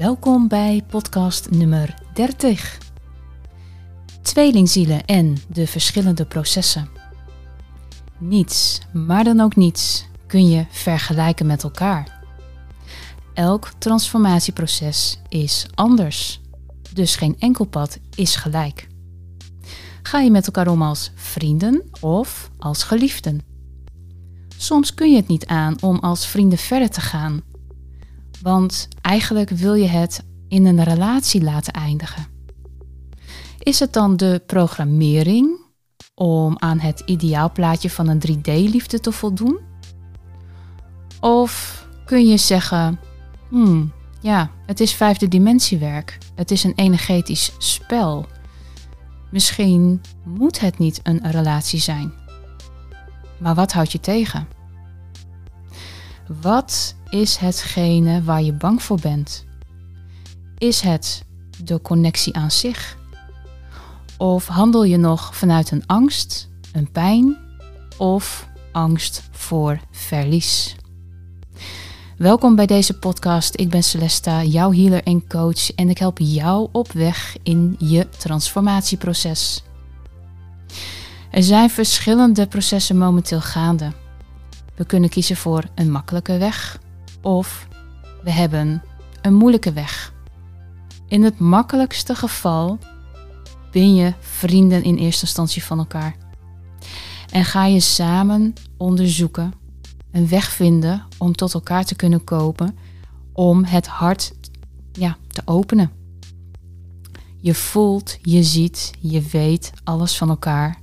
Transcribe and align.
Welkom 0.00 0.48
bij 0.48 0.82
podcast 0.88 1.50
nummer 1.50 1.94
30. 2.14 2.78
Tweelingzielen 4.22 5.04
en 5.04 5.36
de 5.48 5.66
verschillende 5.66 6.26
processen. 6.26 6.88
Niets, 8.18 8.80
maar 8.92 9.24
dan 9.24 9.40
ook 9.40 9.56
niets, 9.56 10.06
kun 10.26 10.48
je 10.48 10.64
vergelijken 10.70 11.46
met 11.46 11.62
elkaar. 11.62 12.24
Elk 13.34 13.72
transformatieproces 13.78 15.18
is 15.28 15.66
anders, 15.74 16.40
dus 16.92 17.16
geen 17.16 17.36
enkel 17.38 17.64
pad 17.64 17.98
is 18.14 18.36
gelijk. 18.36 18.88
Ga 20.02 20.20
je 20.20 20.30
met 20.30 20.46
elkaar 20.46 20.68
om 20.68 20.82
als 20.82 21.12
vrienden 21.14 21.82
of 22.00 22.50
als 22.58 22.82
geliefden? 22.82 23.40
Soms 24.56 24.94
kun 24.94 25.10
je 25.10 25.16
het 25.16 25.28
niet 25.28 25.46
aan 25.46 25.76
om 25.82 25.98
als 25.98 26.26
vrienden 26.26 26.58
verder 26.58 26.90
te 26.90 27.00
gaan 27.00 27.42
want 28.42 28.88
eigenlijk 29.00 29.50
wil 29.50 29.74
je 29.74 29.86
het 29.86 30.24
in 30.48 30.66
een 30.66 30.84
relatie 30.84 31.42
laten 31.42 31.72
eindigen. 31.72 32.26
Is 33.58 33.80
het 33.80 33.92
dan 33.92 34.16
de 34.16 34.42
programmering 34.46 35.58
om 36.14 36.56
aan 36.58 36.78
het 36.78 37.02
ideaalplaatje 37.06 37.90
van 37.90 38.08
een 38.08 38.22
3D-liefde 38.28 39.00
te 39.00 39.12
voldoen? 39.12 39.58
Of 41.20 41.86
kun 42.04 42.28
je 42.28 42.36
zeggen, 42.36 43.00
hmm, 43.48 43.92
ja, 44.20 44.50
het 44.66 44.80
is 44.80 44.92
vijfde 44.92 45.28
dimensiewerk. 45.28 46.18
Het 46.34 46.50
is 46.50 46.64
een 46.64 46.74
energetisch 46.74 47.52
spel. 47.58 48.26
Misschien 49.30 50.00
moet 50.24 50.60
het 50.60 50.78
niet 50.78 51.00
een 51.02 51.30
relatie 51.30 51.80
zijn. 51.80 52.12
Maar 53.38 53.54
wat 53.54 53.72
houdt 53.72 53.92
je 53.92 54.00
tegen? 54.00 54.48
Wat 56.40 56.94
is 57.08 57.36
hetgene 57.36 58.22
waar 58.22 58.42
je 58.42 58.52
bang 58.52 58.82
voor 58.82 58.98
bent? 59.00 59.44
Is 60.58 60.80
het 60.80 61.24
de 61.64 61.80
connectie 61.80 62.36
aan 62.36 62.50
zich? 62.50 62.98
Of 64.18 64.46
handel 64.46 64.84
je 64.84 64.96
nog 64.96 65.36
vanuit 65.36 65.70
een 65.70 65.86
angst, 65.86 66.48
een 66.72 66.90
pijn 66.90 67.36
of 67.98 68.48
angst 68.72 69.22
voor 69.30 69.80
verlies? 69.90 70.76
Welkom 72.16 72.54
bij 72.54 72.66
deze 72.66 72.98
podcast. 72.98 73.60
Ik 73.60 73.70
ben 73.70 73.82
Celesta, 73.82 74.42
jouw 74.42 74.72
healer 74.72 75.02
en 75.02 75.26
coach 75.28 75.74
en 75.74 75.88
ik 75.88 75.98
help 75.98 76.18
jou 76.18 76.68
op 76.72 76.92
weg 76.92 77.36
in 77.42 77.76
je 77.78 78.08
transformatieproces. 78.08 79.62
Er 81.30 81.42
zijn 81.42 81.70
verschillende 81.70 82.46
processen 82.46 82.98
momenteel 82.98 83.40
gaande. 83.40 83.92
We 84.80 84.86
kunnen 84.86 85.10
kiezen 85.10 85.36
voor 85.36 85.64
een 85.74 85.90
makkelijke 85.90 86.38
weg 86.38 86.80
of 87.22 87.68
we 88.22 88.30
hebben 88.30 88.82
een 89.22 89.34
moeilijke 89.34 89.72
weg. 89.72 90.12
In 91.08 91.22
het 91.22 91.38
makkelijkste 91.38 92.14
geval 92.14 92.78
ben 93.72 93.94
je 93.94 94.14
vrienden 94.20 94.82
in 94.82 94.96
eerste 94.96 95.24
instantie 95.24 95.64
van 95.64 95.78
elkaar. 95.78 96.16
En 97.30 97.44
ga 97.44 97.66
je 97.66 97.80
samen 97.80 98.54
onderzoeken, 98.76 99.52
een 100.12 100.28
weg 100.28 100.50
vinden 100.50 101.06
om 101.18 101.32
tot 101.32 101.54
elkaar 101.54 101.84
te 101.84 101.94
kunnen 101.94 102.24
kopen, 102.24 102.78
om 103.32 103.64
het 103.64 103.86
hart 103.86 104.32
ja, 104.92 105.16
te 105.26 105.42
openen. 105.44 105.90
Je 107.36 107.54
voelt, 107.54 108.18
je 108.22 108.42
ziet, 108.42 108.90
je 108.98 109.20
weet 109.20 109.72
alles 109.84 110.16
van 110.16 110.28
elkaar 110.28 110.78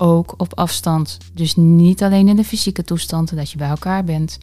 ook 0.00 0.34
op 0.36 0.58
afstand. 0.58 1.18
Dus 1.34 1.56
niet 1.56 2.02
alleen 2.02 2.28
in 2.28 2.36
de 2.36 2.44
fysieke 2.44 2.84
toestand 2.84 3.36
dat 3.36 3.50
je 3.50 3.58
bij 3.58 3.68
elkaar 3.68 4.04
bent, 4.04 4.38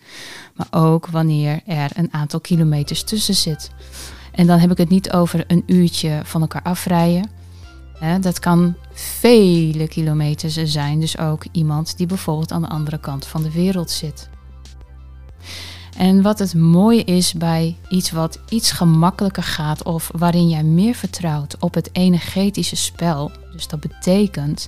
maar 0.55 0.67
ook 0.71 1.07
wanneer 1.07 1.61
er 1.65 1.91
een 1.93 2.13
aantal 2.13 2.39
kilometers 2.39 3.03
tussen 3.03 3.35
zit. 3.35 3.71
En 4.31 4.47
dan 4.47 4.59
heb 4.59 4.71
ik 4.71 4.77
het 4.77 4.89
niet 4.89 5.11
over 5.11 5.43
een 5.47 5.63
uurtje 5.65 6.21
van 6.23 6.41
elkaar 6.41 6.61
afrijden. 6.61 7.29
Dat 8.21 8.39
kan 8.39 8.75
vele 8.93 9.87
kilometers 9.87 10.55
zijn. 10.63 10.99
Dus 10.99 11.17
ook 11.17 11.45
iemand 11.51 11.97
die 11.97 12.07
bijvoorbeeld 12.07 12.51
aan 12.51 12.61
de 12.61 12.67
andere 12.67 12.99
kant 12.99 13.25
van 13.25 13.43
de 13.43 13.51
wereld 13.51 13.91
zit. 13.91 14.29
En 15.97 16.21
wat 16.21 16.39
het 16.39 16.55
mooie 16.55 17.03
is 17.03 17.33
bij 17.33 17.77
iets 17.89 18.11
wat 18.11 18.39
iets 18.49 18.71
gemakkelijker 18.71 19.43
gaat 19.43 19.83
of 19.83 20.09
waarin 20.17 20.49
jij 20.49 20.63
meer 20.63 20.95
vertrouwt 20.95 21.55
op 21.59 21.73
het 21.73 21.89
energetische 21.91 22.75
spel. 22.75 23.31
Dus 23.57 23.67
dat 23.67 23.79
betekent 23.79 24.67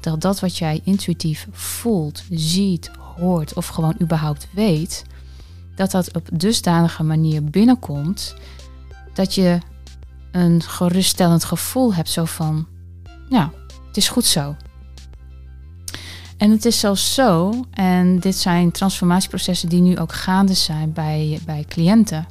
dat 0.00 0.20
dat 0.20 0.40
wat 0.40 0.56
jij 0.56 0.80
intuïtief 0.84 1.48
voelt, 1.50 2.22
ziet, 2.30 2.90
hoort 3.16 3.54
of 3.54 3.66
gewoon 3.66 3.94
überhaupt 4.00 4.48
weet, 4.50 5.04
dat 5.74 5.90
dat 5.90 6.14
op 6.14 6.28
dusdanige 6.32 7.02
manier 7.02 7.44
binnenkomt 7.44 8.34
dat 9.14 9.34
je 9.34 9.58
een 10.30 10.62
geruststellend 10.62 11.44
gevoel 11.44 11.94
hebt 11.94 12.08
zo 12.08 12.24
van, 12.24 12.66
ja, 13.28 13.52
het 13.86 13.96
is 13.96 14.08
goed 14.08 14.24
zo. 14.24 14.56
En 16.36 16.50
het 16.50 16.64
is 16.64 16.80
zelfs 16.80 17.14
zo, 17.14 17.64
en 17.70 18.18
dit 18.18 18.36
zijn 18.36 18.70
transformatieprocessen 18.70 19.68
die 19.68 19.80
nu 19.80 19.98
ook 19.98 20.12
gaande 20.12 20.54
zijn 20.54 20.92
bij, 20.92 21.38
bij 21.44 21.64
cliënten, 21.68 22.26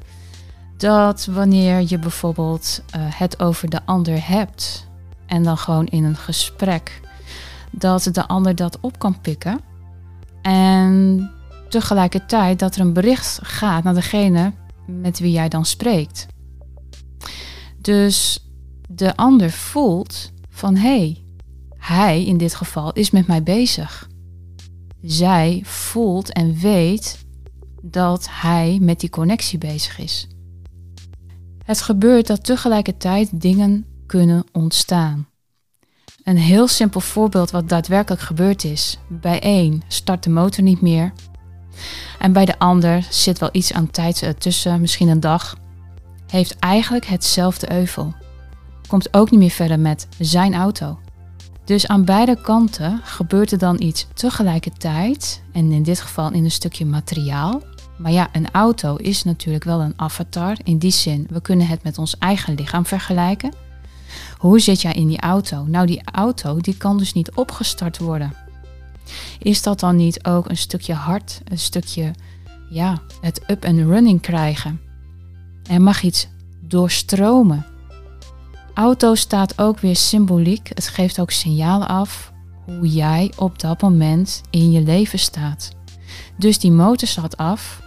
dat 0.77 1.25
wanneer 1.25 1.85
je 1.87 1.99
bijvoorbeeld 1.99 2.81
uh, 2.95 3.01
het 3.09 3.39
over 3.39 3.69
de 3.69 3.79
ander 3.85 4.27
hebt 4.27 4.84
en 5.25 5.43
dan 5.43 5.57
gewoon 5.57 5.85
in 5.85 6.03
een 6.03 6.15
gesprek, 6.15 7.01
dat 7.71 8.09
de 8.11 8.27
ander 8.27 8.55
dat 8.55 8.79
op 8.79 8.99
kan 8.99 9.21
pikken 9.21 9.59
en 10.41 11.31
tegelijkertijd 11.69 12.59
dat 12.59 12.75
er 12.75 12.81
een 12.81 12.93
bericht 12.93 13.39
gaat 13.43 13.83
naar 13.83 13.93
degene 13.93 14.53
met 14.85 15.19
wie 15.19 15.31
jij 15.31 15.49
dan 15.49 15.65
spreekt. 15.65 16.27
Dus 17.77 18.47
de 18.89 19.15
ander 19.15 19.51
voelt 19.51 20.31
van 20.49 20.75
hé, 20.75 20.97
hey, 20.97 21.23
hij 21.77 22.25
in 22.25 22.37
dit 22.37 22.55
geval 22.55 22.93
is 22.93 23.11
met 23.11 23.27
mij 23.27 23.43
bezig. 23.43 24.09
Zij 25.01 25.61
voelt 25.63 26.33
en 26.33 26.57
weet 26.59 27.25
dat 27.81 28.27
hij 28.29 28.77
met 28.81 28.99
die 28.99 29.09
connectie 29.09 29.57
bezig 29.57 29.99
is. 29.99 30.27
Het 31.63 31.81
gebeurt 31.81 32.27
dat 32.27 32.43
tegelijkertijd 32.43 33.41
dingen 33.41 33.85
kunnen 34.05 34.45
ontstaan. 34.51 35.27
Een 36.23 36.37
heel 36.37 36.67
simpel 36.67 36.99
voorbeeld 36.99 37.51
wat 37.51 37.69
daadwerkelijk 37.69 38.21
gebeurd 38.21 38.63
is. 38.63 38.97
Bij 39.07 39.39
één 39.39 39.81
start 39.87 40.23
de 40.23 40.29
motor 40.29 40.63
niet 40.63 40.81
meer. 40.81 41.13
En 42.19 42.33
bij 42.33 42.45
de 42.45 42.59
ander 42.59 43.07
zit 43.09 43.39
wel 43.39 43.49
iets 43.51 43.73
aan 43.73 43.91
tijd 43.91 44.35
tussen, 44.37 44.81
misschien 44.81 45.07
een 45.07 45.19
dag. 45.19 45.57
Heeft 46.27 46.59
eigenlijk 46.59 47.05
hetzelfde 47.05 47.71
euvel. 47.71 48.13
Komt 48.87 49.13
ook 49.13 49.31
niet 49.31 49.39
meer 49.39 49.49
verder 49.49 49.79
met 49.79 50.07
zijn 50.19 50.53
auto. 50.53 50.99
Dus 51.65 51.87
aan 51.87 52.05
beide 52.05 52.41
kanten 52.41 52.99
gebeurt 53.03 53.51
er 53.51 53.57
dan 53.57 53.81
iets 53.81 54.07
tegelijkertijd. 54.13 55.41
En 55.51 55.71
in 55.71 55.83
dit 55.83 56.01
geval 56.01 56.31
in 56.31 56.43
een 56.43 56.51
stukje 56.51 56.85
materiaal. 56.85 57.61
Maar 57.97 58.11
ja, 58.11 58.29
een 58.31 58.51
auto 58.51 58.95
is 58.95 59.23
natuurlijk 59.23 59.63
wel 59.63 59.81
een 59.81 59.93
avatar. 59.95 60.57
In 60.63 60.77
die 60.77 60.91
zin, 60.91 61.27
we 61.29 61.41
kunnen 61.41 61.67
het 61.67 61.83
met 61.83 61.97
ons 61.97 62.17
eigen 62.17 62.55
lichaam 62.55 62.85
vergelijken. 62.85 63.53
Hoe 64.37 64.59
zit 64.59 64.81
jij 64.81 64.93
in 64.93 65.07
die 65.07 65.21
auto? 65.21 65.65
Nou, 65.67 65.85
die 65.85 66.01
auto 66.11 66.59
die 66.59 66.77
kan 66.77 66.97
dus 66.97 67.13
niet 67.13 67.31
opgestart 67.31 67.97
worden. 67.97 68.33
Is 69.39 69.61
dat 69.61 69.79
dan 69.79 69.95
niet 69.95 70.25
ook 70.25 70.49
een 70.49 70.57
stukje 70.57 70.93
hard, 70.93 71.41
een 71.43 71.59
stukje, 71.59 72.13
ja, 72.69 73.01
het 73.21 73.41
up 73.47 73.65
and 73.65 73.79
running 73.79 74.21
krijgen? 74.21 74.81
Er 75.69 75.81
mag 75.81 76.01
iets 76.01 76.27
doorstromen. 76.59 77.65
Auto 78.73 79.15
staat 79.15 79.61
ook 79.61 79.79
weer 79.79 79.95
symboliek. 79.95 80.69
Het 80.73 80.87
geeft 80.87 81.19
ook 81.19 81.31
signalen 81.31 81.87
af 81.87 82.33
hoe 82.65 82.87
jij 82.87 83.31
op 83.37 83.59
dat 83.59 83.81
moment 83.81 84.41
in 84.49 84.71
je 84.71 84.81
leven 84.81 85.19
staat. 85.19 85.71
Dus 86.37 86.59
die 86.59 86.71
motor 86.71 87.07
staat 87.07 87.37
af. 87.37 87.81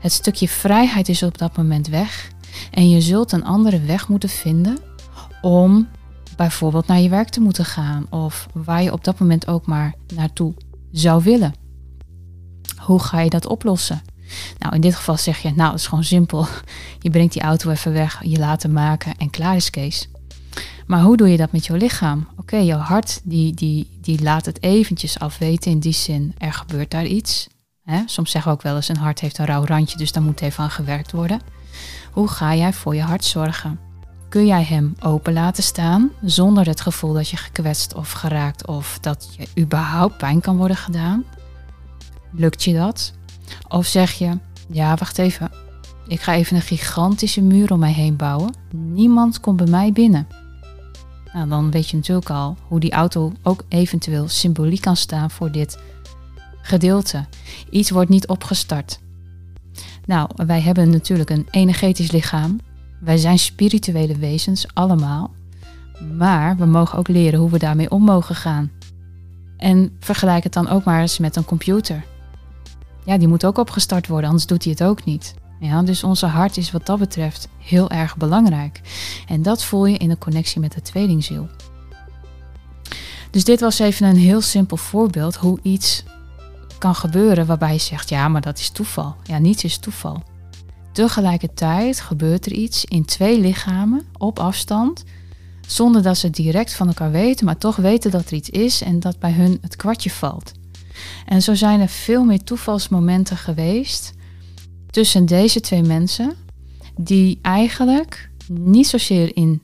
Het 0.00 0.12
stukje 0.12 0.48
vrijheid 0.48 1.08
is 1.08 1.22
op 1.22 1.38
dat 1.38 1.56
moment 1.56 1.86
weg. 1.88 2.30
En 2.70 2.88
je 2.88 3.00
zult 3.00 3.32
een 3.32 3.44
andere 3.44 3.80
weg 3.80 4.08
moeten 4.08 4.28
vinden 4.28 4.78
om 5.40 5.88
bijvoorbeeld 6.36 6.86
naar 6.86 7.00
je 7.00 7.08
werk 7.08 7.28
te 7.28 7.40
moeten 7.40 7.64
gaan. 7.64 8.06
Of 8.10 8.46
waar 8.52 8.82
je 8.82 8.92
op 8.92 9.04
dat 9.04 9.18
moment 9.18 9.46
ook 9.48 9.66
maar 9.66 9.94
naartoe 10.14 10.54
zou 10.92 11.22
willen. 11.22 11.54
Hoe 12.76 13.00
ga 13.00 13.20
je 13.20 13.30
dat 13.30 13.46
oplossen? 13.46 14.02
Nou, 14.58 14.74
in 14.74 14.80
dit 14.80 14.94
geval 14.94 15.16
zeg 15.16 15.38
je, 15.38 15.52
nou, 15.54 15.70
het 15.70 15.80
is 15.80 15.86
gewoon 15.86 16.04
simpel. 16.04 16.46
Je 16.98 17.10
brengt 17.10 17.32
die 17.32 17.42
auto 17.42 17.70
even 17.70 17.92
weg, 17.92 18.20
je 18.24 18.38
laat 18.38 18.62
hem 18.62 18.72
maken 18.72 19.16
en 19.16 19.30
klaar 19.30 19.56
is 19.56 19.70
Kees. 19.70 20.08
Maar 20.86 21.02
hoe 21.02 21.16
doe 21.16 21.28
je 21.28 21.36
dat 21.36 21.52
met 21.52 21.66
jouw 21.66 21.76
lichaam? 21.76 22.28
Oké, 22.36 22.56
jouw 22.56 22.78
hart 22.78 23.20
die, 23.24 23.54
die, 23.54 23.98
die 24.00 24.22
laat 24.22 24.46
het 24.46 24.62
eventjes 24.62 25.18
afweten. 25.18 25.70
In 25.70 25.78
die 25.78 25.92
zin, 25.92 26.34
er 26.38 26.52
gebeurt 26.52 26.90
daar 26.90 27.06
iets. 27.06 27.48
Soms 28.06 28.30
zeggen 28.30 28.50
we 28.50 28.56
ook 28.56 28.62
wel 28.62 28.76
eens, 28.76 28.88
een 28.88 28.96
hart 28.96 29.20
heeft 29.20 29.38
een 29.38 29.46
rauw 29.46 29.64
randje, 29.64 29.96
dus 29.96 30.12
daar 30.12 30.22
moet 30.22 30.40
even 30.40 30.64
aan 30.64 30.70
gewerkt 30.70 31.12
worden. 31.12 31.40
Hoe 32.12 32.28
ga 32.28 32.54
jij 32.54 32.72
voor 32.72 32.94
je 32.94 33.02
hart 33.02 33.24
zorgen? 33.24 33.89
Kun 34.30 34.46
jij 34.46 34.62
hem 34.64 34.94
open 35.00 35.32
laten 35.32 35.62
staan 35.62 36.10
zonder 36.22 36.66
het 36.66 36.80
gevoel 36.80 37.12
dat 37.12 37.28
je 37.28 37.36
gekwetst 37.36 37.94
of 37.94 38.12
geraakt 38.12 38.66
of 38.66 38.98
dat 39.00 39.36
je 39.36 39.62
überhaupt 39.62 40.16
pijn 40.16 40.40
kan 40.40 40.56
worden 40.56 40.76
gedaan? 40.76 41.24
Lukt 42.30 42.64
je 42.64 42.72
dat? 42.72 43.12
Of 43.68 43.86
zeg 43.86 44.12
je, 44.12 44.38
ja, 44.68 44.96
wacht 44.96 45.18
even, 45.18 45.50
Ik 46.06 46.20
ga 46.20 46.34
even 46.34 46.56
een 46.56 46.62
gigantische 46.62 47.42
muur 47.42 47.72
om 47.72 47.78
mij 47.78 47.92
heen 47.92 48.16
bouwen. 48.16 48.54
Niemand 48.70 49.40
komt 49.40 49.56
bij 49.56 49.66
mij 49.66 49.92
binnen. 49.92 50.26
Nou, 51.32 51.48
dan 51.48 51.70
weet 51.70 51.88
je 51.88 51.96
natuurlijk 51.96 52.30
al 52.30 52.56
hoe 52.68 52.80
die 52.80 52.92
auto 52.92 53.32
ook 53.42 53.64
eventueel 53.68 54.28
symboliek 54.28 54.80
kan 54.80 54.96
staan 54.96 55.30
voor 55.30 55.52
dit 55.52 55.78
gedeelte. 56.62 57.26
Iets 57.70 57.90
wordt 57.90 58.10
niet 58.10 58.28
opgestart. 58.28 59.00
Nou, 60.04 60.28
wij 60.36 60.60
hebben 60.60 60.90
natuurlijk 60.90 61.30
een 61.30 61.46
energetisch 61.50 62.10
lichaam. 62.10 62.58
Wij 63.00 63.16
zijn 63.16 63.38
spirituele 63.38 64.16
wezens, 64.16 64.66
allemaal. 64.74 65.34
Maar 66.16 66.56
we 66.56 66.64
mogen 66.64 66.98
ook 66.98 67.08
leren 67.08 67.40
hoe 67.40 67.50
we 67.50 67.58
daarmee 67.58 67.90
om 67.90 68.02
mogen 68.02 68.34
gaan. 68.34 68.70
En 69.56 69.96
vergelijk 70.00 70.44
het 70.44 70.52
dan 70.52 70.68
ook 70.68 70.84
maar 70.84 71.00
eens 71.00 71.18
met 71.18 71.36
een 71.36 71.44
computer. 71.44 72.04
Ja, 73.04 73.18
die 73.18 73.28
moet 73.28 73.44
ook 73.44 73.58
opgestart 73.58 74.06
worden, 74.06 74.28
anders 74.28 74.46
doet 74.46 74.64
hij 74.64 74.72
het 74.72 74.82
ook 74.82 75.04
niet. 75.04 75.34
Ja, 75.60 75.82
dus 75.82 76.04
onze 76.04 76.26
hart 76.26 76.56
is 76.56 76.70
wat 76.70 76.86
dat 76.86 76.98
betreft 76.98 77.48
heel 77.58 77.90
erg 77.90 78.16
belangrijk. 78.16 78.80
En 79.26 79.42
dat 79.42 79.64
voel 79.64 79.86
je 79.86 79.96
in 79.96 80.08
de 80.08 80.18
connectie 80.18 80.60
met 80.60 80.72
de 80.72 80.82
tweelingziel. 80.82 81.48
Dus 83.30 83.44
dit 83.44 83.60
was 83.60 83.78
even 83.78 84.06
een 84.06 84.16
heel 84.16 84.40
simpel 84.40 84.76
voorbeeld 84.76 85.36
hoe 85.36 85.58
iets 85.62 86.04
kan 86.78 86.94
gebeuren 86.94 87.46
waarbij 87.46 87.72
je 87.72 87.78
zegt, 87.78 88.08
ja, 88.08 88.28
maar 88.28 88.40
dat 88.40 88.58
is 88.58 88.70
toeval. 88.70 89.16
Ja, 89.22 89.38
niets 89.38 89.64
is 89.64 89.78
toeval. 89.78 90.22
Tegelijkertijd 90.92 92.00
gebeurt 92.00 92.46
er 92.46 92.52
iets 92.52 92.84
in 92.84 93.04
twee 93.04 93.40
lichamen 93.40 94.02
op 94.18 94.38
afstand, 94.38 95.04
zonder 95.66 96.02
dat 96.02 96.18
ze 96.18 96.30
direct 96.30 96.74
van 96.74 96.86
elkaar 96.86 97.10
weten, 97.10 97.46
maar 97.46 97.58
toch 97.58 97.76
weten 97.76 98.10
dat 98.10 98.26
er 98.26 98.32
iets 98.32 98.50
is 98.50 98.82
en 98.82 99.00
dat 99.00 99.18
bij 99.18 99.32
hun 99.32 99.58
het 99.60 99.76
kwartje 99.76 100.10
valt. 100.10 100.52
En 101.26 101.42
zo 101.42 101.54
zijn 101.54 101.80
er 101.80 101.88
veel 101.88 102.24
meer 102.24 102.44
toevalsmomenten 102.44 103.36
geweest 103.36 104.12
tussen 104.90 105.26
deze 105.26 105.60
twee 105.60 105.82
mensen, 105.82 106.34
die 106.96 107.38
eigenlijk 107.42 108.30
niet 108.46 108.86
zozeer 108.86 109.36
in 109.36 109.62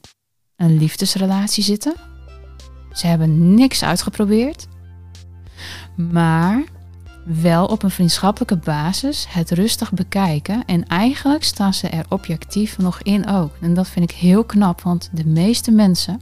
een 0.56 0.78
liefdesrelatie 0.78 1.62
zitten. 1.62 1.94
Ze 2.92 3.06
hebben 3.06 3.54
niks 3.54 3.84
uitgeprobeerd, 3.84 4.66
maar 5.96 6.64
wel 7.26 7.66
op 7.66 7.82
een 7.82 7.90
vriendschappelijke 7.90 8.56
basis 8.56 9.26
het 9.28 9.50
rustig 9.50 9.92
bekijken. 9.92 10.62
En 10.66 10.86
eigenlijk 10.86 11.44
staan 11.44 11.74
ze 11.74 11.88
er 11.88 12.04
objectief 12.08 12.78
nog 12.78 13.02
in 13.02 13.28
ook. 13.28 13.56
En 13.60 13.74
dat 13.74 13.88
vind 13.88 14.10
ik 14.10 14.16
heel 14.16 14.44
knap, 14.44 14.80
want 14.80 15.10
de 15.12 15.26
meeste 15.26 15.70
mensen 15.70 16.20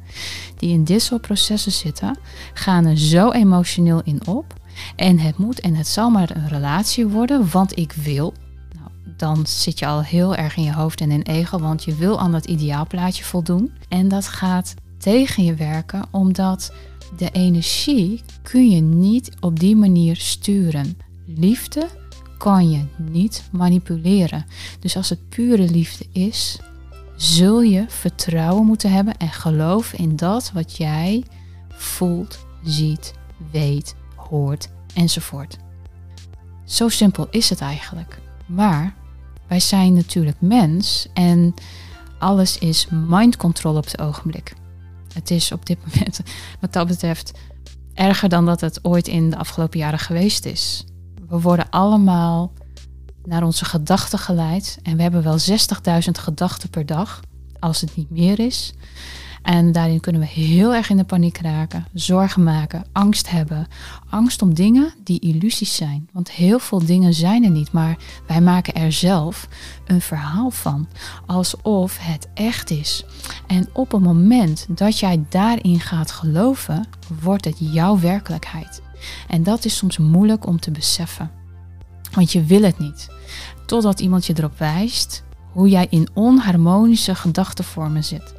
die 0.57 0.71
in 0.71 0.85
dit 0.85 1.03
soort 1.03 1.21
processen 1.21 1.73
zitten, 1.73 2.19
gaan 2.55 2.87
er 2.87 2.99
zo 2.99 3.31
emotioneel 3.31 4.01
in 4.05 4.27
op. 4.27 4.55
En 4.97 5.19
het 5.19 5.39
moet 5.39 5.61
en 5.61 5.75
het 5.75 5.89
zal 5.89 6.11
maar 6.11 6.31
een 6.35 6.49
relatie 6.49 7.07
worden, 7.07 7.51
want 7.51 7.79
ik 7.79 7.93
wil. 7.93 8.35
Nou, 8.77 8.89
dan 9.17 9.47
zit 9.47 9.79
je 9.79 9.87
al 9.87 10.03
heel 10.03 10.35
erg 10.35 10.57
in 10.57 10.63
je 10.63 10.73
hoofd 10.73 11.01
en 11.01 11.11
in 11.11 11.23
ego, 11.23 11.59
want 11.59 11.85
je 11.85 11.95
wil 11.95 12.21
aan 12.21 12.33
dat 12.33 12.45
ideaalplaatje 12.45 13.25
voldoen. 13.25 13.73
En 13.89 14.09
dat 14.09 14.29
gaat 14.29 14.75
tegen 14.99 15.45
je 15.45 15.55
werken, 15.55 16.03
omdat 16.11 16.73
de 17.17 17.31
energie 17.31 18.23
kun 18.43 18.71
je 18.71 18.81
niet 18.81 19.31
op 19.41 19.61
die 19.61 19.77
manier 19.77 20.17
sturen. 20.17 20.99
Liefde 21.27 21.89
kan 22.39 22.71
je 22.71 22.85
niet 22.97 23.49
manipuleren. 23.53 24.45
Dus 24.81 24.97
als 24.97 25.09
het 25.09 25.29
pure 25.29 25.71
liefde 25.71 26.07
is, 26.13 26.59
zul 27.17 27.63
je 27.63 27.85
vertrouwen 27.89 28.67
moeten 28.67 28.93
hebben 28.93 29.17
en 29.17 29.29
geloven 29.31 29.99
in 29.99 30.17
dat 30.17 30.51
wat 30.53 30.77
jij 30.77 31.25
voelt, 31.69 32.39
ziet, 32.65 33.15
weet, 33.51 33.95
hoort 34.17 34.69
enzovoort. 34.95 35.57
Zo 36.65 36.89
simpel 36.89 37.27
is 37.31 37.51
het 37.51 37.61
eigenlijk. 37.61 38.21
Maar 38.47 38.95
wij 39.47 39.61
zijn 39.61 39.95
natuurlijk 39.95 40.41
mens 40.41 41.09
en 41.15 41.55
alles 42.19 42.59
is 42.59 42.87
mind 42.91 43.37
control 43.37 43.77
op 43.77 43.85
het 43.85 44.01
ogenblik. 44.01 44.55
Het 45.15 45.31
is 45.31 45.53
op 45.53 45.67
dit 45.67 45.79
moment, 45.87 46.21
wat 46.61 46.73
dat 46.73 46.87
betreft, 46.87 47.33
erger 47.95 48.29
dan 48.29 48.47
dat 48.47 48.61
het 48.61 48.85
ooit 48.85 49.09
in 49.09 49.31
de 49.31 49.37
afgelopen 49.37 49.79
jaren 49.79 49.99
geweest 49.99 50.45
is. 50.45 50.85
We 51.29 51.41
worden 51.41 51.71
allemaal 51.71 52.53
naar 53.25 53.43
onze 53.43 53.65
gedachten 53.65 54.19
geleid 54.19 54.79
en 54.83 54.97
we 54.97 55.03
hebben 55.03 55.23
wel 55.23 55.39
60.000 55.39 56.11
gedachten 56.11 56.71
per 56.71 56.87
dag, 56.87 57.21
als 57.59 57.81
het 57.81 57.97
niet 57.97 58.11
meer 58.11 58.39
is. 58.39 58.73
En 59.45 59.73
daarin 59.73 60.01
kunnen 60.01 60.21
we 60.21 60.27
heel 60.27 60.75
erg 60.75 60.91
in 60.91 60.97
de 60.97 61.05
paniek 61.05 61.39
raken, 61.39 61.87
zorgen 61.93 62.43
maken, 62.43 62.85
angst 62.93 63.31
hebben. 63.31 63.67
Angst 64.11 64.43
om 64.43 64.55
dingen 64.55 64.93
die 65.03 65.21
illusies 65.21 65.77
zijn. 65.77 66.09
Want 66.13 66.31
heel 66.31 66.59
veel 66.59 66.85
dingen 66.85 67.15
zijn 67.15 67.45
er 67.45 67.51
niet, 67.51 67.73
maar 67.73 67.97
wij 68.27 68.41
maken 68.41 68.75
er 68.75 68.93
zelf 68.93 69.49
een 69.87 70.01
verhaal 70.01 70.51
van. 70.51 70.89
Alsof 71.27 71.99
het 72.01 72.29
echt 72.35 72.71
is. 72.71 73.05
En 73.47 73.69
op 73.73 73.93
het 73.93 74.03
moment 74.03 74.67
dat 74.69 74.99
jij 74.99 75.25
daarin 75.29 75.81
gaat 75.81 76.11
geloven, 76.11 76.89
wordt 77.21 77.45
het 77.45 77.57
jouw 77.59 77.99
werkelijkheid. 77.99 78.83
En 79.29 79.43
dat 79.43 79.65
is 79.65 79.77
soms 79.77 79.99
moeilijk 79.99 80.47
om 80.47 80.61
te 80.61 80.71
beseffen. 80.71 81.31
Want 82.13 82.33
je 82.33 82.45
wil 82.45 82.63
het 82.63 82.79
niet. 82.79 83.09
Totdat 83.67 84.01
iemand 84.01 84.27
je 84.27 84.35
erop 84.37 84.59
wijst 84.59 85.25
hoe 85.53 85.69
jij 85.69 85.87
in 85.91 86.09
onharmonische 86.15 87.15
gedachtenvormen 87.15 88.05
zit. 88.05 88.35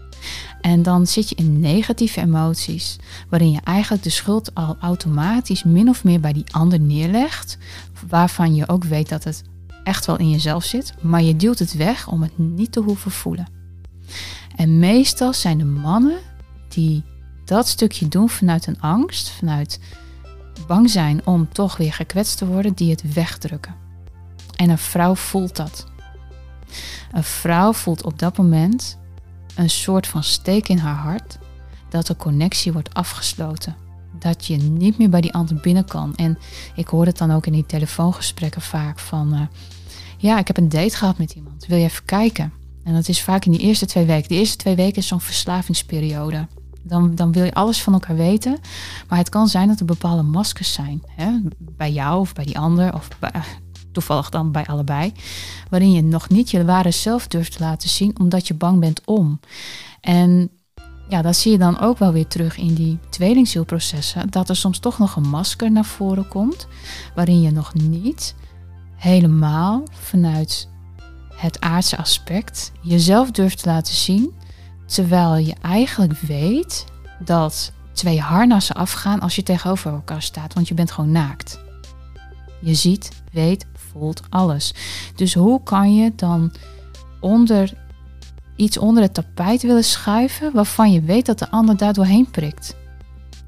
En 0.66 0.84
dan 0.84 1.08
zit 1.08 1.30
je 1.30 1.36
in 1.36 1.60
negatieve 1.60 2.22
emoties, 2.22 2.96
waarin 3.30 3.52
je 3.52 3.60
eigenlijk 3.64 4.04
de 4.04 4.10
schuld 4.10 4.54
al 4.54 4.78
automatisch 4.80 5.64
min 5.64 5.90
of 5.90 6.04
meer 6.04 6.20
bij 6.20 6.34
die 6.34 6.46
ander 6.52 6.80
neerlegt, 6.80 7.58
waarvan 8.08 8.56
je 8.56 8.68
ook 8.68 8.84
weet 8.84 9.10
dat 9.10 9.24
het 9.24 9.44
echt 9.84 10.06
wel 10.06 10.18
in 10.18 10.30
jezelf 10.30 10.64
zit, 10.64 10.94
maar 11.02 11.22
je 11.22 11.36
duwt 11.36 11.60
het 11.60 11.74
weg 11.74 12.08
om 12.08 12.22
het 12.22 12.38
niet 12.38 12.72
te 12.72 12.80
hoeven 12.80 13.12
voelen. 13.12 13.48
En 14.56 14.80
meestal 14.80 15.34
zijn 15.34 15.58
de 15.58 15.66
mannen 15.66 16.20
die 16.70 17.04
dat 17.44 17.68
stukje 17.68 18.08
doen 18.08 18.30
vanuit 18.30 18.68
een 18.68 18.82
angst, 18.82 19.30
vanuit 19.30 19.80
bang 20.68 20.90
zijn 20.90 21.26
om 21.26 21.50
toch 21.50 21.78
weer 21.78 21.94
gekwetst 21.94 22.38
te 22.38 22.46
worden, 22.46 22.74
die 22.74 22.90
het 22.90 23.14
wegdrukken. 23.14 23.76
En 24.56 24.70
een 24.70 24.78
vrouw 24.78 25.16
voelt 25.16 25.56
dat. 25.56 25.86
Een 27.12 27.24
vrouw 27.24 27.74
voelt 27.74 28.04
op 28.04 28.20
dat 28.20 28.38
moment 28.38 28.98
een 29.56 29.70
soort 29.70 30.08
van 30.08 30.24
steek 30.24 30.68
in 30.68 30.78
haar 30.78 30.96
hart 30.96 31.38
dat 31.90 32.08
de 32.08 32.16
connectie 32.16 32.74
wordt 32.74 32.94
afgesloten. 32.94 33.76
Dat 34.20 34.46
je 34.46 34.58
niet 34.58 34.98
meer 34.98 35.10
bij 35.10 35.22
die 35.22 35.34
ander 35.34 35.56
binnen 35.56 35.86
kan. 35.86 36.16
En 36.16 36.38
ik 36.76 36.88
hoor 36.88 37.06
het 37.06 37.18
dan 37.18 37.32
ook 37.32 37.46
in 37.46 37.54
die 37.54 37.66
telefoongesprekken 37.66 38.62
vaak 38.62 39.00
van... 39.00 39.34
Uh, 39.34 39.42
ja, 40.18 40.40
ik 40.40 40.48
heb 40.48 40.58
een 40.58 40.70
date 40.70 40.98
gehad 40.98 41.18
met 41.18 41.32
iemand. 41.32 41.66
Wil 41.66 41.78
je 41.78 41.84
even 41.84 42.06
kijken? 42.06 42.54
En 42.84 42.94
dat 42.94 43.08
is 43.08 43.22
vaak 43.22 43.46
in 43.46 43.52
die 43.52 43.62
eerste 43.62 43.86
twee 43.86 44.06
weken. 44.06 44.28
De 44.28 44.36
eerste 44.36 44.58
twee 44.58 44.76
weken 44.76 44.98
is 44.98 45.08
zo'n 45.08 45.22
verslavingsperiode. 45.22 46.48
Dan, 46.84 47.16
dan 47.16 47.32
wil 47.32 47.44
je 47.44 47.54
alles 47.54 47.82
van 47.82 47.94
elkaar 47.94 48.16
weten. 48.16 48.60
Maar 49.08 49.18
het 49.18 49.30
kan 49.30 49.48
zijn 49.48 49.68
dat 49.68 49.80
er 49.80 49.86
bepaalde 49.86 50.22
maskers 50.24 50.74
zijn. 50.74 51.04
Hè? 51.08 51.40
Bij 51.58 51.92
jou 51.92 52.20
of 52.20 52.34
bij 52.34 52.46
die 52.46 52.60
ander. 52.60 52.94
Of 52.94 53.08
toevallig 53.96 54.30
dan 54.30 54.52
bij 54.52 54.66
allebei, 54.66 55.12
waarin 55.70 55.92
je 55.92 56.04
nog 56.04 56.30
niet 56.30 56.52
je 56.52 56.66
ware 56.66 56.92
zelf 56.92 57.28
durft 57.28 57.52
te 57.52 57.64
laten 57.64 57.90
zien 57.90 58.20
omdat 58.20 58.48
je 58.48 58.54
bang 58.54 58.80
bent 58.80 59.02
om. 59.06 59.40
En 60.02 60.50
ja, 61.10 61.22
dat 61.22 61.36
zie 61.36 61.52
je 61.52 61.58
dan 61.58 61.80
ook 61.80 61.98
wel 61.98 62.12
weer 62.12 62.28
terug 62.28 62.58
in 62.58 62.74
die 62.74 63.00
tweelingzielprocessen, 63.10 64.30
dat 64.30 64.50
er 64.50 64.56
soms 64.56 64.80
toch 64.80 64.98
nog 64.98 65.16
een 65.16 65.30
masker 65.30 65.72
naar 65.72 65.86
voren 65.86 66.28
komt, 66.28 66.68
waarin 67.16 67.42
je 67.42 67.52
nog 67.52 67.74
niet 67.74 68.36
helemaal 68.96 69.84
vanuit 69.92 70.70
het 71.36 71.62
aardse 71.62 71.98
aspect 71.98 72.72
jezelf 72.82 73.32
durft 73.32 73.64
te 73.64 73.70
laten 73.70 73.96
zien, 73.96 74.34
terwijl 74.86 75.36
je 75.38 75.56
eigenlijk 75.62 76.20
weet 76.20 76.86
dat 77.20 77.72
twee 77.94 78.20
harnassen 78.20 78.76
afgaan 78.76 79.20
als 79.20 79.36
je 79.36 79.44
tegenover 79.44 79.92
elkaar 79.92 80.22
staat, 80.22 80.54
want 80.54 80.68
je 80.68 80.74
bent 80.74 80.92
gewoon 80.92 81.12
naakt. 81.12 81.60
Je 82.62 82.74
ziet, 82.74 83.10
weet, 83.32 83.66
voelt 84.00 84.22
alles. 84.30 84.74
Dus 85.16 85.34
hoe 85.34 85.64
kan 85.64 85.96
je 85.96 86.12
dan 86.16 86.52
onder 87.20 87.74
iets 88.56 88.78
onder 88.78 89.04
het 89.04 89.14
tapijt 89.14 89.62
willen 89.62 89.84
schuiven 89.84 90.54
waarvan 90.54 90.92
je 90.92 91.02
weet 91.02 91.26
dat 91.26 91.40
de 91.40 91.52
ander 91.52 91.78
daar 91.78 91.94
doorheen 91.94 92.32
prikt? 92.32 92.76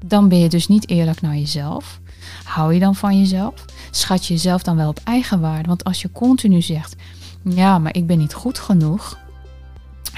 Dan 0.06 0.28
ben 0.28 0.38
je 0.38 0.48
dus 0.48 0.68
niet 0.68 0.88
eerlijk 0.88 1.20
naar 1.20 1.36
jezelf. 1.36 2.00
Hou 2.44 2.74
je 2.74 2.80
dan 2.80 2.94
van 2.94 3.18
jezelf? 3.18 3.64
Schat 3.90 4.26
je 4.26 4.34
jezelf 4.34 4.62
dan 4.62 4.76
wel 4.76 4.88
op 4.88 5.00
eigen 5.04 5.40
waarde? 5.40 5.68
Want 5.68 5.84
als 5.84 6.02
je 6.02 6.12
continu 6.12 6.62
zegt: 6.62 6.96
Ja, 7.42 7.78
maar 7.78 7.94
ik 7.94 8.06
ben 8.06 8.18
niet 8.18 8.34
goed 8.34 8.58
genoeg, 8.58 9.18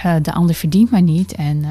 uh, 0.04 0.14
de 0.22 0.32
ander 0.32 0.54
verdient 0.54 0.90
mij 0.90 1.00
niet. 1.00 1.32
En 1.32 1.56
uh, 1.56 1.70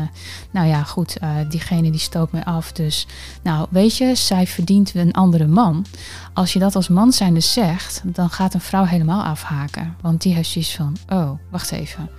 nou 0.51 0.67
ja, 0.67 0.83
goed, 0.83 1.17
uh, 1.23 1.29
diegene 1.49 1.91
die 1.91 1.99
stoot 1.99 2.31
mij 2.31 2.43
af. 2.43 2.71
Dus 2.71 3.07
nou, 3.41 3.67
weet 3.69 3.97
je, 3.97 4.15
zij 4.15 4.47
verdient 4.47 4.95
een 4.95 5.13
andere 5.13 5.47
man. 5.47 5.85
Als 6.33 6.53
je 6.53 6.59
dat 6.59 6.75
als 6.75 6.87
man 6.87 7.11
zijnde 7.11 7.39
zegt, 7.39 8.01
dan 8.05 8.29
gaat 8.29 8.53
een 8.53 8.61
vrouw 8.61 8.83
helemaal 8.83 9.23
afhaken. 9.23 9.95
Want 10.01 10.21
die 10.21 10.33
heeft 10.33 10.49
zoiets 10.49 10.75
van, 10.75 10.97
oh, 11.09 11.31
wacht 11.49 11.71
even. 11.71 12.09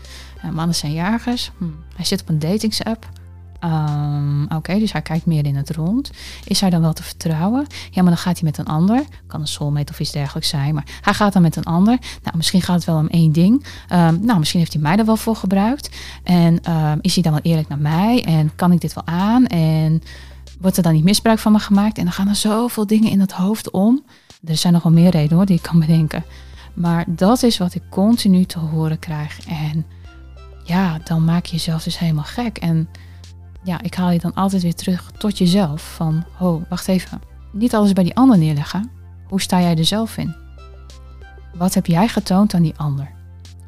mannen 0.52 0.74
zijn 0.74 0.92
jagers. 0.92 1.50
Hm. 1.58 1.64
Hij 1.96 2.04
zit 2.04 2.20
op 2.20 2.28
een 2.28 2.38
datingsapp. 2.38 3.19
Ehm, 3.60 4.42
oké, 4.42 4.78
dus 4.78 4.92
hij 4.92 5.02
kijkt 5.02 5.26
meer 5.26 5.46
in 5.46 5.56
het 5.56 5.70
rond. 5.70 6.10
Is 6.44 6.60
hij 6.60 6.70
dan 6.70 6.80
wel 6.80 6.92
te 6.92 7.02
vertrouwen? 7.02 7.66
Ja, 7.90 8.02
maar 8.02 8.12
dan 8.12 8.20
gaat 8.20 8.38
hij 8.38 8.48
met 8.48 8.58
een 8.58 8.66
ander. 8.66 9.02
Kan 9.26 9.40
een 9.40 9.46
soulmate 9.46 9.92
of 9.92 10.00
iets 10.00 10.12
dergelijks 10.12 10.48
zijn. 10.48 10.74
Maar 10.74 10.84
hij 11.00 11.14
gaat 11.14 11.32
dan 11.32 11.42
met 11.42 11.56
een 11.56 11.64
ander. 11.64 11.98
Nou, 12.22 12.36
misschien 12.36 12.62
gaat 12.62 12.76
het 12.76 12.84
wel 12.84 12.96
om 12.96 13.08
één 13.08 13.32
ding. 13.32 13.64
Ehm, 13.88 14.18
nou, 14.20 14.38
misschien 14.38 14.60
heeft 14.60 14.72
hij 14.72 14.82
mij 14.82 14.96
er 14.96 15.04
wel 15.04 15.16
voor 15.16 15.36
gebruikt. 15.36 15.90
En 16.22 16.62
ehm, 16.62 16.98
is 17.00 17.14
hij 17.14 17.22
dan 17.22 17.32
wel 17.32 17.42
eerlijk 17.42 17.68
naar 17.68 17.78
mij? 17.78 18.24
En 18.24 18.50
kan 18.56 18.72
ik 18.72 18.80
dit 18.80 18.94
wel 18.94 19.06
aan? 19.06 19.46
En 19.46 20.02
wordt 20.60 20.76
er 20.76 20.82
dan 20.82 20.92
niet 20.92 21.04
misbruik 21.04 21.38
van 21.38 21.52
me 21.52 21.58
gemaakt? 21.58 21.98
En 21.98 22.04
dan 22.04 22.12
gaan 22.12 22.28
er 22.28 22.36
zoveel 22.36 22.86
dingen 22.86 23.10
in 23.10 23.20
het 23.20 23.32
hoofd 23.32 23.70
om. 23.70 24.02
Er 24.44 24.56
zijn 24.56 24.72
nog 24.72 24.82
wel 24.82 24.92
meer 24.92 25.10
redenen 25.10 25.36
hoor, 25.36 25.46
die 25.46 25.56
ik 25.56 25.62
kan 25.62 25.80
bedenken. 25.80 26.24
Maar 26.74 27.04
dat 27.08 27.42
is 27.42 27.58
wat 27.58 27.74
ik 27.74 27.82
continu 27.90 28.44
te 28.44 28.58
horen 28.58 28.98
krijg. 28.98 29.46
En 29.46 29.86
ja, 30.64 30.98
dan 31.04 31.24
maak 31.24 31.46
je 31.46 31.52
jezelf 31.52 31.82
dus 31.82 31.98
helemaal 31.98 32.24
gek. 32.24 32.58
En 32.58 32.88
ja, 33.62 33.82
ik 33.82 33.94
haal 33.94 34.10
je 34.10 34.18
dan 34.18 34.34
altijd 34.34 34.62
weer 34.62 34.74
terug 34.74 35.10
tot 35.18 35.38
jezelf. 35.38 35.94
Van, 35.94 36.24
oh, 36.38 36.62
wacht 36.68 36.88
even. 36.88 37.20
Niet 37.52 37.74
alles 37.74 37.92
bij 37.92 38.04
die 38.04 38.16
ander 38.16 38.38
neerleggen. 38.38 38.90
Hoe 39.28 39.40
sta 39.40 39.60
jij 39.60 39.76
er 39.76 39.84
zelf 39.84 40.16
in? 40.16 40.34
Wat 41.54 41.74
heb 41.74 41.86
jij 41.86 42.08
getoond 42.08 42.54
aan 42.54 42.62
die 42.62 42.76
ander? 42.76 43.10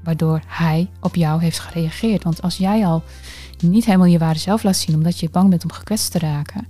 Waardoor 0.04 0.40
hij 0.46 0.90
op 1.00 1.14
jou 1.14 1.42
heeft 1.42 1.58
gereageerd. 1.58 2.22
Want 2.22 2.42
als 2.42 2.56
jij 2.56 2.86
al 2.86 3.02
niet 3.60 3.84
helemaal 3.84 4.06
je 4.06 4.18
ware 4.18 4.38
zelf 4.38 4.62
laat 4.62 4.76
zien 4.76 4.94
omdat 4.94 5.18
je 5.18 5.30
bang 5.30 5.50
bent 5.50 5.62
om 5.62 5.72
gekwetst 5.72 6.12
te 6.12 6.18
raken, 6.18 6.66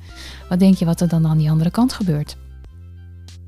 wat 0.49 0.59
denk 0.59 0.77
je 0.77 0.85
wat 0.85 1.01
er 1.01 1.09
dan 1.09 1.27
aan 1.27 1.39
die 1.39 1.51
andere 1.51 1.71
kant 1.71 1.93
gebeurt? 1.93 2.37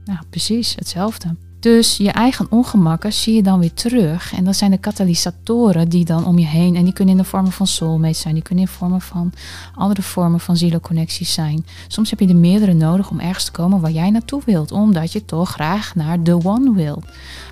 Nou, 0.04 0.19
precies 0.31 0.75
hetzelfde. 0.75 1.37
Dus 1.64 1.97
je 1.97 2.11
eigen 2.11 2.47
ongemakken 2.50 3.12
zie 3.12 3.35
je 3.35 3.42
dan 3.42 3.59
weer 3.59 3.75
terug. 3.75 4.35
En 4.35 4.44
dat 4.44 4.56
zijn 4.56 4.71
de 4.71 4.78
katalysatoren 4.78 5.88
die 5.88 6.04
dan 6.04 6.26
om 6.26 6.38
je 6.38 6.47
heen. 6.47 6.76
En 6.76 6.85
die 6.85 6.92
kunnen 6.92 7.14
in 7.14 7.21
de 7.23 7.28
vormen 7.28 7.52
van 7.52 7.66
soulmates 7.66 8.21
zijn. 8.21 8.35
Die 8.35 8.42
kunnen 8.42 8.64
in 8.64 8.71
vormen 8.71 9.00
van 9.00 9.33
andere 9.75 10.02
vormen 10.02 10.40
van 10.40 10.56
zielconnecties 10.56 11.33
zijn. 11.33 11.66
Soms 11.88 12.11
heb 12.11 12.21
je 12.21 12.28
er 12.28 12.37
meerdere 12.37 12.73
nodig 12.73 13.11
om 13.11 13.21
ergens 13.21 13.44
te 13.44 13.50
komen 13.50 13.80
waar 13.80 13.90
jij 13.90 14.11
naartoe 14.11 14.42
wilt. 14.44 14.73
Omdat 14.73 15.12
je 15.12 15.25
toch 15.25 15.50
graag 15.50 15.94
naar 15.94 16.23
the 16.23 16.44
one 16.44 16.75
wilt. 16.75 17.04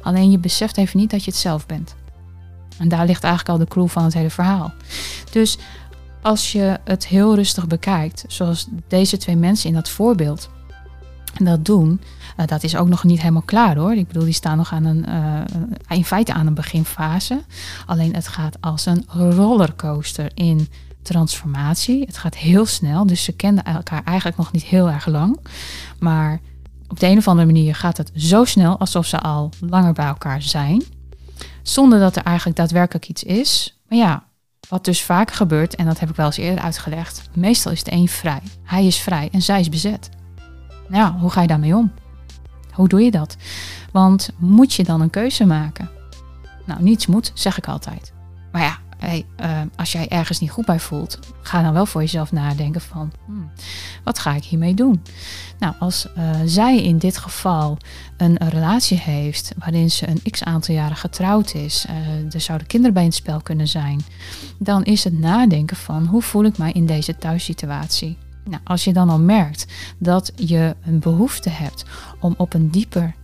Alleen 0.02 0.31
je 0.31 0.38
beseft 0.38 0.76
even 0.76 0.99
niet 0.99 1.11
dat 1.11 1.25
je 1.25 1.31
het 1.31 1.40
zelf 1.40 1.66
bent. 1.66 1.95
En 2.78 2.88
daar 2.88 3.07
ligt 3.07 3.25
eigenlijk 3.25 3.59
al 3.59 3.64
de 3.64 3.73
clue 3.73 3.88
van 3.88 4.04
het 4.04 4.14
hele 4.14 4.31
verhaal. 4.31 4.73
Dus 5.31 5.59
als 6.23 6.52
je 6.52 6.78
het 6.85 7.07
heel 7.07 7.35
rustig 7.35 7.66
bekijkt, 7.66 8.25
zoals 8.28 8.69
deze 8.88 9.16
twee 9.16 9.37
mensen 9.37 9.69
in 9.69 9.75
dat 9.75 9.88
voorbeeld 9.88 10.50
dat 11.45 11.64
doen, 11.64 12.00
uh, 12.37 12.47
dat 12.47 12.62
is 12.62 12.77
ook 12.77 12.89
nog 12.89 13.05
niet 13.05 13.21
helemaal 13.21 13.43
klaar 13.43 13.77
hoor. 13.77 13.93
Ik 13.95 14.07
bedoel, 14.07 14.25
die 14.25 14.33
staan 14.33 14.57
nog 14.57 14.73
aan 14.73 14.85
een, 14.85 15.05
uh, 15.09 15.97
in 15.97 16.05
feite 16.05 16.33
aan 16.33 16.47
een 16.47 16.55
beginfase. 16.55 17.43
Alleen 17.87 18.15
het 18.15 18.29
gaat 18.29 18.57
als 18.61 18.87
een 18.87 19.05
rollercoaster 19.09 20.31
in 20.35 20.69
transformatie. 21.03 22.05
Het 22.05 22.17
gaat 22.17 22.37
heel 22.37 22.67
snel, 22.67 23.07
dus 23.07 23.25
ze 23.25 23.33
kenden 23.33 23.65
elkaar 23.65 24.05
eigenlijk 24.05 24.37
nog 24.37 24.53
niet 24.53 24.65
heel 24.65 24.91
erg 24.91 25.07
lang. 25.07 25.39
Maar 25.99 26.41
op 26.89 27.01
de 27.01 27.07
een 27.07 27.19
of 27.19 27.29
andere 27.29 27.47
manier 27.47 27.75
gaat 27.75 27.97
het 27.97 28.11
zo 28.15 28.45
snel 28.45 28.79
alsof 28.79 29.07
ze 29.07 29.19
al 29.21 29.51
langer 29.61 29.93
bij 29.93 30.07
elkaar 30.07 30.43
zijn. 30.43 30.83
Zonder 31.62 31.99
dat 31.99 32.17
er 32.17 32.23
eigenlijk 32.23 32.57
daadwerkelijk 32.57 33.09
iets 33.09 33.23
is. 33.23 33.79
Maar 33.89 33.99
ja, 33.99 34.25
wat 34.69 34.85
dus 34.85 35.03
vaak 35.03 35.31
gebeurt, 35.31 35.75
en 35.75 35.87
dat 35.87 35.99
heb 35.99 36.11
ik 36.11 36.17
wel 36.17 36.27
eens 36.27 36.37
eerder 36.37 36.65
uitgelegd. 36.65 37.23
Meestal 37.35 37.73
is 37.73 37.83
de 37.83 37.93
een 37.93 38.09
vrij. 38.09 38.43
Hij 38.62 38.87
is 38.87 38.97
vrij 38.97 39.29
en 39.33 39.43
zij 39.43 39.61
is 39.61 39.69
bezet. 39.69 40.09
Nou, 40.89 41.19
hoe 41.19 41.31
ga 41.31 41.41
je 41.41 41.47
daarmee 41.47 41.77
om? 41.77 41.93
Hoe 42.73 42.88
doe 42.88 43.00
je 43.02 43.11
dat? 43.11 43.37
Want 43.93 44.31
moet 44.37 44.75
je 44.75 44.85
dan 44.85 45.00
een 45.00 45.11
keuze 45.11 45.45
maken? 45.45 45.91
Nou, 46.67 46.83
niets 46.83 47.07
moet, 47.07 47.31
zeg 47.35 47.59
ik 47.59 47.69
altijd. 47.69 48.12
Maar 48.52 48.62
ja, 48.62 48.79
uh, 49.05 49.61
als 49.76 49.93
jij 49.93 50.09
ergens 50.09 50.41
niet 50.41 50.50
goed 50.50 50.64
bij 50.64 50.81
voelt, 50.81 51.19
ga 51.43 51.62
dan 51.62 51.73
wel 51.73 51.87
voor 51.87 52.00
jezelf 52.00 52.33
nadenken 52.33 52.81
van, 52.81 53.12
hmm, 53.26 53.50
wat 54.05 54.19
ga 54.19 54.35
ik 54.35 54.45
hiermee 54.45 54.75
doen? 54.75 55.02
Nou, 55.59 55.75
als 55.79 56.07
uh, 56.19 56.31
zij 56.45 56.83
in 56.83 56.99
dit 56.99 57.17
geval 57.17 57.76
een, 58.17 58.37
relatie 58.37 58.99
heeft 58.99 59.52
waarin 59.59 59.91
ze 59.91 60.09
een 60.09 60.31
x 60.31 60.45
aantal 60.45 60.75
jaren 60.75 60.97
getrouwd 60.97 61.55
is, 61.55 61.87
uh, 61.91 62.35
er 62.35 62.41
zouden 62.41 62.67
kinderen 62.67 62.95
bij 62.95 63.02
in 63.02 63.09
het 63.09 63.19
spel 63.19 63.41
kunnen 63.41 63.69
zijn, 63.69 64.00
dan 64.59 64.85
is 64.85 65.05
het 65.05 65.19
nadenken 65.19 65.76
van, 65.76 66.07
hoe 66.07 66.23
voel 66.23 66.45
ik 66.45 66.59
mij 66.59 66.73
in 66.73 66.87
deze 66.87 67.17
thuissituatie? 67.17 68.17
Nou, 68.45 68.63
als 68.65 68.85
je 68.85 68.93
dan 68.93 69.09
al 69.09 69.21
merkt 69.21 69.67
dat 69.99 70.33
je 70.37 70.77
een 70.85 70.99
behoefte 70.99 71.51
hebt 71.51 71.85
om 72.21 72.35
op 72.37 72.55
een 72.55 72.71
dieper 72.71 73.15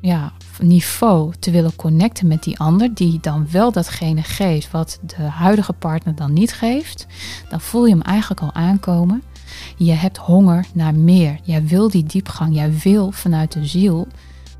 ja, 0.00 0.32
niveau 0.60 1.32
te 1.38 1.50
willen 1.50 1.76
connecten 1.76 2.26
met 2.26 2.42
die 2.42 2.58
ander, 2.58 2.94
die 2.94 3.18
dan 3.20 3.46
wel 3.50 3.72
datgene 3.72 4.22
geeft 4.22 4.70
wat 4.70 5.00
de 5.06 5.22
huidige 5.22 5.72
partner 5.72 6.14
dan 6.14 6.32
niet 6.32 6.52
geeft, 6.52 7.06
dan 7.48 7.60
voel 7.60 7.86
je 7.86 7.92
hem 7.92 8.02
eigenlijk 8.02 8.40
al 8.40 8.52
aankomen. 8.52 9.22
Je 9.76 9.92
hebt 9.92 10.16
honger 10.16 10.66
naar 10.74 10.94
meer. 10.94 11.40
Jij 11.42 11.66
wil 11.66 11.90
die 11.90 12.04
diepgang. 12.04 12.54
Jij 12.54 12.78
wil 12.78 13.10
vanuit 13.10 13.52
de 13.52 13.66
ziel 13.66 14.06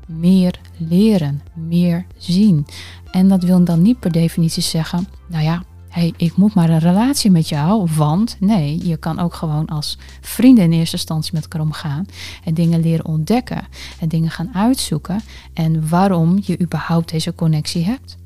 meer 0.07 0.59
leren, 0.77 1.41
meer 1.53 2.05
zien. 2.17 2.65
En 3.11 3.27
dat 3.27 3.43
wil 3.43 3.63
dan 3.63 3.81
niet 3.81 3.99
per 3.99 4.11
definitie 4.11 4.63
zeggen, 4.63 5.07
nou 5.27 5.43
ja, 5.43 5.63
hey, 5.93 6.13
ik 6.17 6.35
moet 6.35 6.53
maar 6.53 6.69
een 6.69 6.79
relatie 6.79 7.31
met 7.31 7.49
jou, 7.49 7.87
want 7.95 8.37
nee, 8.39 8.87
je 8.87 8.97
kan 8.97 9.19
ook 9.19 9.33
gewoon 9.33 9.67
als 9.67 9.97
vrienden 10.21 10.63
in 10.63 10.71
eerste 10.71 10.95
instantie 10.95 11.33
met 11.33 11.43
elkaar 11.43 11.61
omgaan 11.61 12.05
en 12.43 12.53
dingen 12.53 12.81
leren 12.81 13.05
ontdekken 13.05 13.67
en 13.99 14.07
dingen 14.07 14.29
gaan 14.29 14.49
uitzoeken 14.53 15.21
en 15.53 15.89
waarom 15.89 16.39
je 16.41 16.59
überhaupt 16.61 17.11
deze 17.11 17.35
connectie 17.35 17.85
hebt. 17.85 18.17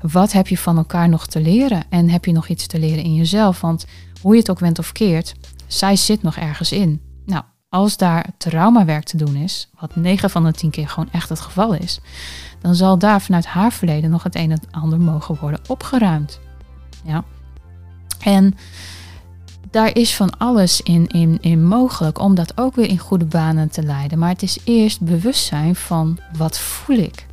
Wat 0.00 0.32
heb 0.32 0.48
je 0.48 0.58
van 0.58 0.76
elkaar 0.76 1.08
nog 1.08 1.26
te 1.26 1.40
leren 1.40 1.84
en 1.88 2.08
heb 2.08 2.24
je 2.24 2.32
nog 2.32 2.48
iets 2.48 2.66
te 2.66 2.78
leren 2.78 3.04
in 3.04 3.14
jezelf? 3.14 3.60
Want 3.60 3.86
hoe 4.20 4.32
je 4.32 4.40
het 4.40 4.50
ook 4.50 4.58
went 4.58 4.78
of 4.78 4.92
keert, 4.92 5.34
zij 5.66 5.96
zit 5.96 6.22
nog 6.22 6.36
ergens 6.36 6.72
in. 6.72 7.00
Nou, 7.26 7.42
als 7.68 7.96
daar 7.96 8.26
traumawerk 8.38 9.04
te 9.04 9.16
doen 9.16 9.36
is, 9.36 9.68
wat 9.80 9.96
9 9.96 10.30
van 10.30 10.44
de 10.44 10.52
10 10.52 10.70
keer 10.70 10.88
gewoon 10.88 11.10
echt 11.12 11.28
het 11.28 11.40
geval 11.40 11.74
is, 11.74 12.00
dan 12.60 12.74
zal 12.74 12.98
daar 12.98 13.22
vanuit 13.22 13.46
haar 13.46 13.72
verleden 13.72 14.10
nog 14.10 14.22
het 14.22 14.34
een 14.34 14.50
en 14.50 14.60
ander 14.70 15.00
mogen 15.00 15.36
worden 15.40 15.60
opgeruimd. 15.68 16.40
Ja. 17.04 17.24
En 18.20 18.54
daar 19.70 19.96
is 19.96 20.14
van 20.14 20.38
alles 20.38 20.80
in, 20.80 21.06
in, 21.06 21.38
in 21.40 21.66
mogelijk 21.66 22.18
om 22.18 22.34
dat 22.34 22.58
ook 22.58 22.74
weer 22.74 22.88
in 22.88 22.98
goede 22.98 23.24
banen 23.24 23.70
te 23.70 23.82
leiden. 23.82 24.18
Maar 24.18 24.28
het 24.28 24.42
is 24.42 24.58
eerst 24.64 25.00
bewustzijn 25.00 25.76
van 25.76 26.18
wat 26.36 26.58
voel 26.58 26.96
ik. 26.96 27.26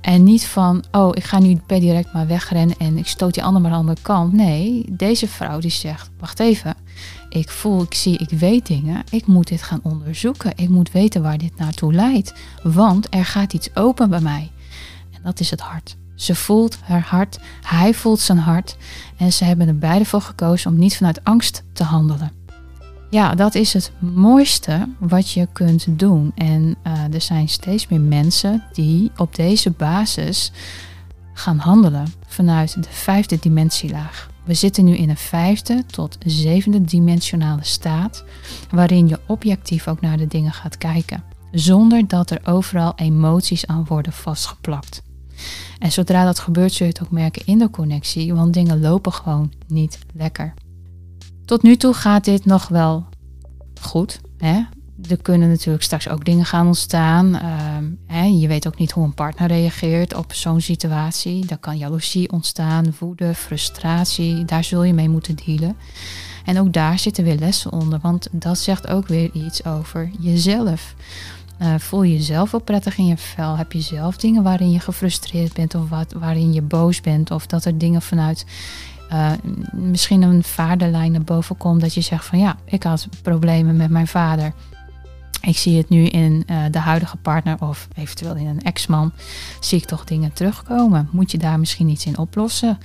En 0.00 0.22
niet 0.22 0.46
van, 0.46 0.84
oh, 0.92 1.10
ik 1.14 1.24
ga 1.24 1.38
nu 1.38 1.60
per 1.66 1.80
direct 1.80 2.12
maar 2.12 2.26
wegrennen 2.26 2.76
en 2.78 2.98
ik 2.98 3.06
stoot 3.06 3.34
die 3.34 3.42
ander 3.42 3.62
maar 3.62 3.70
aan 3.70 3.76
de 3.76 3.82
andere 3.82 4.02
kant. 4.02 4.32
Nee, 4.32 4.84
deze 4.88 5.28
vrouw 5.28 5.58
die 5.58 5.70
zegt, 5.70 6.10
wacht 6.18 6.40
even, 6.40 6.74
ik 7.28 7.50
voel, 7.50 7.82
ik 7.82 7.94
zie, 7.94 8.18
ik 8.18 8.30
weet 8.30 8.66
dingen. 8.66 9.04
Ik 9.10 9.26
moet 9.26 9.48
dit 9.48 9.62
gaan 9.62 9.80
onderzoeken. 9.82 10.52
Ik 10.56 10.68
moet 10.68 10.92
weten 10.92 11.22
waar 11.22 11.38
dit 11.38 11.56
naartoe 11.56 11.92
leidt. 11.92 12.34
Want 12.62 13.06
er 13.14 13.24
gaat 13.24 13.52
iets 13.52 13.74
open 13.74 14.10
bij 14.10 14.20
mij. 14.20 14.50
En 15.12 15.20
dat 15.22 15.40
is 15.40 15.50
het 15.50 15.60
hart. 15.60 15.96
Ze 16.16 16.34
voelt 16.34 16.78
haar 16.82 17.06
hart, 17.08 17.38
hij 17.62 17.94
voelt 17.94 18.20
zijn 18.20 18.38
hart 18.38 18.76
en 19.16 19.32
ze 19.32 19.44
hebben 19.44 19.68
er 19.68 19.78
beide 19.78 20.04
voor 20.04 20.20
gekozen 20.20 20.70
om 20.70 20.78
niet 20.78 20.96
vanuit 20.96 21.24
angst 21.24 21.62
te 21.72 21.84
handelen. 21.84 22.32
Ja, 23.10 23.34
dat 23.34 23.54
is 23.54 23.72
het 23.72 23.92
mooiste 23.98 24.88
wat 24.98 25.30
je 25.30 25.48
kunt 25.52 25.86
doen. 25.88 26.32
En 26.34 26.76
uh, 26.86 27.14
er 27.14 27.20
zijn 27.20 27.48
steeds 27.48 27.88
meer 27.88 28.00
mensen 28.00 28.62
die 28.72 29.10
op 29.16 29.34
deze 29.34 29.70
basis 29.70 30.52
gaan 31.32 31.58
handelen 31.58 32.12
vanuit 32.26 32.82
de 32.82 32.88
vijfde 32.90 33.38
dimentielaag. 33.40 34.30
We 34.44 34.54
zitten 34.54 34.84
nu 34.84 34.96
in 34.96 35.08
een 35.08 35.16
vijfde 35.16 35.84
tot 35.86 36.18
zevende 36.26 36.82
dimensionale 36.82 37.64
staat, 37.64 38.24
waarin 38.70 39.08
je 39.08 39.20
objectief 39.26 39.88
ook 39.88 40.00
naar 40.00 40.16
de 40.16 40.26
dingen 40.26 40.52
gaat 40.52 40.78
kijken, 40.78 41.24
zonder 41.52 42.08
dat 42.08 42.30
er 42.30 42.40
overal 42.44 42.92
emoties 42.96 43.66
aan 43.66 43.84
worden 43.84 44.12
vastgeplakt. 44.12 45.02
En 45.78 45.92
zodra 45.92 46.24
dat 46.24 46.38
gebeurt, 46.38 46.72
zul 46.72 46.86
je 46.86 46.92
het 46.92 47.02
ook 47.02 47.10
merken 47.10 47.46
in 47.46 47.58
de 47.58 47.70
connectie, 47.70 48.34
want 48.34 48.54
dingen 48.54 48.80
lopen 48.80 49.12
gewoon 49.12 49.52
niet 49.66 49.98
lekker. 50.14 50.54
Tot 51.44 51.62
nu 51.62 51.76
toe 51.76 51.94
gaat 51.94 52.24
dit 52.24 52.44
nog 52.44 52.68
wel 52.68 53.06
goed. 53.80 54.20
Hè? 54.38 54.62
Er 55.08 55.22
kunnen 55.22 55.48
natuurlijk 55.48 55.84
straks 55.84 56.08
ook 56.08 56.24
dingen 56.24 56.44
gaan 56.44 56.66
ontstaan. 56.66 57.26
Uh, 57.34 57.42
hè? 58.06 58.24
Je 58.24 58.48
weet 58.48 58.66
ook 58.66 58.78
niet 58.78 58.90
hoe 58.90 59.04
een 59.04 59.14
partner 59.14 59.48
reageert 59.48 60.14
op 60.14 60.32
zo'n 60.32 60.60
situatie. 60.60 61.46
Daar 61.46 61.58
kan 61.58 61.78
jaloezie 61.78 62.32
ontstaan, 62.32 62.94
woede, 62.98 63.34
frustratie. 63.34 64.44
Daar 64.44 64.64
zul 64.64 64.82
je 64.82 64.94
mee 64.94 65.08
moeten 65.08 65.36
dealen. 65.46 65.76
En 66.44 66.60
ook 66.60 66.72
daar 66.72 66.98
zitten 66.98 67.24
weer 67.24 67.38
lessen 67.38 67.72
onder, 67.72 67.98
want 68.02 68.28
dat 68.32 68.58
zegt 68.58 68.86
ook 68.86 69.08
weer 69.08 69.30
iets 69.32 69.64
over 69.64 70.10
jezelf. 70.20 70.94
Uh, 71.62 71.74
voel 71.78 72.02
je 72.02 72.12
jezelf 72.12 72.50
wel 72.50 72.60
prettig 72.60 72.98
in 72.98 73.06
je 73.06 73.16
vel? 73.16 73.56
Heb 73.56 73.72
je 73.72 73.80
zelf 73.80 74.16
dingen 74.16 74.42
waarin 74.42 74.70
je 74.70 74.80
gefrustreerd 74.80 75.52
bent 75.52 75.74
of 75.74 75.88
wat, 75.88 76.12
waarin 76.12 76.52
je 76.52 76.62
boos 76.62 77.00
bent? 77.00 77.30
Of 77.30 77.46
dat 77.46 77.64
er 77.64 77.78
dingen 77.78 78.02
vanuit 78.02 78.46
uh, 79.12 79.32
misschien 79.72 80.22
een 80.22 80.42
vaderlijn 80.42 81.12
naar 81.12 81.22
boven 81.22 81.56
komt 81.56 81.80
dat 81.80 81.94
je 81.94 82.00
zegt 82.00 82.24
van 82.24 82.38
ja, 82.38 82.56
ik 82.64 82.82
had 82.82 83.08
problemen 83.22 83.76
met 83.76 83.90
mijn 83.90 84.06
vader. 84.06 84.52
Ik 85.40 85.56
zie 85.56 85.76
het 85.76 85.88
nu 85.88 86.04
in 86.04 86.44
uh, 86.50 86.64
de 86.70 86.78
huidige 86.78 87.16
partner 87.16 87.56
of 87.60 87.88
eventueel 87.94 88.34
in 88.34 88.46
een 88.46 88.62
ex-man. 88.62 89.12
Zie 89.60 89.78
ik 89.78 89.84
toch 89.84 90.04
dingen 90.04 90.32
terugkomen. 90.32 91.08
Moet 91.12 91.30
je 91.30 91.38
daar 91.38 91.58
misschien 91.58 91.88
iets 91.88 92.06
in 92.06 92.18
oplossen? 92.18 92.78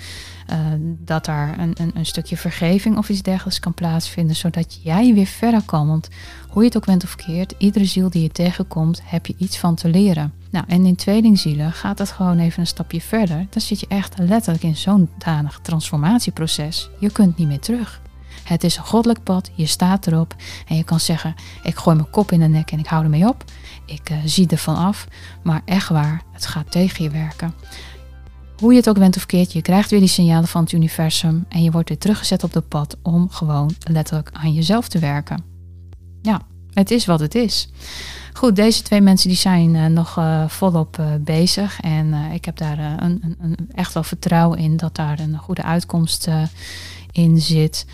Dat 0.83 1.25
daar 1.25 1.59
een, 1.59 1.73
een, 1.77 1.91
een, 1.93 2.05
stukje 2.05 2.37
vergeving 2.37 2.97
of 2.97 3.09
iets 3.09 3.21
dergelijks 3.21 3.59
kan 3.59 3.73
plaatsvinden. 3.73 4.35
Zodat 4.35 4.79
jij 4.83 5.13
weer 5.13 5.25
verder 5.25 5.61
kan. 5.65 5.87
Want 5.87 6.07
hoe 6.51 6.61
je 6.61 6.67
het 6.67 6.77
ook 6.77 6.85
bent 6.85 7.03
of 7.03 7.15
keert, 7.15 7.53
iedere 7.57 7.85
ziel 7.85 8.09
die 8.09 8.21
je 8.21 8.29
tegenkomt, 8.29 9.01
heb 9.03 9.25
je 9.25 9.35
iets 9.37 9.57
van 9.57 9.75
te 9.75 9.89
leren. 9.89 10.33
Nou, 10.49 10.65
en 10.67 10.85
in 10.85 10.95
tweelingzielen 10.95 11.71
gaat 11.71 11.97
dat 11.97 12.11
gewoon 12.11 12.39
even 12.39 12.59
een 12.59 12.67
stapje 12.67 13.01
verder. 13.01 13.47
Dan 13.49 13.61
zit 13.61 13.79
je 13.79 13.85
echt 13.89 14.17
letterlijk 14.17 14.63
in 14.63 14.75
zo'n 14.75 15.09
danig 15.17 15.59
transformatieproces. 15.61 16.89
Je 16.99 17.11
kunt 17.11 17.37
niet 17.37 17.47
meer 17.47 17.59
terug. 17.59 18.01
Het 18.43 18.63
is 18.63 18.77
een 18.77 18.83
goddelijk 18.83 19.23
pad, 19.23 19.51
je 19.53 19.65
staat 19.65 20.07
erop 20.07 20.35
en 20.67 20.75
je 20.75 20.83
kan 20.83 20.99
zeggen: 20.99 21.35
Ik 21.63 21.75
gooi 21.75 21.95
mijn 21.95 22.09
kop 22.09 22.31
in 22.31 22.39
de 22.39 22.47
nek 22.47 22.71
en 22.71 22.79
ik 22.79 22.87
hou 22.87 23.03
ermee 23.03 23.27
op. 23.27 23.43
Ik 23.85 24.09
uh, 24.09 24.17
zie 24.25 24.47
ervan 24.47 24.75
af, 24.75 25.07
maar 25.43 25.61
echt 25.65 25.89
waar, 25.89 26.21
het 26.31 26.45
gaat 26.45 26.71
tegen 26.71 27.03
je 27.03 27.09
werken. 27.09 27.53
Hoe 28.57 28.71
je 28.71 28.77
het 28.77 28.89
ook 28.89 28.99
bent 28.99 29.15
of 29.15 29.25
keert, 29.25 29.53
je 29.53 29.61
krijgt 29.61 29.89
weer 29.89 29.99
die 29.99 30.09
signalen 30.09 30.47
van 30.47 30.61
het 30.61 30.71
universum 30.71 31.45
en 31.49 31.63
je 31.63 31.71
wordt 31.71 31.89
weer 31.89 31.97
teruggezet 31.97 32.43
op 32.43 32.53
het 32.53 32.67
pad 32.67 32.97
om 33.01 33.29
gewoon 33.29 33.75
letterlijk 33.91 34.29
aan 34.33 34.53
jezelf 34.53 34.87
te 34.87 34.99
werken. 34.99 35.50
Ja, 36.21 36.41
het 36.73 36.91
is 36.91 37.05
wat 37.05 37.19
het 37.19 37.35
is. 37.35 37.69
Goed, 38.33 38.55
deze 38.55 38.81
twee 38.81 39.01
mensen 39.01 39.29
die 39.29 39.37
zijn 39.37 39.75
uh, 39.75 39.85
nog 39.85 40.17
uh, 40.17 40.47
volop 40.47 40.97
uh, 40.99 41.05
bezig. 41.19 41.79
En 41.79 42.13
ik 42.13 42.45
heb 42.45 42.57
daar 42.57 42.79
een, 42.79 43.21
een, 43.23 43.37
een, 43.41 43.57
echt 43.73 43.93
wel 43.93 44.03
vertrouwen 44.03 44.59
in 44.59 44.77
dat 44.77 44.95
daar 44.95 45.19
een 45.19 45.37
goede 45.37 45.63
uitkomst 45.63 46.29
in 47.11 47.41
zit. 47.41 47.85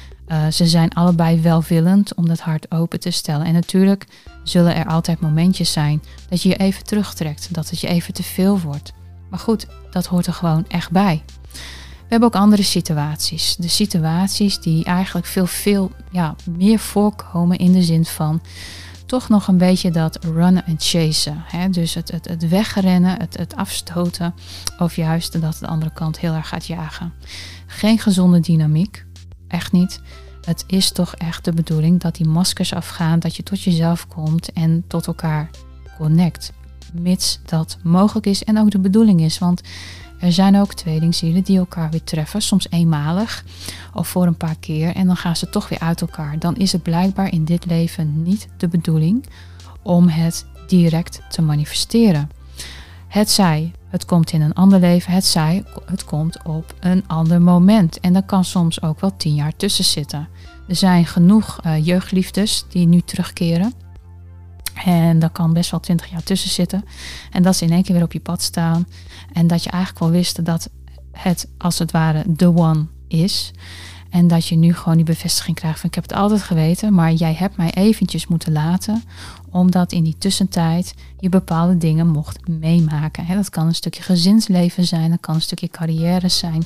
ze 0.52 0.68
zijn 0.68 0.94
allebei 0.94 1.42
welwillend 1.42 2.16
om 2.16 2.28
dat 2.28 2.40
hart 2.40 2.72
open 2.72 3.00
te 3.00 3.12
stellen. 3.12 3.46
En 3.46 3.54
natuurlijk 3.54 4.06
zullen 4.44 4.76
er 4.76 4.86
altijd 4.86 5.20
momentjes 5.20 5.72
zijn 5.72 6.04
dat 6.30 6.42
je 6.42 6.50
je 6.50 6.56
even 6.56 6.84
terugtrekt. 6.84 7.54
Dat 7.54 7.70
het 7.70 7.80
je 7.80 7.88
even 7.88 8.14
te 8.14 8.24
veel 8.24 8.60
wordt. 8.60 8.94
Maar 9.30 9.40
goed, 9.40 9.68
dat 9.92 10.06
hoort 10.06 10.26
er 10.26 10.34
gewoon 10.34 10.66
echt 10.68 10.92
bij. 10.92 11.24
We 12.08 12.14
hebben 12.14 12.30
ook 12.30 12.42
andere 12.42 12.64
situaties. 12.64 13.56
De 13.56 13.68
situaties 13.68 14.60
die 14.60 14.86
eigenlijk 14.86 15.28
veel, 15.28 15.46
veel 15.46 15.92
ja, 16.12 16.36
meer 16.58 16.80
voorkomen 16.80 17.58
in 17.58 17.72
de 17.72 17.84
zin 17.84 18.06
van 18.06 18.42
toch 19.06 19.30
nog 19.30 19.48
een 19.48 19.58
beetje 19.58 19.92
dat 19.92 20.24
runnen 20.24 20.66
en 20.66 20.76
chasen. 20.78 21.44
Hè? 21.46 21.70
Dus 21.70 21.94
het, 21.94 22.12
het, 22.12 22.28
het 22.28 22.50
wegrennen, 22.50 23.20
het, 23.20 23.38
het 23.38 23.56
afstoten 23.56 24.34
of 24.80 24.96
juist 24.96 25.42
dat 25.42 25.58
de 25.60 25.68
andere 25.68 25.92
kant 25.94 26.20
heel 26.20 26.34
erg 26.34 26.48
gaat 26.48 26.66
jagen. 26.66 27.14
Geen 27.66 28.00
gezonde 28.00 28.40
dynamiek, 28.40 29.06
echt 29.48 29.72
niet. 29.72 30.02
Het 30.42 30.64
is 30.68 30.92
toch 30.92 31.16
echt 31.16 31.46
de 31.46 31.54
bedoeling 31.54 32.00
dat 32.00 32.16
die 32.16 32.28
maskers 32.28 32.74
afgaan, 32.74 33.20
dat 33.20 33.36
je 33.36 33.44
tot 33.44 33.62
jezelf 33.62 34.08
komt 34.08 34.52
en 34.52 34.84
tot 34.88 35.08
elkaar 35.08 35.50
connect. 35.98 36.54
Mits 36.94 37.40
dat 37.46 37.78
mogelijk 37.84 38.26
is 38.26 38.44
en 38.44 38.60
ook 38.60 38.72
de 38.72 38.80
bedoeling 38.80 39.22
is. 39.22 39.40
Want 39.40 39.62
er 40.20 40.32
zijn 40.32 40.58
ook 40.58 40.74
tweelingzielen 40.74 41.44
die 41.44 41.58
elkaar 41.58 41.90
weer 41.90 42.04
treffen, 42.04 42.42
soms 42.42 42.68
eenmalig 42.70 43.44
of 43.94 44.08
voor 44.08 44.28
een 44.28 44.38
paar 44.38 44.58
keer 44.60 44.96
en 44.96 45.08
dan 45.08 45.18
gaan 45.18 45.36
ze 45.36 45.50
toch 45.50 45.70
weer 45.70 45.80
uit 45.80 46.02
elkaar. 46.02 46.40
Dan 46.40 46.56
is 46.56 46.72
het 46.72 46.84
blijkbaar 46.84 47.32
in 47.32 47.46
dit 47.46 47.66
leven 47.66 48.24
niet 48.24 48.48
de 48.58 48.68
bedoeling 48.68 49.26
om 49.82 50.08
het 50.08 50.46
direct 50.68 51.22
te 51.30 51.42
manifesteren. 51.42 52.30
Het 53.08 53.30
zij, 53.30 53.72
het 53.90 54.06
komt 54.06 54.32
in 54.32 54.42
een 54.42 54.54
ander 54.54 54.80
leven, 54.80 55.14
het 55.14 55.26
zij, 55.26 55.64
het 55.86 56.06
komt 56.06 56.44
op 56.44 56.74
een 56.80 57.04
ander 57.08 57.42
moment. 57.42 58.00
En 58.00 58.14
daar 58.14 58.26
kan 58.26 58.46
soms 58.46 58.82
ook 58.82 59.00
wel 59.00 59.18
tien 59.18 59.36
jaar 59.36 59.56
tussen 59.56 59.86
zitten. 59.86 60.28
Er 60.68 60.76
zijn 60.76 61.06
genoeg 61.06 61.60
uh, 61.66 61.86
jeugdliefdes 61.86 62.66
die 62.70 62.88
nu 62.88 63.02
terugkeren. 63.02 63.74
En 64.86 65.20
daar 65.20 65.30
kan 65.30 65.54
best 65.54 65.72
wel 65.72 65.80
twintig 65.80 66.10
jaar 66.10 66.24
tussen 66.24 66.50
zitten. 66.50 66.84
En 67.32 67.44
dat 67.44 67.56
ze 67.56 67.66
in 67.66 67.72
één 67.72 67.84
keer 67.84 67.96
weer 67.96 68.04
op 68.04 68.14
je 68.14 68.20
pad 68.20 68.42
staan. 68.42 68.88
En 69.34 69.48
dat 69.48 69.64
je 69.64 69.70
eigenlijk 69.70 70.04
wel 70.04 70.12
wist 70.12 70.46
dat 70.46 70.70
het 71.12 71.48
als 71.58 71.80
het 71.80 71.92
ware 71.92 72.26
the 72.36 72.58
one 72.58 72.86
is. 73.08 73.54
En 74.10 74.28
dat 74.28 74.48
je 74.48 74.56
nu 74.56 74.74
gewoon 74.74 74.96
die 74.96 75.06
bevestiging 75.06 75.56
krijgt 75.56 75.80
van 75.80 75.90
ik 75.90 75.96
heb 75.96 76.04
het 76.04 76.14
altijd 76.14 76.42
geweten, 76.42 76.94
maar 76.94 77.14
jij 77.14 77.34
hebt 77.34 77.58
mij 77.58 77.74
eventjes 77.74 78.28
moeten 78.28 78.52
laten, 78.52 79.04
omdat 79.50 79.92
in 79.92 80.04
die 80.04 80.16
tussentijd 80.18 80.94
je 81.20 81.30
bepaalde 81.30 81.78
dingen 81.78 82.08
mocht 82.08 82.48
meemaken. 82.48 83.36
dat 83.36 83.50
kan 83.50 83.68
een 83.68 83.76
stukje 83.76 84.04
gezinsleven 84.04 84.86
zijn, 84.86 85.10
dat 85.10 85.20
kan 85.20 85.36
een 85.36 85.42
stukje 85.42 85.68
carrière 85.68 86.30
zijn, 86.30 86.64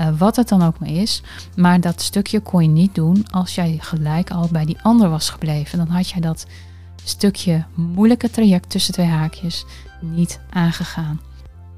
uh, 0.00 0.18
wat 0.18 0.36
het 0.36 0.48
dan 0.48 0.62
ook 0.62 0.78
maar 0.78 0.90
is. 0.90 1.22
Maar 1.56 1.80
dat 1.80 2.02
stukje 2.02 2.40
kon 2.40 2.62
je 2.62 2.68
niet 2.68 2.94
doen 2.94 3.26
als 3.30 3.54
jij 3.54 3.78
gelijk 3.80 4.30
al 4.30 4.48
bij 4.52 4.64
die 4.64 4.82
ander 4.82 5.10
was 5.10 5.30
gebleven. 5.30 5.78
Dan 5.78 5.88
had 5.88 6.08
jij 6.08 6.20
dat 6.20 6.46
stukje 7.08 7.64
moeilijke 7.74 8.30
traject 8.30 8.70
tussen 8.70 8.92
twee 8.92 9.06
haakjes 9.06 9.64
niet 10.00 10.40
aangegaan. 10.50 11.20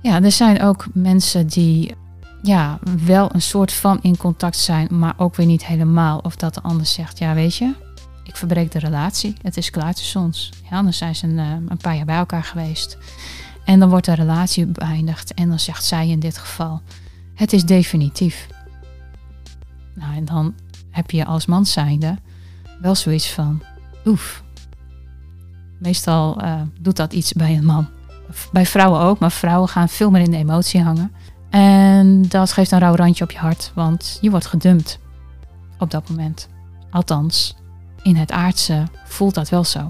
Ja, 0.02 0.22
er 0.22 0.32
zijn 0.32 0.62
ook 0.62 0.86
mensen 0.92 1.46
die 1.46 1.94
ja, 2.42 2.78
wel 3.04 3.34
een 3.34 3.42
soort 3.42 3.72
van 3.72 3.98
in 4.02 4.16
contact 4.16 4.56
zijn, 4.56 4.88
maar 4.90 5.14
ook 5.16 5.36
weer 5.36 5.46
niet 5.46 5.66
helemaal. 5.66 6.18
Of 6.18 6.36
dat 6.36 6.54
de 6.54 6.60
ander 6.60 6.86
zegt, 6.86 7.18
ja 7.18 7.34
weet 7.34 7.56
je, 7.56 7.74
ik 8.24 8.36
verbreek 8.36 8.72
de 8.72 8.78
relatie. 8.78 9.34
Het 9.42 9.56
is 9.56 9.70
klaar 9.70 9.94
tussen 9.94 10.20
ons. 10.20 10.52
Ja, 10.70 10.82
dan 10.82 10.92
zijn 10.92 11.16
ze 11.16 11.26
een, 11.26 11.38
eh, 11.38 11.50
een 11.68 11.76
paar 11.76 11.96
jaar 11.96 12.04
bij 12.04 12.16
elkaar 12.16 12.44
geweest. 12.44 12.98
En 13.64 13.78
dan 13.78 13.88
wordt 13.88 14.06
de 14.06 14.14
relatie 14.14 14.66
beëindigd. 14.66 15.34
En 15.34 15.48
dan 15.48 15.58
zegt 15.58 15.84
zij 15.84 16.08
in 16.08 16.20
dit 16.20 16.38
geval, 16.38 16.82
het 17.34 17.52
is 17.52 17.64
definitief. 17.64 18.46
Nou, 19.94 20.16
en 20.16 20.24
dan 20.24 20.54
heb 20.90 21.10
je 21.10 21.24
als 21.24 21.46
man 21.46 21.66
zijnde 21.66 22.18
wel 22.80 22.94
zoiets 22.94 23.30
van, 23.30 23.62
oef. 24.04 24.42
Meestal 25.80 26.42
uh, 26.42 26.60
doet 26.80 26.96
dat 26.96 27.12
iets 27.12 27.32
bij 27.32 27.56
een 27.56 27.64
man. 27.64 27.88
Bij 28.52 28.66
vrouwen 28.66 29.00
ook, 29.00 29.18
maar 29.18 29.32
vrouwen 29.32 29.68
gaan 29.68 29.88
veel 29.88 30.10
meer 30.10 30.22
in 30.22 30.30
de 30.30 30.36
emotie 30.36 30.82
hangen. 30.82 31.12
En 31.50 32.22
dat 32.28 32.52
geeft 32.52 32.70
een 32.70 32.78
rauw 32.78 32.94
randje 32.94 33.24
op 33.24 33.30
je 33.30 33.38
hart, 33.38 33.72
want 33.74 34.18
je 34.20 34.30
wordt 34.30 34.46
gedumpt 34.46 34.98
op 35.78 35.90
dat 35.90 36.08
moment. 36.08 36.48
Althans, 36.90 37.56
in 38.02 38.16
het 38.16 38.32
aardse 38.32 38.86
voelt 39.04 39.34
dat 39.34 39.48
wel 39.48 39.64
zo. 39.64 39.86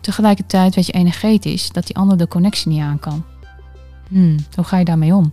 Tegelijkertijd 0.00 0.74
weet 0.74 0.86
je 0.86 0.92
energetisch 0.92 1.70
dat 1.70 1.86
die 1.86 1.96
ander 1.96 2.16
de 2.16 2.28
connectie 2.28 2.70
niet 2.70 2.80
aan 2.80 2.98
kan. 2.98 3.24
Hmm, 4.08 4.36
hoe 4.54 4.64
ga 4.64 4.78
je 4.78 4.84
daarmee 4.84 5.14
om? 5.14 5.32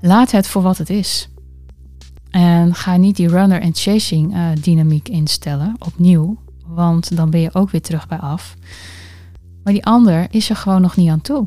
Laat 0.00 0.30
het 0.30 0.46
voor 0.46 0.62
wat 0.62 0.78
het 0.78 0.90
is. 0.90 1.28
En 2.30 2.74
ga 2.74 2.96
niet 2.96 3.16
die 3.16 3.28
runner 3.28 3.62
and 3.62 3.80
chasing 3.80 4.34
uh, 4.34 4.46
dynamiek 4.60 5.08
instellen 5.08 5.74
opnieuw, 5.78 6.38
want 6.74 7.16
dan 7.16 7.30
ben 7.30 7.40
je 7.40 7.54
ook 7.54 7.70
weer 7.70 7.82
terug 7.82 8.08
bij 8.08 8.18
af. 8.18 8.56
Maar 9.64 9.72
die 9.72 9.84
ander 9.84 10.26
is 10.30 10.50
er 10.50 10.56
gewoon 10.56 10.80
nog 10.80 10.96
niet 10.96 11.10
aan 11.10 11.20
toe 11.20 11.46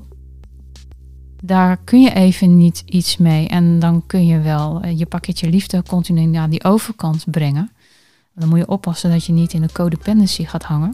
daar 1.45 1.77
kun 1.77 2.01
je 2.01 2.13
even 2.13 2.57
niet 2.57 2.83
iets 2.85 3.17
mee. 3.17 3.47
En 3.47 3.79
dan 3.79 4.03
kun 4.07 4.25
je 4.25 4.39
wel 4.39 4.81
eh, 4.81 4.97
je 4.99 5.05
pakketje 5.05 5.49
liefde 5.49 5.83
continu 5.83 6.25
naar 6.25 6.49
die 6.49 6.63
overkant 6.63 7.25
brengen. 7.31 7.71
Dan 8.35 8.49
moet 8.49 8.57
je 8.57 8.67
oppassen 8.67 9.09
dat 9.09 9.25
je 9.25 9.33
niet 9.33 9.53
in 9.53 9.61
de 9.61 9.71
codependency 9.71 10.45
gaat 10.45 10.63
hangen. 10.63 10.93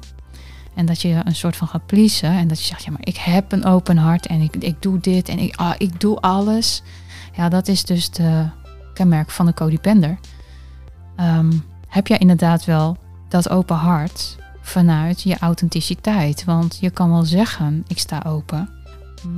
En 0.75 0.85
dat 0.85 1.01
je 1.01 1.21
een 1.23 1.35
soort 1.35 1.55
van 1.55 1.67
gaat 1.67 1.85
pleasen. 1.85 2.31
En 2.31 2.47
dat 2.47 2.59
je 2.59 2.65
zegt, 2.65 2.83
ja, 2.83 2.91
maar 2.91 2.99
ik 3.03 3.17
heb 3.17 3.51
een 3.51 3.65
open 3.65 3.97
hart 3.97 4.25
en 4.25 4.41
ik, 4.41 4.55
ik 4.55 4.81
doe 4.81 4.99
dit 4.99 5.29
en 5.29 5.39
ik, 5.39 5.55
ah, 5.55 5.73
ik 5.77 5.99
doe 5.99 6.19
alles. 6.19 6.83
Ja, 7.35 7.49
dat 7.49 7.67
is 7.67 7.83
dus 7.83 8.09
de 8.09 8.45
kenmerk 8.93 9.29
van 9.29 9.45
de 9.45 9.53
codepender. 9.53 10.19
Um, 11.19 11.63
heb 11.87 12.07
jij 12.07 12.17
inderdaad 12.17 12.65
wel 12.65 12.97
dat 13.29 13.49
open 13.49 13.75
hart 13.75 14.37
vanuit 14.61 15.21
je 15.21 15.37
authenticiteit? 15.39 16.43
Want 16.43 16.77
je 16.81 16.89
kan 16.89 17.09
wel 17.09 17.23
zeggen, 17.23 17.83
ik 17.87 17.99
sta 17.99 18.23
open. 18.25 18.69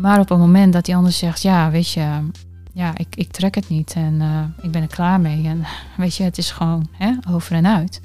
Maar 0.01 0.19
op 0.19 0.29
het 0.29 0.37
moment 0.37 0.73
dat 0.73 0.85
die 0.85 0.95
ander 0.95 1.11
zegt, 1.11 1.41
ja, 1.41 1.71
weet 1.71 1.91
je, 1.91 2.29
ja, 2.73 2.97
ik, 2.97 3.15
ik 3.15 3.31
trek 3.31 3.55
het 3.55 3.69
niet 3.69 3.93
en 3.93 4.13
uh, 4.13 4.43
ik 4.61 4.71
ben 4.71 4.81
er 4.81 4.87
klaar 4.87 5.19
mee. 5.19 5.47
En 5.47 5.65
weet 5.97 6.15
je, 6.15 6.23
het 6.23 6.37
is 6.37 6.51
gewoon 6.51 6.87
hè, 6.91 7.13
over 7.29 7.55
en 7.55 7.67
uit. 7.67 8.01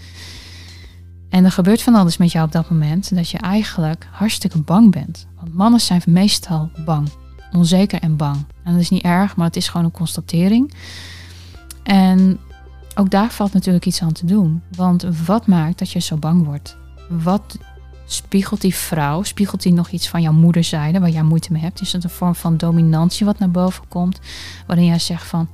En 1.28 1.44
er 1.44 1.52
gebeurt 1.52 1.82
van 1.82 1.94
alles 1.94 2.16
met 2.16 2.32
jou 2.32 2.46
op 2.46 2.52
dat 2.52 2.70
moment 2.70 3.14
dat 3.14 3.30
je 3.30 3.38
eigenlijk 3.38 4.08
hartstikke 4.10 4.58
bang 4.58 4.92
bent. 4.92 5.26
Want 5.40 5.54
mannen 5.54 5.80
zijn 5.80 6.02
meestal 6.06 6.70
bang, 6.84 7.08
onzeker 7.52 8.00
en 8.00 8.16
bang. 8.16 8.44
En 8.64 8.72
dat 8.72 8.80
is 8.80 8.90
niet 8.90 9.02
erg, 9.02 9.36
maar 9.36 9.46
het 9.46 9.56
is 9.56 9.68
gewoon 9.68 9.86
een 9.86 9.92
constatering. 9.92 10.74
En 11.82 12.38
ook 12.98 13.10
daar 13.10 13.30
valt 13.30 13.52
natuurlijk 13.52 13.86
iets 13.86 14.02
aan 14.02 14.12
te 14.12 14.26
doen. 14.26 14.62
Want 14.76 15.06
wat 15.26 15.46
maakt 15.46 15.78
dat 15.78 15.90
je 15.90 16.00
zo 16.00 16.16
bang 16.16 16.44
wordt? 16.44 16.76
Wat 17.08 17.58
Spiegelt 18.08 18.60
die 18.60 18.74
vrouw, 18.74 19.22
spiegelt 19.22 19.62
die 19.62 19.72
nog 19.72 19.90
iets 19.90 20.08
van 20.08 20.22
jouw 20.22 20.32
moederzijde 20.32 21.00
waar 21.00 21.10
jij 21.10 21.22
moeite 21.22 21.52
mee 21.52 21.62
hebt? 21.62 21.80
Is 21.80 21.92
het 21.92 22.04
een 22.04 22.10
vorm 22.10 22.34
van 22.34 22.56
dominantie 22.56 23.26
wat 23.26 23.38
naar 23.38 23.50
boven 23.50 23.88
komt? 23.88 24.20
Waarin 24.66 24.84
jij 24.84 24.98
zegt 24.98 25.26
van, 25.26 25.48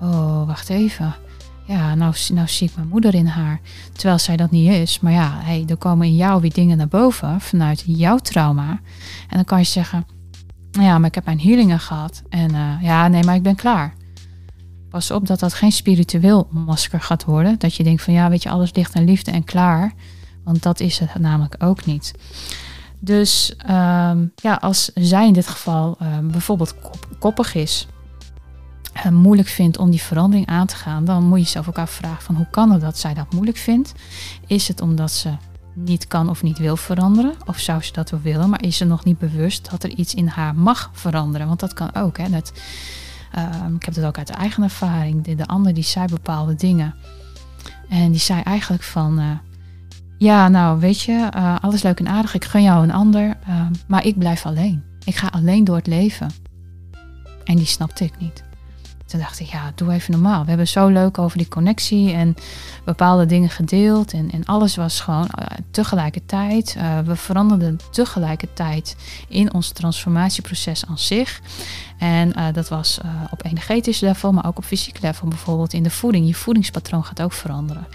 oh, 0.00 0.46
wacht 0.46 0.68
even. 0.68 1.14
Ja, 1.64 1.94
nou, 1.94 2.14
nou 2.32 2.48
zie 2.48 2.68
ik 2.68 2.76
mijn 2.76 2.88
moeder 2.88 3.14
in 3.14 3.26
haar. 3.26 3.60
Terwijl 3.92 4.18
zij 4.18 4.36
dat 4.36 4.50
niet 4.50 4.70
is. 4.70 5.00
Maar 5.00 5.12
ja, 5.12 5.32
hey, 5.42 5.64
er 5.68 5.76
komen 5.76 6.06
in 6.06 6.16
jou 6.16 6.40
weer 6.40 6.52
dingen 6.52 6.76
naar 6.76 6.88
boven 6.88 7.40
vanuit 7.40 7.82
jouw 7.86 8.18
trauma. 8.18 8.68
En 9.28 9.36
dan 9.36 9.44
kan 9.44 9.58
je 9.58 9.64
zeggen, 9.64 10.06
ja, 10.70 10.98
maar 10.98 11.08
ik 11.08 11.14
heb 11.14 11.24
mijn 11.24 11.40
healingen 11.40 11.80
gehad. 11.80 12.22
En 12.28 12.54
uh, 12.54 12.82
ja, 12.82 13.08
nee, 13.08 13.24
maar 13.24 13.34
ik 13.34 13.42
ben 13.42 13.56
klaar. 13.56 13.94
Pas 14.90 15.10
op 15.10 15.26
dat 15.26 15.40
dat 15.40 15.54
geen 15.54 15.72
spiritueel 15.72 16.48
masker 16.50 17.00
gaat 17.00 17.24
worden. 17.24 17.58
Dat 17.58 17.74
je 17.74 17.82
denkt 17.82 18.02
van, 18.02 18.14
ja, 18.14 18.28
weet 18.28 18.42
je, 18.42 18.50
alles 18.50 18.74
ligt 18.74 18.94
en 18.94 19.04
liefde 19.04 19.30
en 19.30 19.44
klaar. 19.44 19.92
Want 20.44 20.62
dat 20.62 20.80
is 20.80 20.98
het 20.98 21.14
namelijk 21.18 21.56
ook 21.58 21.84
niet. 21.84 22.14
Dus 22.98 23.56
ehm, 23.56 24.26
ja, 24.34 24.54
als 24.54 24.90
zij 24.94 25.26
in 25.26 25.32
dit 25.32 25.46
geval 25.46 25.96
ehm, 25.98 26.30
bijvoorbeeld 26.30 26.74
koppig 27.18 27.54
is, 27.54 27.86
en 29.02 29.14
moeilijk 29.14 29.48
vindt 29.48 29.78
om 29.78 29.90
die 29.90 30.02
verandering 30.02 30.46
aan 30.46 30.66
te 30.66 30.76
gaan, 30.76 31.04
dan 31.04 31.24
moet 31.24 31.38
je 31.38 31.44
jezelf 31.44 31.66
elkaar 31.66 31.88
vragen 31.88 32.22
van 32.22 32.34
hoe 32.34 32.46
kan 32.50 32.70
het 32.70 32.80
dat 32.80 32.98
zij 32.98 33.14
dat 33.14 33.32
moeilijk 33.32 33.56
vindt? 33.56 33.92
Is 34.46 34.68
het 34.68 34.80
omdat 34.80 35.12
ze 35.12 35.30
niet 35.74 36.06
kan 36.06 36.28
of 36.28 36.42
niet 36.42 36.58
wil 36.58 36.76
veranderen? 36.76 37.34
Of 37.46 37.58
zou 37.58 37.82
ze 37.82 37.92
dat 37.92 38.10
wel 38.10 38.20
willen, 38.20 38.48
maar 38.48 38.62
is 38.62 38.76
ze 38.76 38.84
nog 38.84 39.04
niet 39.04 39.18
bewust 39.18 39.70
dat 39.70 39.82
er 39.82 39.90
iets 39.90 40.14
in 40.14 40.26
haar 40.26 40.54
mag 40.54 40.90
veranderen? 40.92 41.46
Want 41.46 41.60
dat 41.60 41.74
kan 41.74 41.94
ook. 41.94 42.18
Hè? 42.18 42.30
Dat, 42.30 42.52
ehm, 43.36 43.74
ik 43.74 43.84
heb 43.84 43.94
dat 43.94 44.04
ook 44.04 44.18
uit 44.18 44.30
eigen 44.30 44.62
ervaring. 44.62 45.24
De, 45.24 45.34
de 45.34 45.46
ander 45.46 45.74
die 45.74 45.84
zei 45.84 46.06
bepaalde 46.06 46.54
dingen. 46.54 46.94
En 47.88 48.10
die 48.10 48.20
zei 48.20 48.42
eigenlijk 48.42 48.82
van, 48.82 49.20
uh, 49.20 49.30
ja, 50.18 50.48
nou 50.48 50.80
weet 50.80 51.00
je, 51.00 51.28
uh, 51.36 51.56
alles 51.60 51.82
leuk 51.82 51.98
en 51.98 52.08
aardig. 52.08 52.34
Ik 52.34 52.44
gun 52.44 52.62
jou 52.62 52.82
een 52.82 52.92
ander, 52.92 53.36
uh, 53.48 53.60
maar 53.86 54.04
ik 54.04 54.18
blijf 54.18 54.46
alleen. 54.46 54.82
Ik 55.04 55.16
ga 55.16 55.26
alleen 55.26 55.64
door 55.64 55.76
het 55.76 55.86
leven. 55.86 56.30
En 57.44 57.56
die 57.56 57.66
snapte 57.66 58.04
ik 58.04 58.18
niet. 58.18 58.44
Toen 59.06 59.20
dacht 59.20 59.40
ik, 59.40 59.46
ja, 59.46 59.72
doe 59.74 59.92
even 59.92 60.12
normaal. 60.12 60.42
We 60.42 60.48
hebben 60.48 60.68
zo 60.68 60.88
leuk 60.88 61.18
over 61.18 61.38
die 61.38 61.48
connectie 61.48 62.12
en 62.12 62.34
bepaalde 62.84 63.26
dingen 63.26 63.50
gedeeld. 63.50 64.12
En, 64.12 64.30
en 64.30 64.44
alles 64.44 64.76
was 64.76 65.00
gewoon 65.00 65.28
uh, 65.38 65.46
tegelijkertijd. 65.70 66.76
We 67.04 67.16
veranderden 67.16 67.78
tegelijkertijd 67.90 68.96
in 69.28 69.54
ons 69.54 69.70
transformatieproces 69.70 70.86
aan 70.86 70.98
zich. 70.98 71.40
En 71.98 72.32
uh, 72.36 72.46
dat 72.52 72.68
was 72.68 73.00
op 73.30 73.44
energetisch 73.44 74.00
level, 74.00 74.32
maar 74.32 74.46
ook 74.46 74.58
op 74.58 74.64
fysiek 74.64 75.00
level. 75.00 75.28
Bijvoorbeeld 75.28 75.72
in 75.72 75.82
de 75.82 75.90
voeding. 75.90 76.26
Je 76.26 76.34
voedingspatroon 76.34 77.04
gaat 77.04 77.22
ook 77.22 77.32
veranderen. 77.32 77.86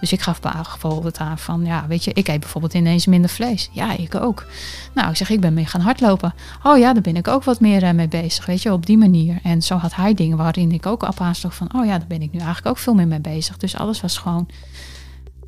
Dus 0.00 0.12
ik 0.12 0.20
gaf 0.20 0.40
bijvoorbeeld 0.40 1.18
aan 1.18 1.38
van, 1.38 1.64
ja, 1.64 1.86
weet 1.86 2.04
je, 2.04 2.12
ik 2.12 2.28
eet 2.28 2.40
bijvoorbeeld 2.40 2.74
ineens 2.74 3.06
minder 3.06 3.30
vlees. 3.30 3.70
Ja, 3.72 3.96
ik 3.96 4.14
ook. 4.14 4.46
Nou, 4.94 5.10
ik 5.10 5.16
zeg, 5.16 5.30
ik 5.30 5.40
ben 5.40 5.54
mee 5.54 5.66
gaan 5.66 5.80
hardlopen. 5.80 6.34
Oh 6.62 6.78
ja, 6.78 6.92
daar 6.92 7.02
ben 7.02 7.16
ik 7.16 7.28
ook 7.28 7.44
wat 7.44 7.60
meer 7.60 7.94
mee 7.94 8.08
bezig, 8.08 8.46
weet 8.46 8.62
je, 8.62 8.72
op 8.72 8.86
die 8.86 8.98
manier. 8.98 9.38
En 9.42 9.62
zo 9.62 9.76
had 9.76 9.94
hij 9.94 10.14
dingen 10.14 10.36
waarin 10.36 10.72
ik 10.72 10.86
ook 10.86 11.02
op 11.02 11.20
aansloeg 11.20 11.54
van, 11.54 11.74
oh 11.74 11.84
ja, 11.84 11.98
daar 11.98 12.08
ben 12.08 12.22
ik 12.22 12.32
nu 12.32 12.38
eigenlijk 12.38 12.68
ook 12.68 12.78
veel 12.78 12.94
meer 12.94 13.08
mee 13.08 13.20
bezig. 13.20 13.56
Dus 13.56 13.76
alles 13.76 14.00
was 14.00 14.18
gewoon, 14.18 14.48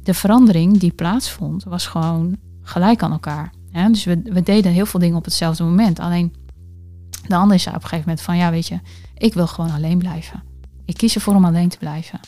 de 0.03 0.14
verandering 0.14 0.79
die 0.79 0.92
plaatsvond, 0.92 1.64
was 1.64 1.87
gewoon 1.87 2.37
gelijk 2.62 3.03
aan 3.03 3.12
elkaar. 3.12 3.53
Dus 3.90 4.05
we, 4.05 4.20
we 4.25 4.42
deden 4.42 4.73
heel 4.73 4.87
veel 4.87 5.01
dingen 5.01 5.16
op 5.16 5.25
hetzelfde 5.25 5.64
moment. 5.64 5.99
Alleen 5.99 6.35
de 7.26 7.37
ander 7.37 7.59
zei 7.59 7.74
op 7.74 7.83
een 7.83 7.88
gegeven 7.88 8.09
moment 8.09 8.24
van, 8.24 8.37
ja, 8.37 8.50
weet 8.50 8.66
je, 8.66 8.80
ik 9.16 9.35
wil 9.35 9.46
gewoon 9.46 9.70
alleen 9.70 9.98
blijven. 9.98 10.42
Ik 10.85 10.96
kies 10.96 11.14
ervoor 11.14 11.35
om 11.35 11.44
alleen 11.44 11.68
te 11.68 11.78
blijven. 11.78 12.20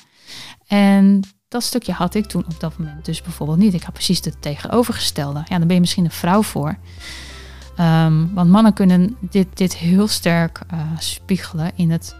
En 0.66 1.20
dat 1.48 1.62
stukje 1.62 1.92
had 1.92 2.14
ik 2.14 2.26
toen 2.26 2.44
op 2.44 2.60
dat 2.60 2.78
moment 2.78 3.04
dus 3.04 3.22
bijvoorbeeld 3.22 3.58
niet. 3.58 3.74
Ik 3.74 3.82
had 3.82 3.92
precies 3.92 4.24
het 4.24 4.42
tegenovergestelde. 4.42 5.42
Ja, 5.48 5.58
dan 5.58 5.66
ben 5.66 5.74
je 5.74 5.80
misschien 5.80 6.04
een 6.04 6.10
vrouw 6.10 6.42
voor. 6.42 6.76
Um, 7.80 8.34
want 8.34 8.50
mannen 8.50 8.72
kunnen 8.72 9.16
dit, 9.20 9.56
dit 9.56 9.76
heel 9.76 10.08
sterk 10.08 10.60
uh, 10.72 10.80
spiegelen 10.98 11.70
in, 11.74 11.90
het, 11.90 12.16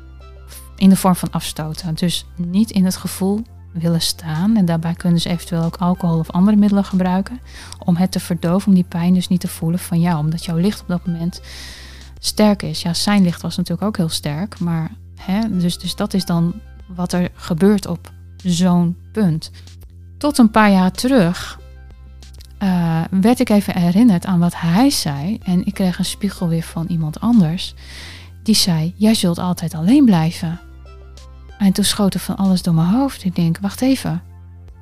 in 0.76 0.88
de 0.88 0.96
vorm 0.96 1.14
van 1.14 1.30
afstoten. 1.30 1.94
Dus 1.94 2.26
niet 2.37 2.70
in 2.70 2.85
het 2.85 2.96
gevoel 2.96 3.42
willen 3.72 4.00
staan. 4.00 4.56
En 4.56 4.64
daarbij 4.64 4.94
kunnen 4.94 5.20
ze 5.20 5.28
eventueel 5.28 5.62
ook 5.62 5.76
alcohol 5.76 6.18
of 6.18 6.30
andere 6.30 6.56
middelen 6.56 6.85
gebruiken. 6.85 7.40
Om 7.78 7.96
het 7.96 8.12
te 8.12 8.20
verdoven, 8.20 8.68
om 8.68 8.74
die 8.74 8.85
pijn 8.85 9.14
dus 9.14 9.28
niet 9.28 9.40
te 9.40 9.48
voelen 9.48 9.78
van 9.78 10.00
jou. 10.00 10.18
Omdat 10.18 10.44
jouw 10.44 10.56
licht 10.56 10.80
op 10.80 10.88
dat 10.88 11.06
moment 11.06 11.40
sterk 12.24 12.62
is. 12.62 12.82
Ja, 12.82 12.94
zijn 12.94 13.22
licht 13.22 13.42
was 13.42 13.56
natuurlijk 13.56 13.87
ook 13.87 13.96
heel 13.96 14.08
sterk. 14.08 14.58
Maar 14.58 14.90
hè, 15.16 15.58
dus, 15.58 15.78
dus 15.78 15.94
dat 15.94 16.14
is 16.14 16.24
dan 16.24 16.54
wat 16.87 17.12
er 17.12 17.30
gebeurt 17.35 17.87
op 17.87 18.12
zo'n 18.44 18.96
punt. 19.12 19.50
Tot 20.18 20.38
een 20.38 20.50
paar 20.50 20.70
jaar 20.70 20.92
terug 20.92 21.61
uh, 22.62 23.00
werd 23.11 23.40
ik 23.40 23.48
even 23.48 23.78
herinnerd 23.78 24.26
aan 24.26 24.38
wat 24.38 24.54
hij 24.56 24.90
zei. 24.90 25.38
En 25.42 25.66
ik 25.66 25.74
kreeg 25.74 25.98
een 25.98 26.04
spiegel 26.04 26.48
weer 26.48 26.62
van 26.62 26.87
iemand 26.87 27.20
anders. 27.20 27.74
Die 28.42 28.54
zei: 28.54 28.94
Jij 28.96 29.14
zult 29.14 29.38
altijd 29.38 29.74
alleen 29.74 30.04
blijven. 30.04 30.61
En 31.58 31.72
toen 31.72 31.85
schoot 31.85 32.14
er 32.14 32.20
van 32.20 32.37
alles 32.37 32.62
door 32.62 32.74
mijn 32.74 32.88
hoofd. 32.88 33.24
Ik 33.24 33.35
denk: 33.35 33.58
Wacht 33.58 33.80
even. 33.80 34.22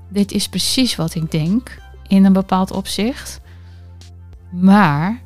Dit 0.09 0.33
is 0.33 0.49
precies 0.49 0.97
wat 0.97 1.15
ik 1.15 1.31
denk 1.31 1.79
in 2.07 2.25
een 2.25 2.33
bepaald 2.33 2.71
opzicht. 2.71 3.41
Maar 4.51 5.21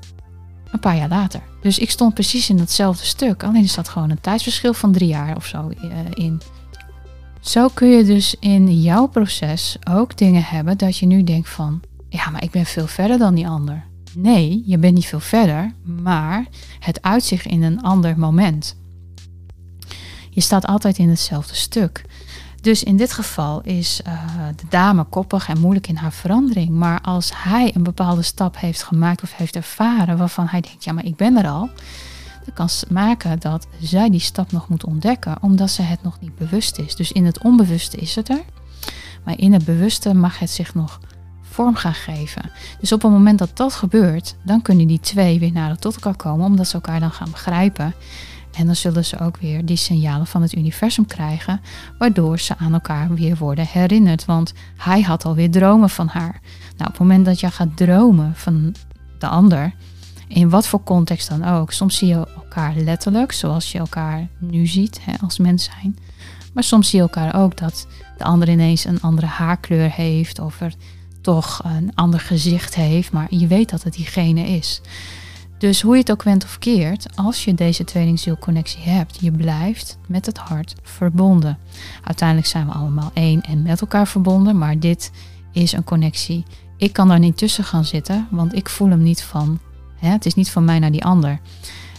een 0.70 0.80
paar 0.80 0.96
jaar 0.96 1.08
later. 1.08 1.42
Dus 1.64 1.78
ik 1.78 1.90
stond 1.90 2.14
precies 2.14 2.50
in 2.50 2.56
datzelfde 2.56 3.04
stuk. 3.04 3.44
Alleen 3.44 3.68
zat 3.68 3.88
gewoon 3.88 4.10
een 4.10 4.20
tijdsverschil 4.20 4.74
van 4.74 4.92
drie 4.92 5.08
jaar 5.08 5.36
of 5.36 5.46
zo 5.46 5.70
uh, 5.84 5.90
in. 6.14 6.40
Zo 7.40 7.68
kun 7.68 7.88
je 7.88 8.04
dus 8.04 8.36
in 8.40 8.80
jouw 8.80 9.06
proces 9.06 9.76
ook 9.90 10.16
dingen 10.16 10.44
hebben 10.44 10.78
dat 10.78 10.98
je 10.98 11.06
nu 11.06 11.24
denkt 11.24 11.48
van, 11.48 11.80
ja, 12.08 12.30
maar 12.30 12.42
ik 12.42 12.50
ben 12.50 12.66
veel 12.66 12.86
verder 12.86 13.18
dan 13.18 13.34
die 13.34 13.48
ander. 13.48 13.84
Nee, 14.14 14.62
je 14.66 14.78
bent 14.78 14.94
niet 14.94 15.06
veel 15.06 15.20
verder, 15.20 15.72
maar 15.82 16.46
het 16.78 17.02
uitzicht 17.02 17.46
in 17.46 17.62
een 17.62 17.82
ander 17.82 18.18
moment. 18.18 18.76
Je 20.30 20.40
staat 20.40 20.66
altijd 20.66 20.98
in 20.98 21.08
hetzelfde 21.08 21.54
stuk. 21.54 22.04
Dus 22.64 22.82
in 22.82 22.96
dit 22.96 23.12
geval 23.12 23.60
is 23.62 24.00
uh, 24.06 24.12
de 24.56 24.66
dame 24.68 25.04
koppig 25.04 25.48
en 25.48 25.60
moeilijk 25.60 25.88
in 25.88 25.96
haar 25.96 26.12
verandering. 26.12 26.68
Maar 26.68 27.00
als 27.00 27.32
hij 27.34 27.74
een 27.74 27.82
bepaalde 27.82 28.22
stap 28.22 28.58
heeft 28.58 28.82
gemaakt 28.82 29.22
of 29.22 29.36
heeft 29.36 29.56
ervaren 29.56 30.16
waarvan 30.16 30.46
hij 30.46 30.60
denkt, 30.60 30.84
ja, 30.84 30.92
maar 30.92 31.04
ik 31.04 31.16
ben 31.16 31.36
er 31.36 31.48
al, 31.48 31.70
dat 32.44 32.54
kan 32.54 32.68
maken 32.88 33.38
dat 33.40 33.66
zij 33.80 34.10
die 34.10 34.20
stap 34.20 34.52
nog 34.52 34.68
moet 34.68 34.84
ontdekken, 34.84 35.36
omdat 35.40 35.70
ze 35.70 35.82
het 35.82 36.02
nog 36.02 36.20
niet 36.20 36.36
bewust 36.36 36.78
is. 36.78 36.96
Dus 36.96 37.12
in 37.12 37.24
het 37.24 37.42
onbewuste 37.42 37.96
is 37.96 38.14
het 38.14 38.28
er, 38.28 38.42
maar 39.24 39.38
in 39.38 39.52
het 39.52 39.64
bewuste 39.64 40.14
mag 40.14 40.38
het 40.38 40.50
zich 40.50 40.74
nog 40.74 41.00
vorm 41.42 41.74
gaan 41.74 41.94
geven. 41.94 42.50
Dus 42.80 42.92
op 42.92 43.02
het 43.02 43.10
moment 43.10 43.38
dat 43.38 43.56
dat 43.56 43.74
gebeurt, 43.74 44.36
dan 44.42 44.62
kunnen 44.62 44.86
die 44.86 45.00
twee 45.00 45.38
weer 45.38 45.52
nader 45.52 45.78
tot 45.78 45.94
elkaar 45.94 46.16
komen, 46.16 46.46
omdat 46.46 46.68
ze 46.68 46.74
elkaar 46.74 47.00
dan 47.00 47.10
gaan 47.10 47.30
begrijpen. 47.30 47.94
En 48.56 48.66
dan 48.66 48.76
zullen 48.76 49.04
ze 49.04 49.18
ook 49.18 49.36
weer 49.36 49.64
die 49.64 49.76
signalen 49.76 50.26
van 50.26 50.42
het 50.42 50.54
universum 50.54 51.06
krijgen, 51.06 51.60
waardoor 51.98 52.38
ze 52.38 52.56
aan 52.56 52.72
elkaar 52.72 53.14
weer 53.14 53.36
worden 53.36 53.66
herinnerd. 53.66 54.24
Want 54.24 54.52
hij 54.76 55.02
had 55.02 55.24
alweer 55.24 55.50
dromen 55.50 55.90
van 55.90 56.08
haar. 56.08 56.40
Nou, 56.76 56.78
op 56.78 56.86
het 56.86 56.98
moment 56.98 57.24
dat 57.24 57.40
je 57.40 57.50
gaat 57.50 57.76
dromen 57.76 58.32
van 58.34 58.74
de 59.18 59.26
ander, 59.26 59.74
in 60.28 60.48
wat 60.48 60.66
voor 60.66 60.82
context 60.82 61.28
dan 61.28 61.44
ook. 61.44 61.72
Soms 61.72 61.96
zie 61.96 62.08
je 62.08 62.14
elkaar 62.14 62.74
letterlijk, 62.76 63.32
zoals 63.32 63.72
je 63.72 63.78
elkaar 63.78 64.28
nu 64.38 64.66
ziet 64.66 65.00
hè, 65.04 65.12
als 65.20 65.38
mens 65.38 65.64
zijn. 65.64 65.98
Maar 66.52 66.64
soms 66.64 66.88
zie 66.88 66.98
je 66.98 67.04
elkaar 67.04 67.42
ook 67.42 67.56
dat 67.56 67.86
de 68.18 68.24
ander 68.24 68.48
ineens 68.48 68.84
een 68.84 69.00
andere 69.00 69.26
haarkleur 69.26 69.90
heeft 69.90 70.38
of 70.38 70.60
er 70.60 70.74
toch 71.20 71.60
een 71.64 71.90
ander 71.94 72.20
gezicht 72.20 72.74
heeft, 72.74 73.12
maar 73.12 73.26
je 73.30 73.46
weet 73.46 73.70
dat 73.70 73.82
het 73.82 73.94
diegene 73.94 74.46
is. 74.48 74.80
Dus 75.58 75.82
hoe 75.82 75.94
je 75.94 76.00
het 76.00 76.10
ook 76.10 76.22
went 76.22 76.44
of 76.44 76.58
keert, 76.58 77.16
als 77.16 77.44
je 77.44 77.54
deze 77.54 77.84
tweelingzielconnectie 77.84 78.82
hebt, 78.82 79.18
je 79.20 79.30
blijft 79.30 79.98
met 80.08 80.26
het 80.26 80.38
hart 80.38 80.74
verbonden. 80.82 81.58
Uiteindelijk 82.02 82.48
zijn 82.48 82.66
we 82.66 82.72
allemaal 82.72 83.10
één 83.14 83.42
en 83.42 83.62
met 83.62 83.80
elkaar 83.80 84.08
verbonden, 84.08 84.58
maar 84.58 84.78
dit 84.78 85.10
is 85.52 85.72
een 85.72 85.84
connectie. 85.84 86.44
Ik 86.76 86.92
kan 86.92 87.08
daar 87.08 87.18
niet 87.18 87.36
tussen 87.36 87.64
gaan 87.64 87.84
zitten, 87.84 88.28
want 88.30 88.54
ik 88.54 88.68
voel 88.68 88.88
hem 88.88 89.02
niet 89.02 89.22
van 89.22 89.58
Hè? 90.04 90.10
Het 90.10 90.26
is 90.26 90.34
niet 90.34 90.50
van 90.50 90.64
mij 90.64 90.78
naar 90.78 90.92
die 90.92 91.04
ander. 91.04 91.40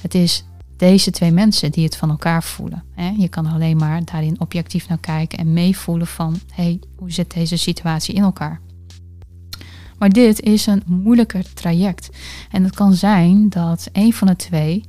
Het 0.02 0.16
is 0.16 0.46
deze 0.78 1.12
twee 1.12 1.32
mensen 1.32 1.72
die 1.72 1.84
het 1.84 1.98
van 1.98 2.10
elkaar 2.10 2.44
voelen. 2.44 2.84
Hè? 2.92 3.10
Je 3.18 3.28
kan 3.28 3.46
alleen 3.46 3.78
maar 3.78 4.06
daarin 4.06 4.40
objectief 4.40 4.88
naar 4.88 4.98
kijken 4.98 5.38
en 5.38 5.54
meevoelen 5.54 6.08
van 6.08 6.40
hey, 6.54 6.80
hoe 6.98 7.12
zit 7.12 7.34
deze 7.34 7.58
situatie 7.58 8.16
in 8.16 8.24
elkaar. 8.24 8.62
Maar 9.98 10.10
dit 10.10 10.42
is 10.42 10.66
een 10.66 10.84
moeilijker 10.86 11.54
traject. 11.54 12.10
En 12.52 12.64
het 12.64 12.76
kan 12.76 12.94
zijn 12.94 13.50
dat 13.50 13.90
een 13.92 14.14
van 14.14 14.28
de 14.28 14.36
twee 14.36 14.84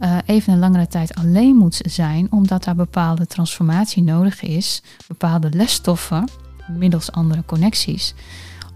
uh, 0.00 0.16
even 0.26 0.52
een 0.52 0.58
langere 0.58 0.86
tijd 0.86 1.14
alleen 1.14 1.56
moet 1.56 1.80
zijn, 1.82 2.32
omdat 2.32 2.64
daar 2.64 2.74
bepaalde 2.74 3.26
transformatie 3.26 4.02
nodig 4.02 4.42
is, 4.42 4.82
bepaalde 5.06 5.50
lesstoffen, 5.50 6.28
middels 6.78 7.12
andere 7.12 7.44
connecties 7.46 8.14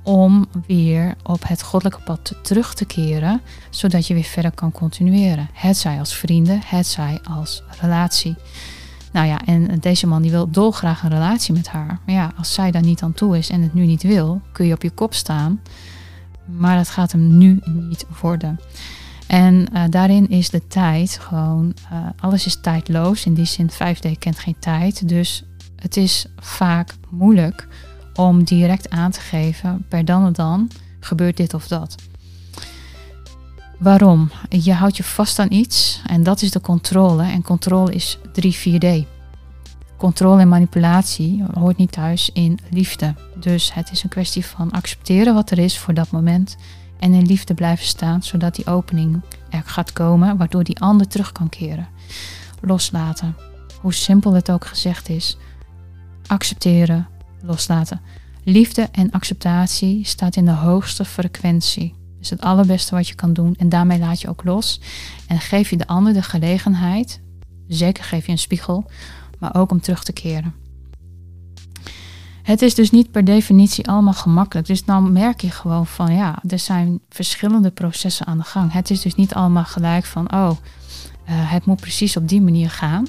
om 0.03 0.47
weer 0.67 1.15
op 1.23 1.49
het 1.49 1.63
goddelijke 1.63 2.03
pad 2.03 2.35
terug 2.43 2.75
te 2.75 2.85
keren, 2.85 3.41
zodat 3.71 4.07
je 4.07 4.15
weer 4.15 4.23
verder 4.23 4.53
kan 4.53 4.73
continueren. 4.73 5.49
Het 5.53 5.77
zij 5.77 5.99
als 5.99 6.15
vrienden, 6.15 6.61
het 6.65 6.87
zij 6.87 7.21
als 7.23 7.63
relatie. 7.81 8.37
Nou 9.13 9.27
ja, 9.27 9.45
en 9.45 9.79
deze 9.81 10.07
man 10.07 10.23
die 10.23 10.31
wil 10.31 10.51
dolgraag 10.51 11.03
een 11.03 11.11
relatie 11.11 11.55
met 11.55 11.69
haar. 11.69 12.01
Maar 12.07 12.15
ja, 12.15 12.33
als 12.37 12.55
zij 12.55 12.71
daar 12.71 12.83
niet 12.83 13.03
aan 13.03 13.13
toe 13.13 13.39
is 13.39 13.51
en 13.51 13.63
het 13.63 13.75
nu 13.75 13.87
niet 13.87 14.03
wil, 14.03 14.41
kun 14.53 14.67
je 14.67 14.75
op 14.75 14.83
je 14.83 14.91
kop 14.91 15.15
staan. 15.15 15.61
Maar 16.45 16.77
dat 16.77 16.89
gaat 16.89 17.13
hem 17.13 17.39
nu 17.39 17.61
niet 17.65 18.07
worden. 18.21 18.61
En 19.27 19.67
uh, 19.73 19.83
daarin 19.91 20.29
is 20.29 20.51
de 20.51 20.67
tijd 20.67 21.19
gewoon, 21.21 21.75
uh, 21.93 22.07
alles 22.21 22.47
is 22.47 22.61
tijdloos. 22.61 23.27
In 23.27 23.35
die 23.35 23.45
zin, 23.45 23.71
5D 23.71 24.19
kent 24.19 24.39
geen 24.39 24.57
tijd. 24.59 25.09
Dus 25.09 25.45
het 25.77 25.97
is 25.97 26.27
vaak 26.37 26.95
moeilijk 27.09 27.69
om 28.15 28.45
direct 28.45 28.91
aan 28.91 29.11
te 29.11 29.21
geven, 29.21 29.85
per 29.89 30.05
dan 30.05 30.27
en 30.27 30.33
dan 30.33 30.71
gebeurt 31.01 31.37
dit 31.37 31.55
of 31.55 31.69
dat. 31.69 31.95
Waarom? 33.81 34.31
Je 34.49 34.73
houdt 34.73 34.97
je 34.97 35.05
vast 35.05 35.39
aan 35.39 35.53
iets 35.53 36.03
en 36.07 36.23
dat 36.23 36.43
is 36.43 36.51
de 36.51 36.61
controle. 36.61 37.23
En 37.23 37.43
controle 37.43 37.95
is 37.95 38.19
3-4D. 38.19 38.87
controle 39.97 40.41
en 40.41 40.49
manipulatie 40.49 41.45
hoort 41.55 41.77
niet 41.77 41.93
thuis 41.93 42.31
in 42.33 42.59
liefde. 42.71 43.15
Dus 43.37 43.75
het 43.75 43.91
is 43.91 44.03
een 44.03 44.09
kwestie 44.09 44.47
van 44.47 44.71
accepteren 44.71 45.35
wat 45.35 45.51
er 45.51 45.59
is 45.59 45.79
voor 45.79 45.95
dat 45.95 46.11
moment 46.11 46.57
en 46.99 47.13
in 47.13 47.27
liefde 47.27 47.55
blijven 47.55 47.87
staan, 47.87 48.23
zodat 48.23 48.55
die 48.55 48.67
opening 48.67 49.21
er 49.51 49.63
gaat 49.65 49.93
komen, 49.93 50.37
waardoor 50.37 50.65
die 50.65 50.81
ander 50.81 51.09
terug 51.09 51.33
kan 51.33 51.49
keren. 51.49 51.89
Loslaten. 52.61 53.37
Hoe 53.81 53.95
simpel 53.95 54.33
het 54.33 54.51
ook 54.51 54.67
gezegd 54.67 55.09
is. 55.09 55.37
Accepteren, 56.27 57.09
loslaten. 57.43 58.01
Liefde 58.45 58.89
en 58.93 59.11
acceptatie 59.11 60.05
staat 60.05 60.37
in 60.37 60.45
de 60.45 60.51
hoogste 60.51 61.05
frequentie. 61.05 62.00
Is 62.21 62.31
het 62.31 62.41
allerbeste 62.41 62.95
wat 62.95 63.09
je 63.09 63.15
kan 63.15 63.33
doen. 63.33 63.55
En 63.59 63.69
daarmee 63.69 63.99
laat 63.99 64.21
je 64.21 64.29
ook 64.29 64.45
los. 64.45 64.81
En 65.27 65.41
geef 65.41 65.71
je 65.71 65.77
de 65.77 65.87
ander 65.87 66.13
de 66.13 66.23
gelegenheid, 66.23 67.21
zeker 67.69 68.05
geef 68.05 68.27
je 68.27 68.33
een 68.33 68.39
spiegel, 68.39 68.91
maar 69.39 69.55
ook 69.55 69.71
om 69.71 69.81
terug 69.81 70.05
te 70.05 70.13
keren. 70.13 70.55
Het 72.43 72.63
is 72.63 72.75
dus 72.75 72.91
niet 72.91 73.11
per 73.11 73.25
definitie 73.25 73.89
allemaal 73.89 74.13
gemakkelijk. 74.13 74.67
Dus 74.67 74.85
dan 74.85 75.13
merk 75.13 75.41
je 75.41 75.51
gewoon 75.51 75.87
van 75.87 76.15
ja, 76.15 76.39
er 76.49 76.59
zijn 76.59 77.01
verschillende 77.09 77.71
processen 77.71 78.27
aan 78.27 78.39
de 78.39 78.45
gang. 78.45 78.73
Het 78.73 78.91
is 78.91 79.01
dus 79.01 79.15
niet 79.15 79.35
allemaal 79.35 79.65
gelijk 79.65 80.05
van 80.05 80.33
oh, 80.33 80.51
uh, 80.51 80.57
het 81.29 81.65
moet 81.65 81.81
precies 81.81 82.17
op 82.17 82.29
die 82.29 82.43
manier 82.43 82.71
gaan. 82.71 83.07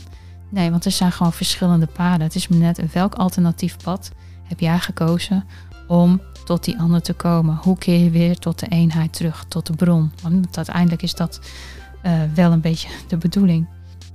Nee, 0.50 0.72
want 0.72 0.86
er 0.86 0.92
zijn 0.92 1.12
gewoon 1.12 1.34
verschillende 1.34 1.86
paden. 1.86 2.22
Het 2.22 2.36
is 2.36 2.48
me 2.48 2.58
net 2.58 2.92
welk 2.94 3.16
alternatief 3.16 3.78
pad 3.84 4.12
heb 4.44 4.60
jij 4.60 4.80
gekozen 4.80 5.46
om 5.88 6.22
tot 6.44 6.64
die 6.64 6.80
ander 6.80 7.02
te 7.02 7.14
komen? 7.14 7.56
Hoe 7.56 7.78
keer 7.78 8.00
je 8.04 8.10
weer 8.10 8.38
tot 8.38 8.60
de 8.60 8.68
eenheid 8.68 9.14
terug, 9.14 9.46
tot 9.48 9.68
de 9.68 9.74
bron? 9.74 10.12
Want 10.22 10.58
uiteindelijk 10.58 11.02
is 11.02 11.16
dat 11.16 11.40
uh, 12.06 12.12
wel 12.36 12.52
een 12.52 12.62
beetje 12.62 12.90
de 13.08 13.18
bedoeling. 13.18 13.68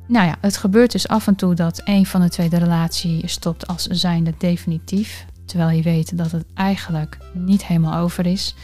Nou 0.07 0.27
ja, 0.27 0.37
het 0.41 0.57
gebeurt 0.57 0.93
dus 0.93 1.09
af 1.09 1.27
en 1.27 1.35
toe 1.35 1.55
dat 1.55 1.81
een 1.85 2.07
van 2.07 2.21
de 2.21 2.29
twee 2.29 2.49
de 2.49 2.59
relatie 2.59 3.29
stopt 3.29 3.67
als 3.67 3.87
zijnde 3.87 4.35
definitief. 4.39 5.27
Terwijl 5.45 5.77
je 5.77 5.83
weet 5.83 6.19
dat 6.19 6.31
het 6.31 6.45
eigenlijk 6.55 7.19
niet 7.33 7.67
helemaal 7.67 8.01
over 8.01 8.27
is. 8.27 8.55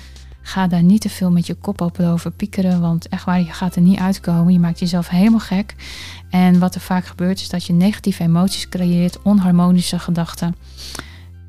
Ga 0.42 0.66
daar 0.66 0.82
niet 0.82 1.00
te 1.00 1.08
veel 1.08 1.30
met 1.30 1.46
je 1.46 1.54
kop 1.54 1.80
op 1.80 2.00
over 2.00 2.30
piekeren, 2.30 2.80
want 2.80 3.08
echt 3.08 3.24
waar, 3.24 3.38
je 3.38 3.52
gaat 3.52 3.76
er 3.76 3.82
niet 3.82 3.98
uitkomen. 3.98 4.52
Je 4.52 4.58
maakt 4.58 4.78
jezelf 4.78 5.08
helemaal 5.08 5.38
gek. 5.38 5.74
En 6.30 6.58
wat 6.58 6.74
er 6.74 6.80
vaak 6.80 7.06
gebeurt 7.06 7.40
is 7.40 7.48
dat 7.48 7.64
je 7.64 7.72
negatieve 7.72 8.22
emoties 8.22 8.68
creëert, 8.68 9.22
onharmonische 9.22 9.98
gedachten. 9.98 10.54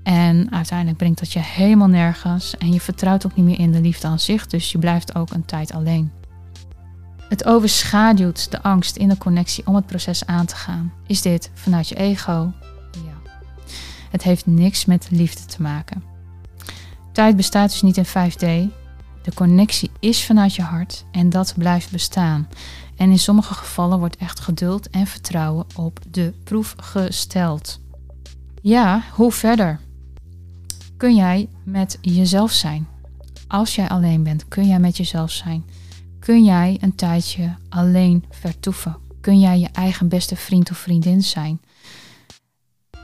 En 0.04 0.52
uiteindelijk 0.52 0.98
brengt 0.98 1.20
dat 1.20 1.34
je 1.34 1.40
helemaal 1.40 1.88
nergens. 1.88 2.58
En 2.58 2.74
je 2.74 2.82
vertrouwt 2.82 3.26
ook 3.26 3.36
niet 3.36 3.46
meer 3.46 3.60
in 3.60 3.72
de 3.72 3.82
liefde 3.82 4.08
aan 4.08 4.20
zich, 4.20 4.48
dus 4.48 4.72
je 4.72 4.78
blijft 4.78 5.16
ook 5.16 5.32
een 5.32 5.46
tijd 5.46 5.74
alleen. 5.74 6.12
Het 7.30 7.46
overschaduwt 7.46 8.52
de 8.52 8.62
angst 8.62 8.96
in 8.96 9.10
de 9.10 9.18
connectie 9.18 9.68
om 9.68 9.76
het 9.76 9.86
proces 9.86 10.26
aan 10.26 10.46
te 10.46 10.56
gaan. 10.56 10.94
Is 11.08 11.22
dit 11.22 11.52
vanuit 11.54 11.90
je 11.90 11.96
ego? 11.96 12.52
Ja. 12.92 13.32
Het 14.10 14.24
heeft 14.24 14.46
niks 14.46 14.86
met 14.86 15.08
liefde 15.12 15.46
te 15.46 15.62
maken. 15.62 16.04
Tijd 17.12 17.36
bestaat 17.36 17.70
dus 17.70 17.82
niet 17.82 17.98
in 17.98 18.06
5D. 18.06 18.74
De 19.22 19.34
connectie 19.34 19.92
is 20.00 20.26
vanuit 20.26 20.56
je 20.56 20.62
hart 20.62 21.06
en 21.12 21.30
dat 21.30 21.54
blijft 21.58 21.92
bestaan. 21.92 22.48
En 22.96 23.10
in 23.10 23.20
sommige 23.20 23.54
gevallen 23.54 24.00
wordt 24.00 24.18
echt 24.18 24.40
geduld 24.40 24.90
en 24.90 25.08
vertrouwen 25.08 25.66
op 25.76 26.00
de 26.12 26.34
proef 26.44 26.76
gesteld. 26.78 27.80
Ja, 28.62 29.04
hoe 29.12 29.32
verder? 29.32 29.80
Kun 31.04 31.16
jij 31.16 31.48
met 31.64 31.98
jezelf 32.02 32.52
zijn? 32.52 32.88
Als 33.48 33.76
jij 33.76 33.88
alleen 33.90 34.24
bent, 34.24 34.48
kun 34.48 34.68
jij 34.68 34.80
met 34.80 34.98
jezelf 34.98 35.32
zijn? 35.32 35.66
Kun 36.20 36.44
jij 36.44 36.78
een 36.82 36.96
tijdje 36.96 37.56
alleen 37.70 38.26
vertoeven? 38.30 38.98
Kun 39.22 39.40
jij 39.40 39.60
je 39.60 39.70
eigen 39.74 40.08
beste 40.08 40.36
vriend 40.36 40.72
of 40.72 40.78
vriendin 40.78 41.24
zijn? 41.24 41.62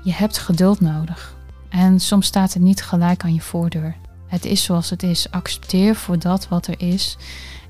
Je 0.04 0.14
hebt 0.14 0.38
geduld 0.38 0.80
nodig. 0.80 1.36
En 1.70 2.00
soms 2.00 2.26
staat 2.26 2.54
het 2.54 2.64
niet 2.64 2.84
gelijk 2.84 3.24
aan 3.24 3.34
je 3.34 3.42
voordeur. 3.42 3.96
Het 4.28 4.46
is 4.46 4.64
zoals 4.64 4.90
het 4.90 5.04
is. 5.04 5.32
Accepteer 5.32 5.96
voor 5.96 6.20
dat 6.20 6.48
wat 6.48 6.68
er 6.68 6.82
is. 6.82 7.18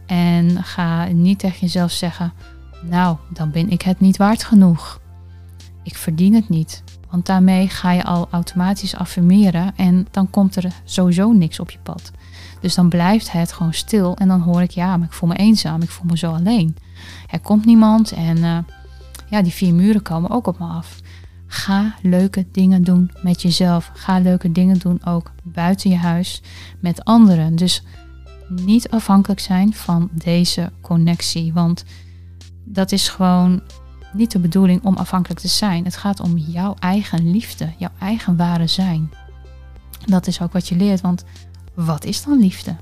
En 0.06 0.64
ga 0.64 1.06
niet 1.06 1.40
tegen 1.40 1.60
jezelf 1.60 1.92
zeggen: 1.92 2.34
Nou, 2.84 3.18
dan 3.34 3.52
ben 3.52 3.70
ik 3.70 3.82
het 3.82 4.00
niet 4.00 4.18
waard 4.18 4.44
genoeg. 4.44 5.02
Ik 5.84 5.96
verdien 5.96 6.34
het 6.34 6.50
niet. 6.50 6.84
Want 7.10 7.26
daarmee 7.26 7.68
ga 7.70 7.92
je 7.92 8.04
al 8.04 8.28
automatisch 8.32 8.96
affirmeren 8.96 9.76
en 9.76 10.08
dan 10.12 10.30
komt 10.30 10.56
er 10.56 10.74
sowieso 10.84 11.32
niks 11.32 11.60
op 11.60 11.72
je 11.72 11.80
pad. 11.84 12.12
Dus 12.62 12.76
dan 12.76 12.90
blijft 12.90 13.32
het 13.32 13.52
gewoon 13.52 13.74
stil 13.74 14.16
en 14.16 14.28
dan 14.28 14.42
hoor 14.42 14.62
ik, 14.62 14.72
ja, 14.72 14.98
maar 14.98 15.08
ik 15.08 15.14
voel 15.14 15.30
me 15.30 15.36
eenzaam, 15.36 15.82
ik 15.82 15.90
voel 15.90 16.10
me 16.10 16.18
zo 16.18 16.34
alleen. 16.34 16.76
Er 17.30 17.40
komt 17.40 17.66
niemand 17.66 18.12
en 18.12 18.38
uh, 18.38 18.58
ja, 19.30 19.42
die 19.42 19.52
vier 19.52 19.74
muren 19.74 20.02
komen 20.02 20.30
ook 20.30 20.48
op 20.48 20.60
me 20.60 20.66
af. 20.66 21.00
Ga 21.48 21.96
leuke 22.02 22.46
dingen 22.52 22.84
doen 22.84 23.12
met 23.22 23.42
jezelf. 23.42 23.92
Ga 23.94 24.20
leuke 24.20 24.52
dingen 24.52 24.80
doen 24.80 25.06
ook 25.06 25.32
buiten 25.44 25.90
je 25.90 25.96
huis 25.96 26.42
met 26.80 27.04
anderen. 27.04 27.56
Dus 27.56 27.84
niet 28.48 28.90
afhankelijk 28.90 29.40
zijn 29.40 29.74
van 29.74 30.10
deze 30.12 30.72
connectie. 30.82 31.54
Want 31.54 31.84
dat 32.64 32.92
is 32.92 33.10
gewoon 33.10 33.62
niet 34.14 34.32
de 34.32 34.40
bedoeling 34.40 34.84
om 34.84 34.98
afhankelijk 34.98 35.40
te 35.40 35.48
zijn. 35.48 35.86
Het 35.86 35.96
gaat 35.96 36.20
om 36.20 36.38
jouw 36.38 36.76
eigen 36.80 37.32
liefde, 37.32 37.74
jouw 37.78 37.92
eigen 38.00 38.36
ware 38.38 38.68
zijn. 38.68 39.12
Dat 40.06 40.28
is 40.28 40.42
ook 40.42 40.54
wat 40.54 40.68
je 40.68 40.76
leert, 40.76 41.02
want 41.02 41.24
wat 41.74 42.06
is 42.06 42.24
dan 42.24 42.40
liefde? 42.40 42.76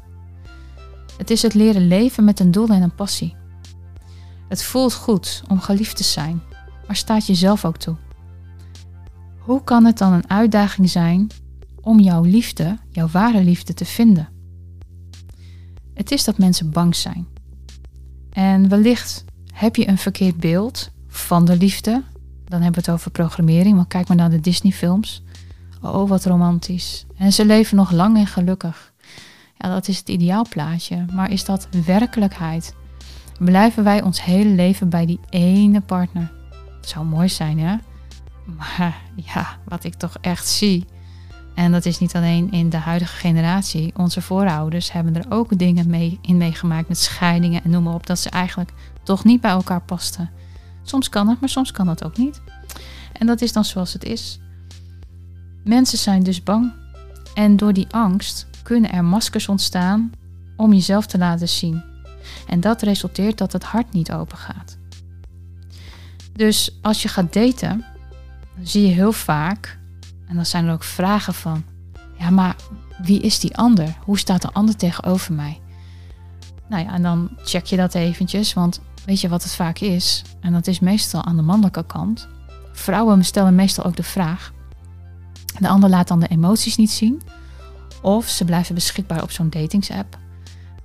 Het 1.17 1.29
is 1.29 1.41
het 1.41 1.53
leren 1.53 1.87
leven 1.87 2.23
met 2.23 2.39
een 2.39 2.51
doel 2.51 2.69
en 2.69 2.81
een 2.81 2.95
passie. 2.95 3.35
Het 4.47 4.63
voelt 4.63 4.93
goed 4.93 5.43
om 5.47 5.59
geliefd 5.59 5.97
te 5.97 6.03
zijn, 6.03 6.41
maar 6.87 6.95
staat 6.95 7.25
jezelf 7.25 7.65
ook 7.65 7.77
toe. 7.77 7.95
Hoe 9.37 9.63
kan 9.63 9.85
het 9.85 9.97
dan 9.97 10.13
een 10.13 10.29
uitdaging 10.29 10.89
zijn 10.89 11.27
om 11.81 11.99
jouw 11.99 12.23
liefde, 12.23 12.77
jouw 12.89 13.07
ware 13.07 13.43
liefde 13.43 13.73
te 13.73 13.85
vinden? 13.85 14.29
Het 15.93 16.11
is 16.11 16.23
dat 16.23 16.37
mensen 16.37 16.71
bang 16.71 16.95
zijn. 16.95 17.27
En 18.29 18.69
wellicht 18.69 19.23
heb 19.53 19.75
je 19.75 19.87
een 19.87 19.97
verkeerd 19.97 20.37
beeld 20.37 20.91
van 21.19 21.45
de 21.45 21.57
liefde. 21.57 22.03
Dan 22.45 22.61
hebben 22.61 22.83
we 22.83 22.91
het 22.91 22.99
over 22.99 23.11
programmering, 23.11 23.75
maar 23.75 23.87
kijk 23.87 24.07
maar 24.07 24.17
naar 24.17 24.29
de 24.29 24.39
Disney-films. 24.39 25.23
Oh, 25.81 26.09
wat 26.09 26.25
romantisch. 26.25 27.05
En 27.17 27.33
ze 27.33 27.45
leven 27.45 27.77
nog 27.77 27.91
lang 27.91 28.17
en 28.17 28.27
gelukkig. 28.27 28.93
Ja, 29.57 29.69
dat 29.69 29.87
is 29.87 29.97
het 29.97 30.09
ideaalplaatje. 30.09 31.05
Maar 31.13 31.31
is 31.31 31.45
dat 31.45 31.67
werkelijkheid? 31.85 32.75
Blijven 33.39 33.83
wij 33.83 34.01
ons 34.01 34.23
hele 34.23 34.49
leven 34.49 34.89
bij 34.89 35.05
die 35.05 35.19
ene 35.29 35.81
partner? 35.81 36.31
Zou 36.81 37.05
mooi 37.05 37.29
zijn, 37.29 37.59
hè? 37.59 37.75
Maar 38.57 39.01
ja, 39.15 39.57
wat 39.65 39.83
ik 39.83 39.93
toch 39.93 40.17
echt 40.21 40.47
zie. 40.47 40.85
En 41.55 41.71
dat 41.71 41.85
is 41.85 41.99
niet 41.99 42.15
alleen 42.15 42.51
in 42.51 42.69
de 42.69 42.77
huidige 42.77 43.15
generatie. 43.15 43.93
Onze 43.95 44.21
voorouders 44.21 44.91
hebben 44.91 45.15
er 45.15 45.25
ook 45.29 45.57
dingen 45.57 45.89
mee, 45.89 46.19
in 46.21 46.37
meegemaakt 46.37 46.87
met 46.87 46.97
scheidingen 46.97 47.63
en 47.63 47.69
noem 47.69 47.83
maar 47.83 47.93
op. 47.93 48.07
Dat 48.07 48.19
ze 48.19 48.29
eigenlijk 48.29 48.71
toch 49.03 49.23
niet 49.23 49.41
bij 49.41 49.51
elkaar 49.51 49.81
pasten. 49.81 50.29
Soms 50.89 51.09
kan 51.09 51.27
het, 51.27 51.39
maar 51.39 51.49
soms 51.49 51.71
kan 51.71 51.87
het 51.87 52.03
ook 52.03 52.17
niet. 52.17 52.41
En 53.13 53.27
dat 53.27 53.41
is 53.41 53.53
dan 53.53 53.65
zoals 53.65 53.93
het 53.93 54.03
is. 54.03 54.39
Mensen 55.63 55.97
zijn 55.97 56.23
dus 56.23 56.43
bang. 56.43 56.73
En 57.33 57.55
door 57.55 57.73
die 57.73 57.87
angst 57.91 58.47
kunnen 58.63 58.91
er 58.91 59.03
maskers 59.03 59.47
ontstaan 59.47 60.11
om 60.55 60.73
jezelf 60.73 61.05
te 61.05 61.17
laten 61.17 61.49
zien. 61.49 61.83
En 62.47 62.59
dat 62.59 62.81
resulteert 62.81 63.37
dat 63.37 63.53
het 63.53 63.63
hart 63.63 63.93
niet 63.93 64.11
open 64.11 64.37
gaat. 64.37 64.77
Dus 66.33 66.77
als 66.81 67.01
je 67.01 67.07
gaat 67.07 67.33
daten, 67.33 67.85
dan 68.55 68.67
zie 68.67 68.87
je 68.87 68.93
heel 68.93 69.11
vaak, 69.11 69.79
en 70.27 70.35
dan 70.35 70.45
zijn 70.45 70.65
er 70.65 70.73
ook 70.73 70.83
vragen 70.83 71.33
van, 71.33 71.63
ja, 72.17 72.29
maar 72.29 72.55
wie 73.01 73.21
is 73.21 73.39
die 73.39 73.57
ander? 73.57 73.95
Hoe 74.03 74.19
staat 74.19 74.41
de 74.41 74.51
ander 74.51 74.75
tegenover 74.75 75.33
mij? 75.33 75.61
Nou 76.69 76.83
ja, 76.83 76.93
en 76.93 77.01
dan 77.01 77.29
check 77.43 77.65
je 77.65 77.77
dat 77.77 77.93
eventjes, 77.95 78.53
want 78.53 78.81
weet 79.07 79.21
je 79.21 79.29
wat 79.29 79.43
het 79.43 79.53
vaak 79.53 79.79
is? 79.79 80.21
En 80.39 80.53
dat 80.53 80.67
is 80.67 80.79
meestal 80.79 81.23
aan 81.23 81.35
de 81.35 81.41
mannelijke 81.41 81.85
kant. 81.85 82.27
Vrouwen 82.73 83.25
stellen 83.25 83.55
meestal 83.55 83.83
ook 83.83 83.95
de 83.95 84.03
vraag. 84.03 84.53
De 85.59 85.67
ander 85.67 85.89
laat 85.89 86.07
dan 86.07 86.19
de 86.19 86.27
emoties 86.27 86.75
niet 86.75 86.91
zien. 86.91 87.21
Of 88.01 88.27
ze 88.27 88.45
blijven 88.45 88.75
beschikbaar 88.75 89.23
op 89.23 89.31
zo'n 89.31 89.49
datingsapp. 89.49 90.17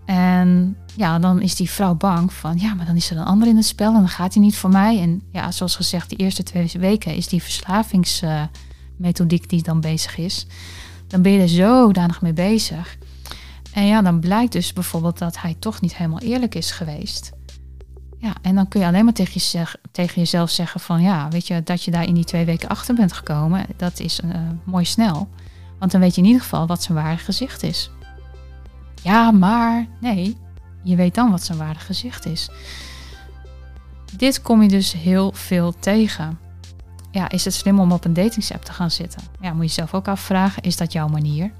En 0.04 0.76
ja, 0.96 1.18
dan 1.18 1.40
is 1.40 1.54
die 1.54 1.70
vrouw 1.70 1.94
bang 1.94 2.32
van, 2.32 2.58
ja, 2.58 2.74
maar 2.74 2.86
dan 2.86 2.96
is 2.96 3.10
er 3.10 3.16
een 3.16 3.24
ander 3.24 3.48
in 3.48 3.56
het 3.56 3.66
spel 3.66 3.94
en 3.94 3.98
dan 3.98 4.08
gaat 4.08 4.34
hij 4.34 4.42
niet 4.42 4.56
voor 4.56 4.70
mij. 4.70 5.00
En 5.00 5.22
ja, 5.32 5.50
zoals 5.50 5.76
gezegd, 5.76 6.08
die 6.08 6.18
eerste 6.18 6.42
twee 6.42 6.70
weken 6.78 7.14
is 7.14 7.28
die 7.28 7.42
verslavingsmethodiek 7.42 9.48
die 9.48 9.62
dan 9.62 9.80
bezig 9.80 10.16
is. 10.16 10.46
Dan 11.06 11.22
ben 11.22 11.32
je 11.32 11.40
er 11.40 11.48
zodanig 11.48 12.20
mee 12.20 12.32
bezig. 12.32 12.96
En 13.72 13.86
ja, 13.86 14.02
dan 14.02 14.20
blijkt 14.20 14.52
dus 14.52 14.72
bijvoorbeeld 14.72 15.18
dat 15.18 15.40
hij 15.40 15.56
toch 15.58 15.80
niet 15.80 15.96
helemaal 15.96 16.20
eerlijk 16.20 16.54
is 16.54 16.70
geweest. 16.70 17.32
Ja, 18.22 18.34
en 18.42 18.54
dan 18.54 18.68
kun 18.68 18.80
je 18.80 18.86
alleen 18.86 19.04
maar 19.04 19.12
tegen, 19.12 19.66
tegen 19.92 20.14
jezelf 20.14 20.50
zeggen 20.50 20.80
van 20.80 21.02
ja, 21.02 21.28
weet 21.28 21.46
je, 21.46 21.62
dat 21.62 21.84
je 21.84 21.90
daar 21.90 22.06
in 22.06 22.14
die 22.14 22.24
twee 22.24 22.44
weken 22.44 22.68
achter 22.68 22.94
bent 22.94 23.12
gekomen, 23.12 23.66
dat 23.76 24.00
is 24.00 24.20
uh, 24.24 24.34
mooi 24.64 24.84
snel. 24.84 25.28
Want 25.78 25.92
dan 25.92 26.00
weet 26.00 26.14
je 26.14 26.20
in 26.20 26.26
ieder 26.26 26.42
geval 26.42 26.66
wat 26.66 26.82
zijn 26.82 26.98
ware 26.98 27.16
gezicht 27.16 27.62
is. 27.62 27.90
Ja, 29.02 29.30
maar 29.30 29.86
nee, 30.00 30.36
je 30.82 30.96
weet 30.96 31.14
dan 31.14 31.30
wat 31.30 31.42
zijn 31.42 31.58
ware 31.58 31.78
gezicht 31.78 32.26
is. 32.26 32.50
Dit 34.16 34.42
kom 34.42 34.62
je 34.62 34.68
dus 34.68 34.92
heel 34.92 35.32
veel 35.32 35.72
tegen. 35.78 36.38
ja, 37.10 37.30
is 37.30 37.44
het 37.44 37.54
slim 37.54 37.80
om 37.80 37.92
op 37.92 38.04
een 38.04 38.14
datingsapp 38.14 38.64
te 38.64 38.72
gaan 38.72 38.90
zitten? 38.90 39.22
Ja, 39.40 39.52
moet 39.52 39.64
je 39.64 39.72
zelf 39.72 39.94
ook 39.94 40.08
afvragen, 40.08 40.62
is 40.62 40.76
dat 40.76 40.92
jouw 40.92 41.08
manier? 41.08 41.52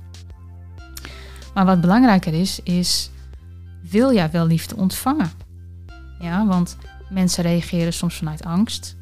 Maar 1.54 1.64
wat 1.64 1.80
belangrijker 1.80 2.34
is, 2.34 2.60
is 2.60 3.10
wil 3.90 4.14
jij 4.14 4.30
wel 4.30 4.46
liefde 4.46 4.76
ontvangen? 4.76 5.30
Ja, 6.22 6.46
want 6.46 6.76
mensen 7.10 7.42
reageren 7.42 7.92
soms 7.92 8.16
vanuit 8.16 8.44
angst. 8.44 8.96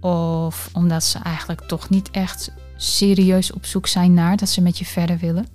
Of 0.00 0.68
omdat 0.72 1.04
ze 1.04 1.18
eigenlijk 1.18 1.60
toch 1.60 1.88
niet 1.88 2.10
echt 2.10 2.52
serieus 2.76 3.52
op 3.52 3.64
zoek 3.64 3.86
zijn 3.86 4.14
naar 4.14 4.36
dat 4.36 4.48
ze 4.48 4.62
met 4.62 4.78
je 4.78 4.84
verder 4.84 5.18
willen. 5.18 5.46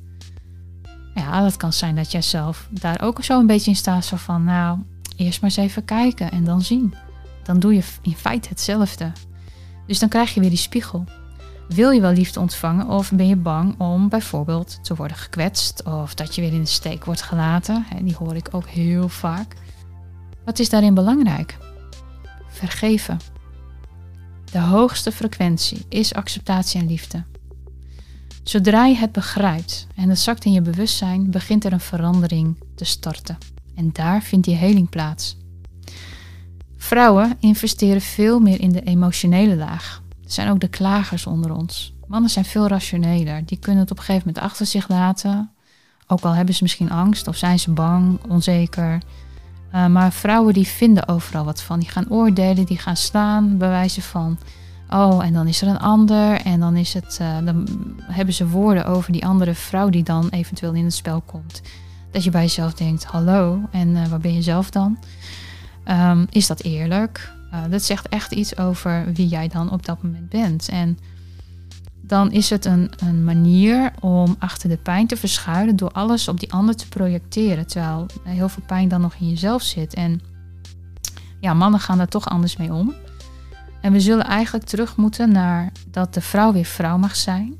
Ja, 1.15 1.41
dat 1.41 1.57
kan 1.57 1.73
zijn 1.73 1.95
dat 1.95 2.11
jij 2.11 2.21
zelf 2.21 2.67
daar 2.69 3.01
ook 3.01 3.23
zo 3.23 3.39
een 3.39 3.47
beetje 3.47 3.69
in 3.69 3.75
staat 3.75 4.05
zo 4.05 4.15
van, 4.15 4.43
nou, 4.43 4.79
eerst 5.15 5.41
maar 5.41 5.49
eens 5.49 5.59
even 5.59 5.85
kijken 5.85 6.31
en 6.31 6.43
dan 6.43 6.61
zien. 6.61 6.93
Dan 7.43 7.59
doe 7.59 7.73
je 7.73 7.83
in 8.01 8.15
feite 8.15 8.49
hetzelfde. 8.49 9.11
Dus 9.87 9.99
dan 9.99 10.09
krijg 10.09 10.33
je 10.33 10.39
weer 10.39 10.49
die 10.49 10.57
spiegel. 10.57 11.03
Wil 11.67 11.91
je 11.91 12.01
wel 12.01 12.11
liefde 12.11 12.39
ontvangen 12.39 12.87
of 12.87 13.11
ben 13.11 13.27
je 13.27 13.35
bang 13.35 13.79
om 13.79 14.09
bijvoorbeeld 14.09 14.83
te 14.83 14.95
worden 14.95 15.17
gekwetst 15.17 15.83
of 15.83 16.13
dat 16.13 16.35
je 16.35 16.41
weer 16.41 16.53
in 16.53 16.61
de 16.61 16.67
steek 16.67 17.05
wordt 17.05 17.21
gelaten? 17.21 17.85
Die 18.01 18.15
hoor 18.15 18.35
ik 18.35 18.47
ook 18.51 18.67
heel 18.67 19.09
vaak. 19.09 19.55
Wat 20.47 20.59
is 20.59 20.69
daarin 20.69 20.93
belangrijk? 20.93 21.57
Vergeven. 22.47 23.19
De 24.51 24.59
hoogste 24.59 25.11
frequentie 25.11 25.85
is 25.89 26.13
acceptatie 26.13 26.79
en 26.79 26.87
liefde. 26.87 27.23
Zodra 28.43 28.85
je 28.85 28.95
het 28.95 29.11
begrijpt 29.11 29.87
en 29.95 30.09
het 30.09 30.19
zakt 30.19 30.45
in 30.45 30.51
je 30.51 30.61
bewustzijn, 30.61 31.31
begint 31.31 31.65
er 31.65 31.73
een 31.73 31.79
verandering 31.79 32.57
te 32.75 32.85
starten. 32.85 33.37
En 33.75 33.89
daar 33.91 34.21
vindt 34.21 34.45
die 34.45 34.55
heling 34.55 34.89
plaats. 34.89 35.37
Vrouwen 36.77 37.37
investeren 37.39 38.01
veel 38.01 38.39
meer 38.39 38.61
in 38.61 38.71
de 38.71 38.81
emotionele 38.81 39.55
laag. 39.55 40.01
Er 40.23 40.31
zijn 40.31 40.49
ook 40.49 40.59
de 40.59 40.67
klagers 40.67 41.25
onder 41.25 41.55
ons. 41.55 41.93
Mannen 42.05 42.29
zijn 42.29 42.45
veel 42.45 42.67
rationeler. 42.67 43.45
Die 43.45 43.59
kunnen 43.59 43.81
het 43.81 43.91
op 43.91 43.97
een 43.97 44.03
gegeven 44.03 44.27
moment 44.27 44.45
achter 44.45 44.65
zich 44.65 44.87
laten. 44.87 45.51
Ook 46.07 46.21
al 46.21 46.33
hebben 46.33 46.55
ze 46.55 46.63
misschien 46.63 46.91
angst 46.91 47.27
of 47.27 47.35
zijn 47.35 47.59
ze 47.59 47.71
bang, 47.71 48.19
onzeker. 48.27 49.01
Uh, 49.73 49.87
maar 49.87 50.11
vrouwen 50.11 50.53
die 50.53 50.67
vinden 50.67 51.07
overal 51.07 51.45
wat 51.45 51.61
van. 51.61 51.79
Die 51.79 51.89
gaan 51.89 52.09
oordelen, 52.09 52.65
die 52.65 52.77
gaan 52.77 52.97
staan, 52.97 53.57
bewijzen 53.57 54.01
van. 54.01 54.37
Oh, 54.89 55.25
en 55.25 55.33
dan 55.33 55.47
is 55.47 55.61
er 55.61 55.67
een 55.67 55.79
ander. 55.79 56.41
En 56.41 56.59
dan, 56.59 56.75
is 56.75 56.93
het, 56.93 57.19
uh, 57.21 57.37
dan 57.45 57.67
hebben 58.01 58.33
ze 58.33 58.47
woorden 58.47 58.85
over 58.85 59.11
die 59.11 59.25
andere 59.25 59.53
vrouw 59.53 59.89
die 59.89 60.03
dan 60.03 60.29
eventueel 60.29 60.73
in 60.73 60.83
het 60.83 60.93
spel 60.93 61.21
komt. 61.21 61.61
Dat 62.11 62.23
je 62.23 62.29
bij 62.29 62.41
jezelf 62.41 62.73
denkt, 62.73 63.03
hallo, 63.03 63.61
en 63.71 63.87
uh, 63.87 64.07
waar 64.07 64.19
ben 64.19 64.33
je 64.33 64.41
zelf 64.41 64.69
dan? 64.69 64.97
Um, 65.85 66.27
is 66.29 66.47
dat 66.47 66.61
eerlijk? 66.61 67.35
Dat 67.69 67.83
zegt 67.83 68.09
echt 68.09 68.31
iets 68.31 68.57
over 68.57 69.05
wie 69.13 69.27
jij 69.27 69.47
dan 69.47 69.71
op 69.71 69.85
dat 69.85 70.03
moment 70.03 70.29
bent. 70.29 70.69
En 70.69 70.97
dan 72.07 72.31
is 72.31 72.49
het 72.49 72.65
een, 72.65 72.91
een 72.97 73.23
manier 73.23 73.91
om 73.99 74.35
achter 74.39 74.69
de 74.69 74.77
pijn 74.77 75.07
te 75.07 75.17
verschuilen 75.17 75.75
door 75.75 75.91
alles 75.91 76.27
op 76.27 76.39
die 76.39 76.53
ander 76.53 76.75
te 76.75 76.87
projecteren. 76.87 77.67
Terwijl 77.67 78.05
heel 78.23 78.49
veel 78.49 78.63
pijn 78.67 78.87
dan 78.87 79.01
nog 79.01 79.15
in 79.15 79.29
jezelf 79.29 79.61
zit. 79.61 79.93
En 79.93 80.21
ja, 81.39 81.53
mannen 81.53 81.79
gaan 81.79 81.97
daar 81.97 82.07
toch 82.07 82.29
anders 82.29 82.57
mee 82.57 82.73
om. 82.73 82.93
En 83.81 83.91
we 83.91 83.99
zullen 83.99 84.25
eigenlijk 84.25 84.65
terug 84.65 84.95
moeten 84.95 85.31
naar 85.31 85.71
dat 85.91 86.13
de 86.13 86.21
vrouw 86.21 86.53
weer 86.53 86.65
vrouw 86.65 86.97
mag 86.97 87.15
zijn 87.15 87.55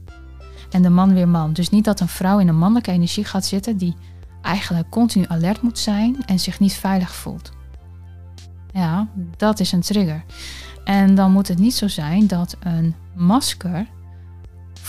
en 0.71 0.81
de 0.81 0.89
man 0.89 1.13
weer 1.13 1.27
man. 1.27 1.53
Dus 1.53 1.69
niet 1.69 1.83
dat 1.83 1.99
een 1.99 2.07
vrouw 2.07 2.39
in 2.39 2.47
een 2.47 2.57
mannelijke 2.57 2.91
energie 2.91 3.25
gaat 3.25 3.45
zitten 3.45 3.77
die 3.77 3.95
eigenlijk 4.41 4.89
continu 4.89 5.25
alert 5.27 5.61
moet 5.61 5.79
zijn 5.79 6.25
en 6.25 6.39
zich 6.39 6.59
niet 6.59 6.73
veilig 6.73 7.15
voelt. 7.15 7.51
Ja, 8.71 9.07
dat 9.37 9.59
is 9.59 9.71
een 9.71 9.81
trigger. 9.81 10.23
En 10.83 11.15
dan 11.15 11.31
moet 11.31 11.47
het 11.47 11.57
niet 11.57 11.73
zo 11.73 11.87
zijn 11.87 12.27
dat 12.27 12.57
een 12.59 12.95
masker 13.15 13.87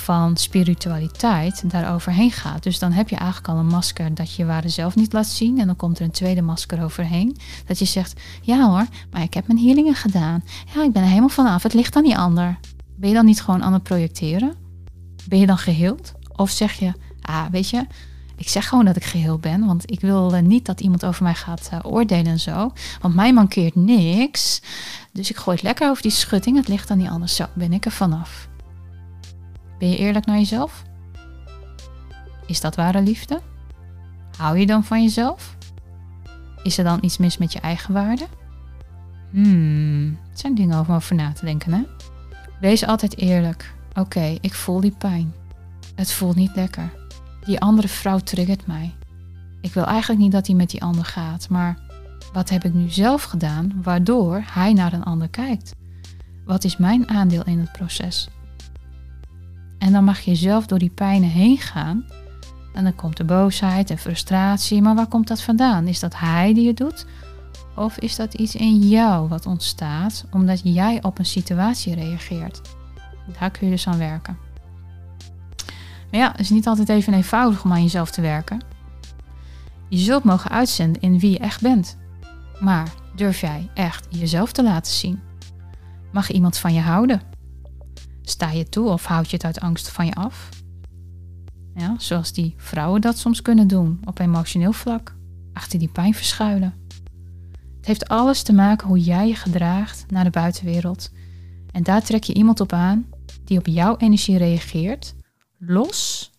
van 0.09 0.37
spiritualiteit 0.37 1.71
daar 1.71 1.95
overheen 1.95 2.31
gaat. 2.31 2.63
Dus 2.63 2.79
dan 2.79 2.93
heb 2.93 3.09
je 3.09 3.17
eigenlijk 3.17 3.49
al 3.49 3.57
een 3.57 3.67
masker 3.67 4.15
dat 4.15 4.35
je 4.35 4.45
ware 4.45 4.69
zelf 4.69 4.95
niet 4.95 5.13
laat 5.13 5.27
zien. 5.27 5.59
En 5.59 5.67
dan 5.67 5.77
komt 5.77 5.99
er 5.99 6.05
een 6.05 6.11
tweede 6.11 6.43
masker 6.43 6.83
overheen. 6.83 7.37
Dat 7.67 7.79
je 7.79 7.85
zegt, 7.85 8.21
ja 8.43 8.69
hoor, 8.69 8.87
maar 9.11 9.23
ik 9.23 9.35
heb 9.35 9.47
mijn 9.47 9.59
healingen 9.59 9.95
gedaan. 9.95 10.45
Ja, 10.75 10.85
ik 10.85 10.93
ben 10.93 11.03
er 11.03 11.09
helemaal 11.09 11.29
vanaf. 11.29 11.63
Het 11.63 11.75
ligt 11.75 11.97
aan 11.97 12.03
die 12.03 12.17
ander. 12.17 12.59
Ben 12.97 13.09
je 13.09 13.15
dan 13.15 13.25
niet 13.25 13.41
gewoon 13.41 13.63
aan 13.63 13.73
het 13.73 13.83
projecteren? 13.83 14.55
Ben 15.29 15.39
je 15.39 15.47
dan 15.47 15.59
geheeld? 15.59 16.13
Of 16.37 16.51
zeg 16.51 16.73
je, 16.73 16.93
ah, 17.21 17.47
weet 17.51 17.71
je, 17.71 17.87
ik 18.37 18.49
zeg 18.49 18.69
gewoon 18.69 18.85
dat 18.85 18.97
ik 18.97 19.05
geheel 19.05 19.39
ben, 19.39 19.67
want 19.67 19.91
ik 19.91 20.01
wil 20.01 20.35
uh, 20.35 20.41
niet 20.41 20.67
dat 20.67 20.81
iemand 20.81 21.05
over 21.05 21.23
mij 21.23 21.35
gaat 21.35 21.71
uh, 21.73 21.79
oordelen 21.83 22.27
en 22.27 22.41
zo. 22.41 22.73
Want 23.01 23.15
mij 23.15 23.33
mankeert 23.33 23.75
niks. 23.75 24.63
Dus 25.13 25.31
ik 25.31 25.37
gooi 25.37 25.57
het 25.57 25.65
lekker 25.65 25.91
over 25.91 26.03
die 26.03 26.11
schutting. 26.11 26.57
Het 26.57 26.69
ligt 26.69 26.91
aan 26.91 26.99
die 26.99 27.11
ander. 27.11 27.29
Zo 27.29 27.45
ben 27.55 27.73
ik 27.73 27.85
er 27.85 27.93
vanaf. 27.93 28.49
Ben 29.79 29.91
je 29.91 29.97
eerlijk 29.97 30.27
naar 30.27 30.37
jezelf? 30.37 30.83
Is 32.47 32.61
dat 32.61 32.77
ware 32.77 33.03
liefde? 33.03 33.41
Hou 34.37 34.59
je 34.59 34.67
dan 34.67 34.85
van 34.85 35.03
jezelf? 35.03 35.57
Is 36.63 36.79
er 36.79 36.85
dan 36.85 36.99
iets 37.03 37.19
mis 37.19 37.39
met 37.39 37.53
je 37.53 37.61
eigen 37.61 37.95
waarde? 37.95 38.27
Hmm, 39.31 40.19
het 40.31 40.41
zijn 40.41 40.55
dingen 40.55 40.81
om 40.81 40.95
over 40.95 41.15
na 41.15 41.33
te 41.33 41.45
denken, 41.45 41.73
hè? 41.73 41.83
Wees 42.61 42.87
altijd 42.87 43.19
eerlijk. 43.19 43.75
Oké, 43.95 44.37
ik 44.41 44.55
voel 44.55 44.81
die 44.81 44.95
pijn. 44.99 45.33
Het 45.95 46.13
voelt 46.13 46.37
niet 46.37 46.55
lekker. 46.55 46.93
Die 47.45 47.61
andere 47.61 47.89
vrouw 47.89 48.19
triggert 48.19 48.67
mij. 48.67 48.95
Ik 49.61 49.73
wil 49.73 49.85
eigenlijk 49.85 50.21
niet 50.21 50.33
dat 50.33 50.47
hij 50.47 50.57
met 50.57 50.71
die 50.71 50.83
ander 50.83 51.05
gaat, 51.05 51.49
maar 51.49 51.79
wat 52.33 52.49
heb 52.49 52.65
ik 52.65 52.75
nu 52.75 52.91
zelf 52.91 53.23
gedaan 53.23 53.73
waardoor 53.83 54.43
hij 54.45 54.73
naar 54.73 54.93
een 54.93 55.05
ander 55.05 55.29
kijkt? 55.29 55.75
Wat 56.45 56.65
is 56.65 56.77
mijn 56.77 57.09
aandeel 57.09 57.45
in 57.45 57.59
het 57.59 57.73
proces? 57.73 58.29
En 59.79 59.93
dan 59.93 60.05
mag 60.05 60.21
je 60.21 60.35
zelf 60.35 60.67
door 60.67 60.79
die 60.79 60.91
pijnen 60.91 61.29
heen 61.29 61.59
gaan. 61.59 62.05
En 62.75 62.85
dan 62.85 62.95
komt 62.95 63.17
de 63.17 63.25
boosheid 63.25 63.91
en 63.91 63.99
frustratie. 63.99 64.83
Maar 64.83 64.95
waar 64.95 65.07
komt 65.07 65.29
dat 65.29 65.43
vandaan? 65.43 65.87
Is 65.87 66.01
dat 66.01 66.19
hij 66.19 66.55
die 66.55 66.67
het 66.67 66.77
doet? 66.77 67.07
Of 67.77 67.99
is 67.99 68.17
dat 68.17 68.35
iets 68.35 68.55
in 68.55 68.79
jou 68.79 69.29
wat 69.29 69.47
ontstaat 69.47 70.25
omdat 70.31 70.61
jij 70.65 71.03
op 71.03 71.19
een 71.19 71.27
situatie 71.27 71.95
reageert? 71.95 72.61
Daar 73.39 73.51
kun 73.51 73.67
je 73.67 73.73
dus 73.73 73.87
aan 73.87 73.99
werken. 73.99 74.39
Maar 76.11 76.21
ja, 76.21 76.31
het 76.31 76.41
is 76.41 76.51
niet 76.51 76.67
altijd 76.67 76.89
even 76.89 77.15
eenvoudig 77.15 77.65
om 77.65 77.73
aan 77.73 77.83
jezelf 77.83 78.11
te 78.11 78.21
werken. 78.21 78.61
Je 79.89 79.99
zult 79.99 80.25
mogen 80.25 80.51
uitzenden 80.51 81.03
in 81.03 81.19
wie 81.19 81.31
je 81.31 81.39
echt 81.39 81.61
bent. 81.61 81.97
Maar 82.61 82.89
durf 83.17 83.41
jij 83.41 83.71
echt 83.75 84.07
jezelf 84.11 84.53
te 84.53 84.63
laten 84.63 84.93
zien? 84.93 85.21
Mag 86.13 86.31
iemand 86.31 86.59
van 86.59 86.75
je 86.75 86.81
houden? 86.81 87.23
Sta 88.29 88.51
je 88.51 88.69
toe 88.69 88.89
of 88.89 89.05
houd 89.05 89.31
je 89.31 89.37
het 89.37 89.45
uit 89.45 89.61
angst 89.61 89.89
van 89.89 90.07
je 90.07 90.15
af? 90.15 90.49
Ja, 91.75 91.95
zoals 91.99 92.33
die 92.33 92.55
vrouwen 92.57 93.01
dat 93.01 93.19
soms 93.19 93.43
kunnen 93.43 93.69
doen 93.69 94.01
op 94.05 94.19
emotioneel 94.19 94.73
vlak, 94.73 95.17
achter 95.53 95.79
die 95.79 95.89
pijn 95.89 96.15
verschuilen. 96.15 96.75
Het 97.77 97.87
heeft 97.87 98.09
alles 98.09 98.43
te 98.43 98.53
maken 98.53 98.87
hoe 98.87 99.01
jij 99.01 99.29
je 99.29 99.35
gedraagt 99.35 100.05
naar 100.09 100.25
de 100.25 100.31
buitenwereld. 100.31 101.11
En 101.71 101.83
daar 101.83 102.03
trek 102.03 102.25
je 102.25 102.35
iemand 102.35 102.61
op 102.61 102.73
aan 102.73 103.07
die 103.45 103.59
op 103.59 103.67
jouw 103.67 103.97
energie 103.97 104.39
reageert, 104.39 105.15
los 105.59 106.31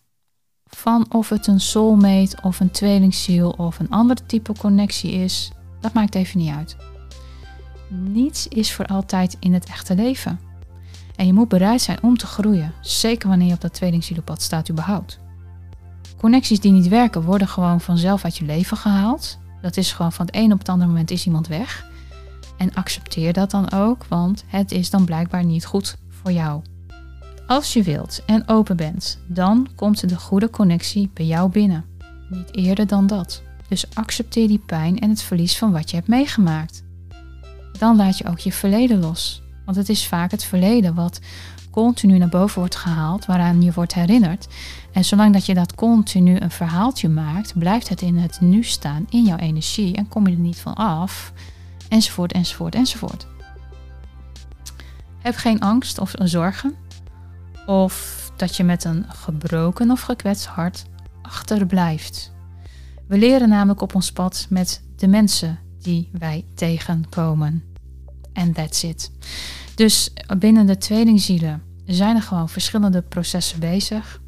van 0.66 1.14
of 1.14 1.30
het 1.30 1.48
een 1.48 1.60
soulmate 1.60 2.38
of 2.42 2.60
een 2.60 2.72
tweelingziel 2.72 3.50
of 3.50 3.80
een 3.80 3.90
ander 3.90 4.26
type 4.26 4.54
connectie 4.54 5.12
is. 5.12 5.52
Dat 5.82 5.94
maakt 5.94 6.16
even 6.16 6.40
niet 6.40 6.54
uit. 6.54 6.76
Niets 7.90 8.48
is 8.48 8.74
voor 8.74 8.86
altijd 8.86 9.38
in 9.40 9.54
het 9.54 9.66
echte 9.66 9.96
leven. 9.96 10.49
En 11.20 11.26
je 11.26 11.34
moet 11.34 11.48
bereid 11.48 11.82
zijn 11.82 12.04
om 12.04 12.18
te 12.18 12.26
groeien, 12.26 12.74
zeker 12.82 13.30
wanneer 13.30 13.48
je 13.48 13.54
op 13.54 13.62
dat 13.62 13.74
tweelingzielenpad 13.74 14.42
staat 14.42 14.70
überhaupt. 14.70 15.20
Connecties 16.18 16.60
die 16.60 16.72
niet 16.72 16.88
werken 16.88 17.22
worden 17.22 17.48
gewoon 17.48 17.82
vanzelf 17.82 18.24
uit 18.24 18.38
je 18.38 18.46
leven 18.46 18.78
gehaald. 18.78 19.40
Dat 19.62 19.78
is 19.78 19.92
gewoon 19.92 20.12
van 20.12 20.26
het 20.26 20.36
een 20.36 20.52
op 20.52 20.60
het 20.60 20.70
andere 20.70 20.90
moment 20.90 21.12
is 21.12 21.26
iemand 21.26 21.48
weg. 21.48 21.86
En 22.58 22.74
accepteer 22.74 23.34
dat 23.34 23.52
dan 23.52 23.72
ook, 23.72 24.06
want 24.06 24.44
het 24.48 24.72
is 24.72 24.90
dan 24.90 25.06
blijkbaar 25.06 25.44
niet 25.44 25.66
goed 25.66 25.98
voor 26.10 26.32
jou. 26.32 26.62
Als 27.48 27.74
je 27.74 27.84
wilt 27.84 28.24
en 28.26 28.48
open 28.48 28.78
bent, 28.78 29.20
dan 29.28 29.68
komt 29.76 30.10
de 30.10 30.18
goede 30.18 30.50
connectie 30.50 31.10
bij 31.14 31.26
jou 31.26 31.52
binnen. 31.52 31.86
Niet 32.30 32.56
eerder 32.56 32.88
dan 32.88 33.08
dat. 33.08 33.42
Dus 33.68 33.86
accepteer 33.96 34.48
die 34.48 34.64
pijn 34.66 35.00
en 35.00 35.10
het 35.10 35.22
verlies 35.22 35.58
van 35.58 35.72
wat 35.72 35.90
je 35.90 35.96
hebt 35.96 36.08
meegemaakt. 36.08 36.84
Dan 37.80 37.96
laat 37.96 38.18
je 38.18 38.28
ook 38.28 38.40
je 38.40 38.52
verleden 38.52 39.00
los. 39.00 39.42
Want 39.70 39.82
het 39.82 39.90
is 39.90 40.08
vaak 40.08 40.32
het 40.32 40.44
verleden 40.44 40.94
wat 40.94 41.20
continu 41.72 42.18
naar 42.18 42.30
boven 42.30 42.60
wordt 42.60 42.76
gehaald, 42.76 43.26
waaraan 43.26 43.62
je 43.62 43.72
wordt 43.72 43.94
herinnerd. 43.94 44.48
En 44.92 45.06
zolang 45.06 45.34
dat 45.34 45.46
je 45.46 45.54
dat 45.54 45.76
continu 45.76 46.40
een 46.40 46.52
verhaaltje 46.52 47.10
maakt, 47.10 47.58
blijft 47.58 47.90
het 47.90 48.02
in 48.02 48.18
het 48.18 48.42
nu 48.42 48.64
staan, 48.64 49.06
in 49.10 49.24
jouw 49.24 49.38
energie 49.38 49.96
en 49.96 50.08
kom 50.08 50.28
je 50.28 50.34
er 50.34 50.40
niet 50.40 50.60
van 50.60 50.74
af. 50.74 51.34
Enzovoort, 51.90 52.32
enzovoort, 52.32 52.76
enzovoort. 52.76 53.28
Heb 55.20 55.36
geen 55.36 55.60
angst 55.60 56.00
of 56.00 56.14
zorgen. 56.18 56.76
Of 57.66 58.26
dat 58.36 58.58
je 58.58 58.64
met 58.64 58.84
een 58.84 59.06
gebroken 59.08 59.92
of 59.92 60.02
gekwetst 60.02 60.46
hart 60.46 60.86
achterblijft. 61.22 62.32
We 63.08 63.18
leren 63.18 63.50
namelijk 63.50 63.82
op 63.82 63.96
ons 63.96 64.12
pad 64.12 64.48
met 64.50 64.82
de 64.96 65.08
mensen 65.08 65.60
die 65.82 66.10
wij 66.12 66.46
tegenkomen. 66.56 67.69
En 68.40 68.54
that's 68.54 68.84
it. 68.84 69.12
Dus 69.76 70.14
binnen 70.38 70.66
de 70.66 70.78
tweelingzielen 70.78 71.62
zijn 71.86 72.16
er 72.16 72.22
gewoon 72.22 72.50
verschillende 72.50 73.02
processen 73.02 73.60
bezig. 73.60 74.22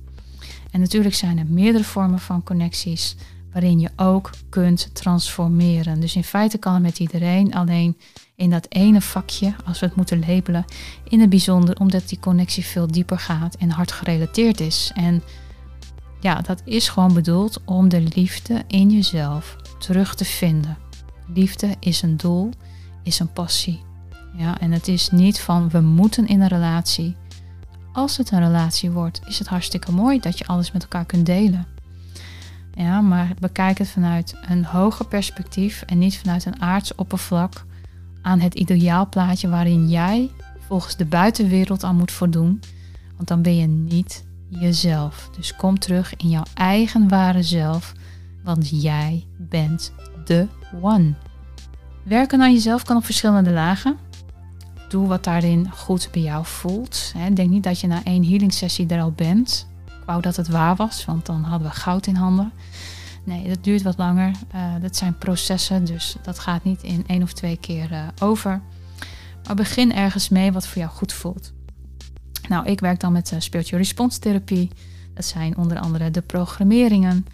En 0.72 0.80
natuurlijk 0.80 1.16
zijn 1.16 1.38
er 1.38 1.46
meerdere 1.46 1.84
vormen 1.84 2.20
van 2.20 2.44
connecties 2.44 3.16
waarin 3.52 3.80
je 3.80 3.90
ook 3.96 4.30
kunt 4.50 4.90
transformeren. 4.96 6.00
Dus 6.00 6.16
in 6.16 6.24
feite 6.24 6.58
kan 6.58 6.74
het 6.74 6.82
met 6.82 7.00
iedereen, 7.00 7.54
alleen 7.54 7.98
in 8.36 8.50
dat 8.50 8.66
ene 8.70 9.02
vakje, 9.02 9.54
als 9.66 9.80
we 9.80 9.86
het 9.86 9.96
moeten 9.96 10.20
labelen, 10.28 10.66
in 11.10 11.20
het 11.20 11.30
bijzonder 11.30 11.80
omdat 11.80 12.10
die 12.10 12.20
connectie 12.20 12.66
veel 12.66 12.88
dieper 12.88 13.20
gaat 13.20 13.56
en 13.56 13.70
hard 13.70 13.92
gerelateerd 13.92 14.60
is. 14.60 14.92
En 14.96 15.24
ja, 16.20 16.42
dat 16.42 16.62
is 16.66 16.90
gewoon 16.90 17.14
bedoeld 17.14 17.62
om 17.66 17.90
de 17.90 18.02
liefde 18.02 18.64
in 18.68 18.90
jezelf 18.90 19.56
terug 19.80 20.16
te 20.16 20.26
vinden. 20.26 20.78
Liefde 21.34 21.76
is 21.80 22.02
een 22.02 22.18
doel, 22.18 22.50
is 23.04 23.20
een 23.20 23.34
passie. 23.34 23.90
Ja, 24.34 24.60
en 24.60 24.72
het 24.72 24.88
is 24.88 25.10
niet 25.10 25.42
van 25.42 25.70
we 25.70 25.82
moeten 25.82 26.28
in 26.28 26.42
een 26.42 26.48
relatie. 26.48 27.16
Als 27.94 28.18
het 28.18 28.32
een 28.32 28.40
relatie 28.40 28.92
wordt, 28.92 29.22
is 29.28 29.40
het 29.40 29.48
hartstikke 29.48 29.92
mooi 29.92 30.20
dat 30.20 30.38
je 30.38 30.46
alles 30.46 30.72
met 30.72 30.82
elkaar 30.82 31.06
kunt 31.06 31.26
delen. 31.26 31.68
Ja, 32.74 33.02
maar 33.02 33.34
bekijk 33.40 33.78
het 33.78 33.90
vanuit 33.90 34.36
een 34.42 34.66
hoger 34.66 35.06
perspectief 35.08 35.82
en 35.82 35.98
niet 35.98 36.18
vanuit 36.18 36.46
een 36.46 36.62
aards 36.62 36.96
oppervlak 36.96 37.66
aan 38.22 38.40
het 38.40 38.54
ideaalplaatje 38.54 39.50
waarin 39.50 39.90
jij 39.90 40.30
volgens 40.68 40.96
de 40.96 41.06
buitenwereld 41.06 41.84
aan 41.84 41.96
moet 41.96 42.12
voldoen. 42.12 42.60
Want 43.16 43.28
dan 43.28 43.42
ben 43.42 43.56
je 43.56 43.68
niet 43.68 44.26
jezelf. 44.48 45.30
Dus 45.36 45.56
kom 45.56 45.80
terug 45.80 46.16
in 46.16 46.30
jouw 46.30 46.44
eigen 46.54 47.08
ware 47.08 47.44
zelf, 47.44 47.94
want 48.44 48.82
jij 48.82 49.26
bent 49.38 49.94
de 50.26 50.48
one. 50.82 51.14
Werken 52.04 52.42
aan 52.42 52.54
jezelf 52.54 52.84
kan 52.84 52.98
op 52.98 53.06
verschillende 53.06 53.52
lagen. 53.52 53.98
Doe 54.92 55.08
wat 55.08 55.24
daarin 55.24 55.72
goed 55.72 56.10
bij 56.12 56.22
jou 56.22 56.46
voelt. 56.46 57.14
Denk 57.34 57.50
niet 57.50 57.64
dat 57.64 57.80
je 57.80 57.88
na 57.88 58.04
één 58.04 58.26
healing 58.26 58.54
sessie 58.54 58.88
er 58.88 59.02
al 59.02 59.12
bent. 59.12 59.68
Ik 59.86 60.06
wou 60.06 60.22
dat 60.22 60.36
het 60.36 60.48
waar 60.48 60.76
was, 60.76 61.06
want 61.06 61.26
dan 61.26 61.44
hadden 61.44 61.70
we 61.70 61.76
goud 61.76 62.08
in 62.08 62.16
handen. 62.16 62.52
Nee, 63.24 63.48
dat 63.48 63.64
duurt 63.64 63.82
wat 63.82 63.98
langer. 63.98 64.32
Uh, 64.56 64.74
dat 64.82 64.96
zijn 64.96 65.18
processen, 65.18 65.86
dus 65.86 66.16
dat 66.22 66.40
gaat 66.40 66.64
niet 66.64 66.84
in 66.84 67.04
één 67.08 67.24
of 67.24 67.34
twee 67.34 67.58
keer 67.58 67.92
uh, 67.92 68.08
over. 68.20 68.62
Maar 69.46 69.56
begin 69.56 69.94
ergens 69.94 70.30
mee 70.30 70.52
wat 70.52 70.68
voor 70.68 70.82
jou 70.82 70.94
goed 70.94 71.14
voelt. 71.14 71.52
Nou, 72.50 72.66
ik 72.66 72.80
werk 72.80 73.00
dan 73.00 73.12
met 73.12 73.32
uh, 73.32 73.40
spiritual 73.40 73.80
response 73.80 74.20
therapie. 74.20 74.70
Dat 75.14 75.26
zijn 75.26 75.58
onder 75.58 75.80
andere 75.80 76.12
de 76.12 76.22
programmeringen, 76.22 77.26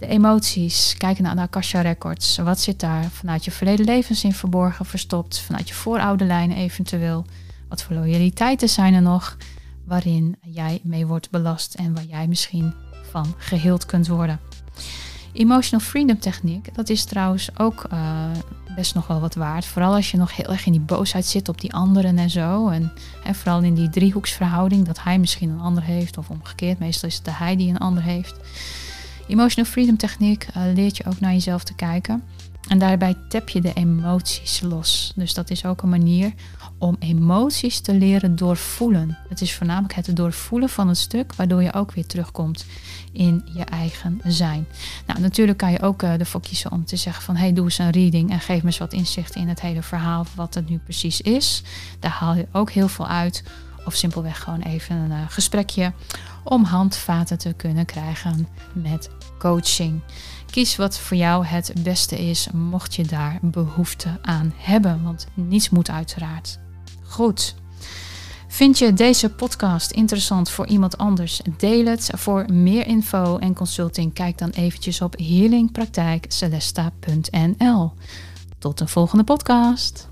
de 0.00 0.06
emoties, 0.06 0.94
kijken 0.98 1.22
naar 1.22 1.34
de 1.34 1.40
Akasha 1.40 1.80
Records. 1.80 2.36
Wat 2.36 2.60
zit 2.60 2.80
daar 2.80 3.04
vanuit 3.04 3.44
je 3.44 3.50
verleden 3.50 3.84
levens 3.84 4.24
in 4.24 4.32
verborgen, 4.32 4.84
verstopt, 4.86 5.40
vanuit 5.40 5.68
je 5.68 5.74
vooroude 5.74 6.24
lijnen 6.24 6.56
eventueel? 6.56 7.24
Wat 7.68 7.82
voor 7.82 7.96
loyaliteiten 7.96 8.68
zijn 8.68 8.94
er 8.94 9.02
nog 9.02 9.36
waarin 9.84 10.36
jij 10.40 10.80
mee 10.82 11.06
wordt 11.06 11.30
belast 11.30 11.74
en 11.74 11.94
waar 11.94 12.04
jij 12.04 12.26
misschien 12.26 12.74
van 13.10 13.34
geheeld 13.36 13.86
kunt 13.86 14.08
worden? 14.08 14.40
Emotional 15.32 15.86
freedom 15.86 16.18
techniek, 16.18 16.74
dat 16.74 16.88
is 16.88 17.04
trouwens 17.04 17.58
ook 17.58 17.86
uh, 17.92 18.30
best 18.74 18.94
nog 18.94 19.06
wel 19.06 19.20
wat 19.20 19.34
waard. 19.34 19.64
Vooral 19.64 19.94
als 19.94 20.10
je 20.10 20.16
nog 20.16 20.36
heel 20.36 20.52
erg 20.52 20.66
in 20.66 20.72
die 20.72 20.80
boosheid 20.80 21.26
zit 21.26 21.48
op 21.48 21.60
die 21.60 21.72
anderen 21.74 22.18
en 22.18 22.30
zo. 22.30 22.68
En, 22.68 22.92
en 23.24 23.34
vooral 23.34 23.62
in 23.62 23.74
die 23.74 23.90
driehoeksverhouding, 23.90 24.86
dat 24.86 25.02
hij 25.02 25.18
misschien 25.18 25.50
een 25.50 25.60
ander 25.60 25.82
heeft 25.82 26.18
of 26.18 26.30
omgekeerd. 26.30 26.78
Meestal 26.78 27.08
is 27.08 27.14
het 27.14 27.24
de 27.24 27.32
hij 27.32 27.56
die 27.56 27.70
een 27.70 27.78
ander 27.78 28.02
heeft. 28.02 28.34
Emotional 29.30 29.70
freedom 29.70 29.96
techniek 29.96 30.46
uh, 30.56 30.62
leert 30.74 30.96
je 30.96 31.04
ook 31.06 31.20
naar 31.20 31.32
jezelf 31.32 31.64
te 31.64 31.74
kijken. 31.74 32.22
En 32.68 32.78
daarbij 32.78 33.16
tap 33.28 33.48
je 33.48 33.60
de 33.60 33.72
emoties 33.72 34.60
los. 34.60 35.12
Dus 35.16 35.34
dat 35.34 35.50
is 35.50 35.64
ook 35.64 35.82
een 35.82 35.88
manier 35.88 36.32
om 36.78 36.96
emoties 36.98 37.80
te 37.80 37.94
leren 37.94 38.36
doorvoelen. 38.36 39.18
Het 39.28 39.40
is 39.40 39.54
voornamelijk 39.54 39.94
het 39.94 40.16
doorvoelen 40.16 40.68
van 40.68 40.88
een 40.88 40.96
stuk, 40.96 41.34
waardoor 41.34 41.62
je 41.62 41.72
ook 41.72 41.92
weer 41.92 42.06
terugkomt 42.06 42.66
in 43.12 43.48
je 43.54 43.64
eigen 43.64 44.20
zijn. 44.24 44.66
Nou, 45.06 45.20
natuurlijk 45.20 45.58
kan 45.58 45.72
je 45.72 45.82
ook 45.82 46.02
uh, 46.02 46.20
ervoor 46.20 46.40
kiezen 46.40 46.72
om 46.72 46.84
te 46.84 46.96
zeggen 46.96 47.22
van 47.22 47.36
hey, 47.36 47.52
doe 47.52 47.64
eens 47.64 47.78
een 47.78 47.90
reading 47.90 48.30
en 48.30 48.40
geef 48.40 48.60
me 48.60 48.66
eens 48.66 48.78
wat 48.78 48.92
inzicht 48.92 49.34
in 49.34 49.48
het 49.48 49.60
hele 49.60 49.82
verhaal, 49.82 50.26
wat 50.34 50.54
het 50.54 50.68
nu 50.68 50.78
precies 50.78 51.20
is. 51.20 51.62
Daar 51.98 52.10
haal 52.10 52.34
je 52.34 52.46
ook 52.52 52.70
heel 52.70 52.88
veel 52.88 53.06
uit. 53.06 53.44
Of 53.84 53.94
simpelweg 53.94 54.42
gewoon 54.42 54.60
even 54.60 54.96
een 54.96 55.10
uh, 55.10 55.18
gesprekje 55.28 55.92
om 56.44 56.64
handvaten 56.64 57.38
te 57.38 57.52
kunnen 57.52 57.84
krijgen 57.84 58.48
met 58.72 59.10
coaching. 59.40 60.00
Kies 60.50 60.76
wat 60.76 60.98
voor 60.98 61.16
jou 61.16 61.44
het 61.44 61.72
beste 61.82 62.28
is, 62.28 62.48
mocht 62.52 62.94
je 62.94 63.04
daar 63.04 63.38
behoefte 63.42 64.18
aan 64.22 64.52
hebben. 64.56 65.02
Want 65.02 65.26
niets 65.34 65.70
moet 65.70 65.90
uiteraard. 65.90 66.58
Goed. 67.02 67.54
Vind 68.48 68.78
je 68.78 68.92
deze 68.92 69.30
podcast 69.30 69.90
interessant 69.90 70.50
voor 70.50 70.66
iemand 70.66 70.98
anders? 70.98 71.40
Deel 71.56 71.86
het. 71.86 72.10
Voor 72.14 72.52
meer 72.52 72.86
info 72.86 73.38
en 73.38 73.54
consulting 73.54 74.12
kijk 74.12 74.38
dan 74.38 74.50
eventjes 74.50 75.00
op 75.00 75.18
healingpraktijkcelesta.nl. 75.18 77.92
Tot 78.58 78.78
de 78.78 78.88
volgende 78.88 79.24
podcast. 79.24 80.09